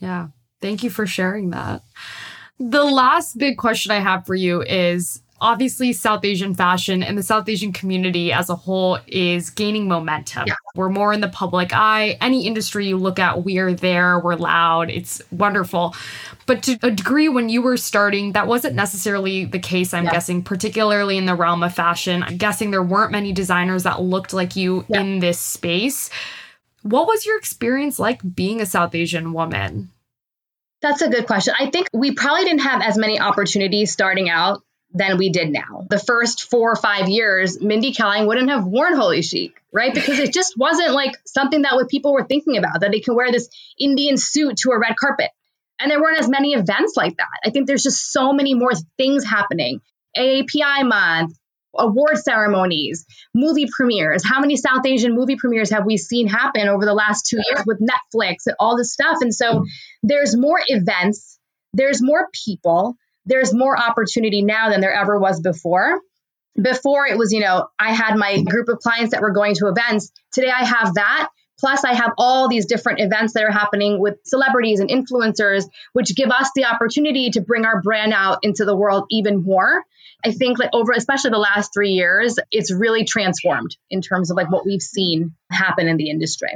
Yeah. 0.00 0.28
Thank 0.60 0.82
you 0.82 0.90
for 0.90 1.06
sharing 1.06 1.50
that. 1.50 1.82
The 2.58 2.84
last 2.84 3.38
big 3.38 3.56
question 3.56 3.92
I 3.92 4.00
have 4.00 4.26
for 4.26 4.34
you 4.34 4.62
is 4.62 5.22
obviously 5.40 5.92
South 5.92 6.22
Asian 6.24 6.54
fashion 6.54 7.02
and 7.02 7.16
the 7.16 7.22
South 7.22 7.48
Asian 7.48 7.72
community 7.72 8.30
as 8.32 8.50
a 8.50 8.54
whole 8.54 8.98
is 9.06 9.48
gaining 9.48 9.88
momentum. 9.88 10.44
Yeah. 10.46 10.54
We're 10.74 10.90
more 10.90 11.12
in 11.12 11.22
the 11.22 11.28
public 11.28 11.72
eye. 11.72 12.18
Any 12.20 12.46
industry 12.46 12.86
you 12.86 12.98
look 12.98 13.18
at, 13.18 13.44
we're 13.44 13.72
there, 13.72 14.18
we're 14.18 14.34
loud, 14.34 14.90
it's 14.90 15.22
wonderful. 15.32 15.94
But 16.44 16.62
to 16.64 16.78
a 16.82 16.90
degree, 16.90 17.28
when 17.28 17.48
you 17.48 17.62
were 17.62 17.76
starting, 17.76 18.32
that 18.32 18.46
wasn't 18.46 18.74
necessarily 18.74 19.46
the 19.46 19.58
case, 19.58 19.94
I'm 19.94 20.04
yeah. 20.04 20.12
guessing, 20.12 20.42
particularly 20.42 21.16
in 21.16 21.24
the 21.24 21.34
realm 21.34 21.62
of 21.62 21.74
fashion. 21.74 22.22
I'm 22.22 22.36
guessing 22.36 22.70
there 22.70 22.82
weren't 22.82 23.12
many 23.12 23.32
designers 23.32 23.84
that 23.84 24.02
looked 24.02 24.34
like 24.34 24.56
you 24.56 24.84
yeah. 24.88 25.00
in 25.00 25.20
this 25.20 25.40
space. 25.40 26.10
What 26.82 27.06
was 27.06 27.26
your 27.26 27.38
experience 27.38 27.98
like 27.98 28.20
being 28.34 28.60
a 28.60 28.66
South 28.66 28.94
Asian 28.94 29.32
woman? 29.32 29.90
That's 30.82 31.02
a 31.02 31.10
good 31.10 31.26
question. 31.26 31.54
I 31.58 31.70
think 31.70 31.88
we 31.92 32.12
probably 32.12 32.44
didn't 32.44 32.62
have 32.62 32.80
as 32.82 32.96
many 32.96 33.20
opportunities 33.20 33.92
starting 33.92 34.30
out 34.30 34.62
than 34.92 35.18
we 35.18 35.30
did 35.30 35.50
now. 35.50 35.86
The 35.88 35.98
first 35.98 36.50
four 36.50 36.72
or 36.72 36.76
five 36.76 37.08
years, 37.08 37.60
Mindy 37.60 37.92
Kaling 37.92 38.26
wouldn't 38.26 38.50
have 38.50 38.64
worn 38.64 38.94
holiChic, 38.94 39.52
right? 39.72 39.92
Because 39.92 40.18
it 40.18 40.32
just 40.32 40.58
wasn't 40.58 40.92
like 40.92 41.16
something 41.26 41.62
that 41.62 41.74
what 41.74 41.88
people 41.88 42.12
were 42.12 42.24
thinking 42.24 42.56
about, 42.56 42.80
that 42.80 42.90
they 42.90 43.00
can 43.00 43.14
wear 43.14 43.30
this 43.30 43.48
Indian 43.78 44.16
suit 44.16 44.56
to 44.58 44.70
a 44.70 44.78
red 44.78 44.96
carpet. 44.96 45.30
And 45.78 45.90
there 45.90 46.00
weren't 46.00 46.18
as 46.18 46.28
many 46.28 46.54
events 46.54 46.96
like 46.96 47.16
that. 47.18 47.28
I 47.44 47.50
think 47.50 47.66
there's 47.66 47.82
just 47.82 48.10
so 48.12 48.32
many 48.32 48.54
more 48.54 48.72
things 48.96 49.24
happening. 49.24 49.80
AAPI 50.16 50.86
month, 50.88 51.38
award 51.76 52.18
ceremonies, 52.18 53.06
movie 53.34 53.68
premieres. 53.70 54.22
How 54.24 54.40
many 54.40 54.56
South 54.56 54.84
Asian 54.84 55.14
movie 55.14 55.36
premieres 55.36 55.70
have 55.70 55.86
we 55.86 55.96
seen 55.96 56.26
happen 56.26 56.68
over 56.68 56.84
the 56.84 56.94
last 56.94 57.26
two 57.26 57.36
years 57.36 57.64
with 57.66 57.80
Netflix 57.80 58.46
and 58.46 58.56
all 58.58 58.76
this 58.76 58.92
stuff? 58.92 59.18
And 59.20 59.34
so 59.34 59.64
there's 60.02 60.36
more 60.36 60.60
events, 60.66 61.38
there's 61.72 62.02
more 62.02 62.28
people, 62.44 62.96
there's 63.26 63.54
more 63.54 63.78
opportunity 63.78 64.42
now 64.42 64.70
than 64.70 64.80
there 64.80 64.92
ever 64.92 65.18
was 65.18 65.40
before. 65.40 66.00
Before 66.60 67.06
it 67.06 67.16
was, 67.16 67.32
you 67.32 67.40
know, 67.40 67.68
I 67.78 67.92
had 67.92 68.16
my 68.16 68.42
group 68.42 68.68
of 68.68 68.80
clients 68.80 69.12
that 69.12 69.22
were 69.22 69.30
going 69.30 69.54
to 69.56 69.68
events. 69.68 70.10
Today 70.32 70.50
I 70.50 70.64
have 70.64 70.94
that. 70.94 71.28
Plus, 71.60 71.84
I 71.84 71.92
have 71.92 72.12
all 72.16 72.48
these 72.48 72.64
different 72.64 73.00
events 73.00 73.34
that 73.34 73.44
are 73.44 73.52
happening 73.52 74.00
with 74.00 74.16
celebrities 74.24 74.80
and 74.80 74.88
influencers, 74.88 75.64
which 75.92 76.16
give 76.16 76.30
us 76.30 76.50
the 76.54 76.64
opportunity 76.64 77.30
to 77.30 77.42
bring 77.42 77.66
our 77.66 77.82
brand 77.82 78.14
out 78.14 78.38
into 78.42 78.64
the 78.64 78.74
world 78.74 79.04
even 79.10 79.42
more. 79.42 79.84
I 80.24 80.32
think 80.32 80.58
like 80.58 80.70
over, 80.72 80.92
especially 80.92 81.30
the 81.30 81.38
last 81.38 81.72
three 81.72 81.90
years, 81.90 82.38
it's 82.50 82.72
really 82.72 83.04
transformed 83.04 83.76
in 83.90 84.00
terms 84.00 84.30
of 84.30 84.36
like 84.36 84.50
what 84.50 84.64
we've 84.64 84.82
seen 84.82 85.34
happen 85.50 85.88
in 85.88 85.96
the 85.96 86.10
industry. 86.10 86.52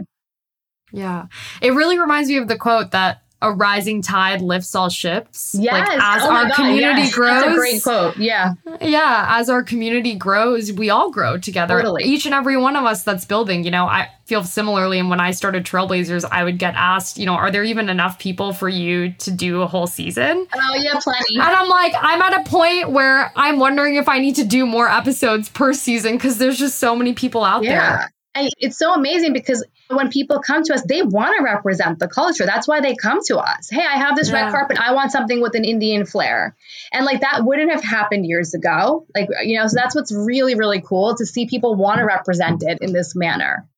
Yeah. 0.93 1.27
It 1.61 1.73
really 1.73 1.99
reminds 1.99 2.29
me 2.29 2.37
of 2.37 2.49
the 2.49 2.57
quote 2.57 2.93
that 2.93 3.24
a 3.45 3.53
rising 3.53 4.03
tide 4.03 4.41
lifts 4.41 4.75
all 4.75 4.89
ships. 4.89 5.55
Yes. 5.59 5.73
Like 5.73 5.99
as 6.01 6.23
oh 6.23 6.33
our 6.33 6.49
God, 6.49 6.55
community 6.55 7.03
yes. 7.03 7.15
grows. 7.15 7.43
That's 7.43 7.55
a 7.55 7.59
great 7.59 7.83
quote. 7.83 8.17
Yeah. 8.17 8.55
Yeah. 8.81 9.27
As 9.29 9.51
our 9.51 9.63
community 9.63 10.15
grows, 10.15 10.73
we 10.73 10.91
all 10.91 11.11
grow 11.11 11.39
together. 11.39 11.77
Totally. 11.77 12.05
Each 12.05 12.25
and 12.25 12.35
every 12.35 12.57
one 12.57 12.77
of 12.77 12.85
us 12.85 13.03
that's 13.03 13.25
building, 13.25 13.65
you 13.65 13.71
know, 13.71 13.85
I 13.85 14.09
feel 14.25 14.43
similarly. 14.43 14.99
And 14.99 15.11
when 15.11 15.21
I 15.21 15.33
started 15.33 15.65
Trailblazers, 15.65 16.25
I 16.31 16.45
would 16.45 16.59
get 16.59 16.75
asked, 16.75 17.19
you 17.19 17.27
know, 17.27 17.35
are 17.35 17.51
there 17.51 17.65
even 17.65 17.89
enough 17.89 18.19
people 18.19 18.53
for 18.55 18.69
you 18.69 19.13
to 19.13 19.31
do 19.31 19.61
a 19.63 19.67
whole 19.67 19.87
season? 19.87 20.47
Oh, 20.55 20.75
yeah, 20.77 20.99
plenty. 21.01 21.35
And 21.35 21.43
I'm 21.43 21.69
like, 21.69 21.93
I'm 22.01 22.23
at 22.23 22.41
a 22.41 22.49
point 22.49 22.91
where 22.91 23.31
I'm 23.37 23.59
wondering 23.59 23.97
if 23.97 24.09
I 24.09 24.19
need 24.21 24.37
to 24.37 24.45
do 24.45 24.65
more 24.65 24.89
episodes 24.89 25.51
per 25.51 25.75
season 25.75 26.17
because 26.17 26.39
there's 26.39 26.59
just 26.59 26.79
so 26.79 26.97
many 26.97 27.13
people 27.13 27.45
out 27.45 27.65
Yeah. 27.65 27.99
there. 27.99 28.11
And 28.35 28.51
it's 28.59 28.79
so 28.79 28.95
amazing 28.95 29.33
because 29.33 29.65
when 29.89 30.11
people 30.11 30.41
come 30.41 30.63
to 30.65 30.75
us, 30.75 30.83
they 30.83 31.03
want 31.03 31.37
to 31.37 31.45
represent 31.45 31.99
the 31.99 32.09
culture. 32.09 32.47
That's 32.47 32.67
why 32.67 32.81
they 32.81 32.95
come 32.95 33.21
to 33.27 33.39
us. 33.39 33.69
Hey, 33.71 33.85
I 33.85 33.97
have 33.99 34.17
this 34.17 34.31
Yeah. 34.31 34.45
red 34.45 34.51
carpet. 34.53 34.79
I 34.81 34.93
want 34.95 35.13
something 35.13 35.41
with 35.41 35.55
an 35.55 35.65
Indian 35.65 36.05
flair. 36.05 36.57
And 36.93 37.05
like 37.05 37.21
that 37.21 37.45
wouldn't 37.45 37.71
have 37.71 37.85
happened 37.85 38.27
years 38.27 38.55
ago. 38.55 39.07
Like, 39.15 39.29
you 39.45 39.59
know, 39.59 39.67
so 39.67 39.75
that's 39.77 39.95
what's 39.95 40.13
really, 40.13 40.55
really 40.55 40.81
cool 40.81 41.15
to 41.17 41.27
see 41.27 41.47
people 41.47 41.77
want 41.77 41.99
to 41.99 42.05
represent 42.05 42.63
it 42.63 42.79
in 42.81 42.93
this 42.93 43.15
manner. 43.15 43.69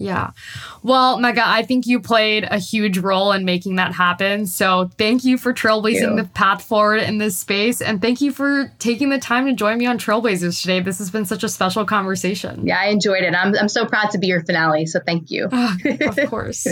Yeah. 0.00 0.30
Well, 0.84 1.18
Megha, 1.18 1.42
I 1.44 1.62
think 1.64 1.86
you 1.86 1.98
played 1.98 2.44
a 2.44 2.58
huge 2.58 2.98
role 2.98 3.32
in 3.32 3.44
making 3.44 3.76
that 3.76 3.92
happen. 3.92 4.46
So 4.46 4.90
thank 4.96 5.24
you 5.24 5.36
for 5.36 5.52
trailblazing 5.52 6.16
you. 6.16 6.16
the 6.16 6.28
path 6.34 6.62
forward 6.62 7.02
in 7.02 7.18
this 7.18 7.36
space. 7.36 7.80
And 7.80 8.00
thank 8.00 8.20
you 8.20 8.30
for 8.30 8.72
taking 8.78 9.08
the 9.08 9.18
time 9.18 9.46
to 9.46 9.54
join 9.54 9.76
me 9.78 9.86
on 9.86 9.98
Trailblazers 9.98 10.60
today. 10.60 10.80
This 10.80 10.98
has 10.98 11.10
been 11.10 11.24
such 11.24 11.42
a 11.42 11.48
special 11.48 11.84
conversation. 11.84 12.64
Yeah, 12.66 12.78
I 12.80 12.86
enjoyed 12.86 13.24
it. 13.24 13.34
I'm, 13.34 13.54
I'm 13.56 13.68
so 13.68 13.86
proud 13.86 14.10
to 14.10 14.18
be 14.18 14.28
your 14.28 14.44
finale. 14.44 14.86
So 14.86 15.00
thank 15.04 15.32
you. 15.32 15.48
Ah, 15.50 15.76
of 16.00 16.16
course. 16.30 16.66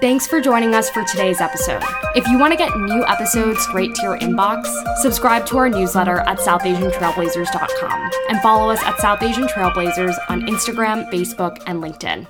Thanks 0.00 0.28
for 0.28 0.40
joining 0.40 0.76
us 0.76 0.88
for 0.88 1.02
today's 1.02 1.40
episode. 1.40 1.82
If 2.14 2.24
you 2.28 2.38
want 2.38 2.52
to 2.52 2.56
get 2.56 2.76
new 2.76 3.04
episodes 3.06 3.60
straight 3.62 3.96
to 3.96 4.02
your 4.02 4.18
inbox, 4.18 4.68
subscribe 4.98 5.44
to 5.46 5.58
our 5.58 5.68
newsletter 5.68 6.20
at 6.20 6.38
SouthAsianTrailblazers.com 6.38 8.10
and 8.28 8.40
follow 8.40 8.70
us 8.70 8.80
at 8.84 8.96
South 9.00 9.24
Asian 9.24 9.48
Trailblazers 9.48 10.16
on 10.28 10.42
Instagram, 10.42 11.10
Facebook, 11.10 11.60
and 11.66 11.82
LinkedIn. 11.82 12.28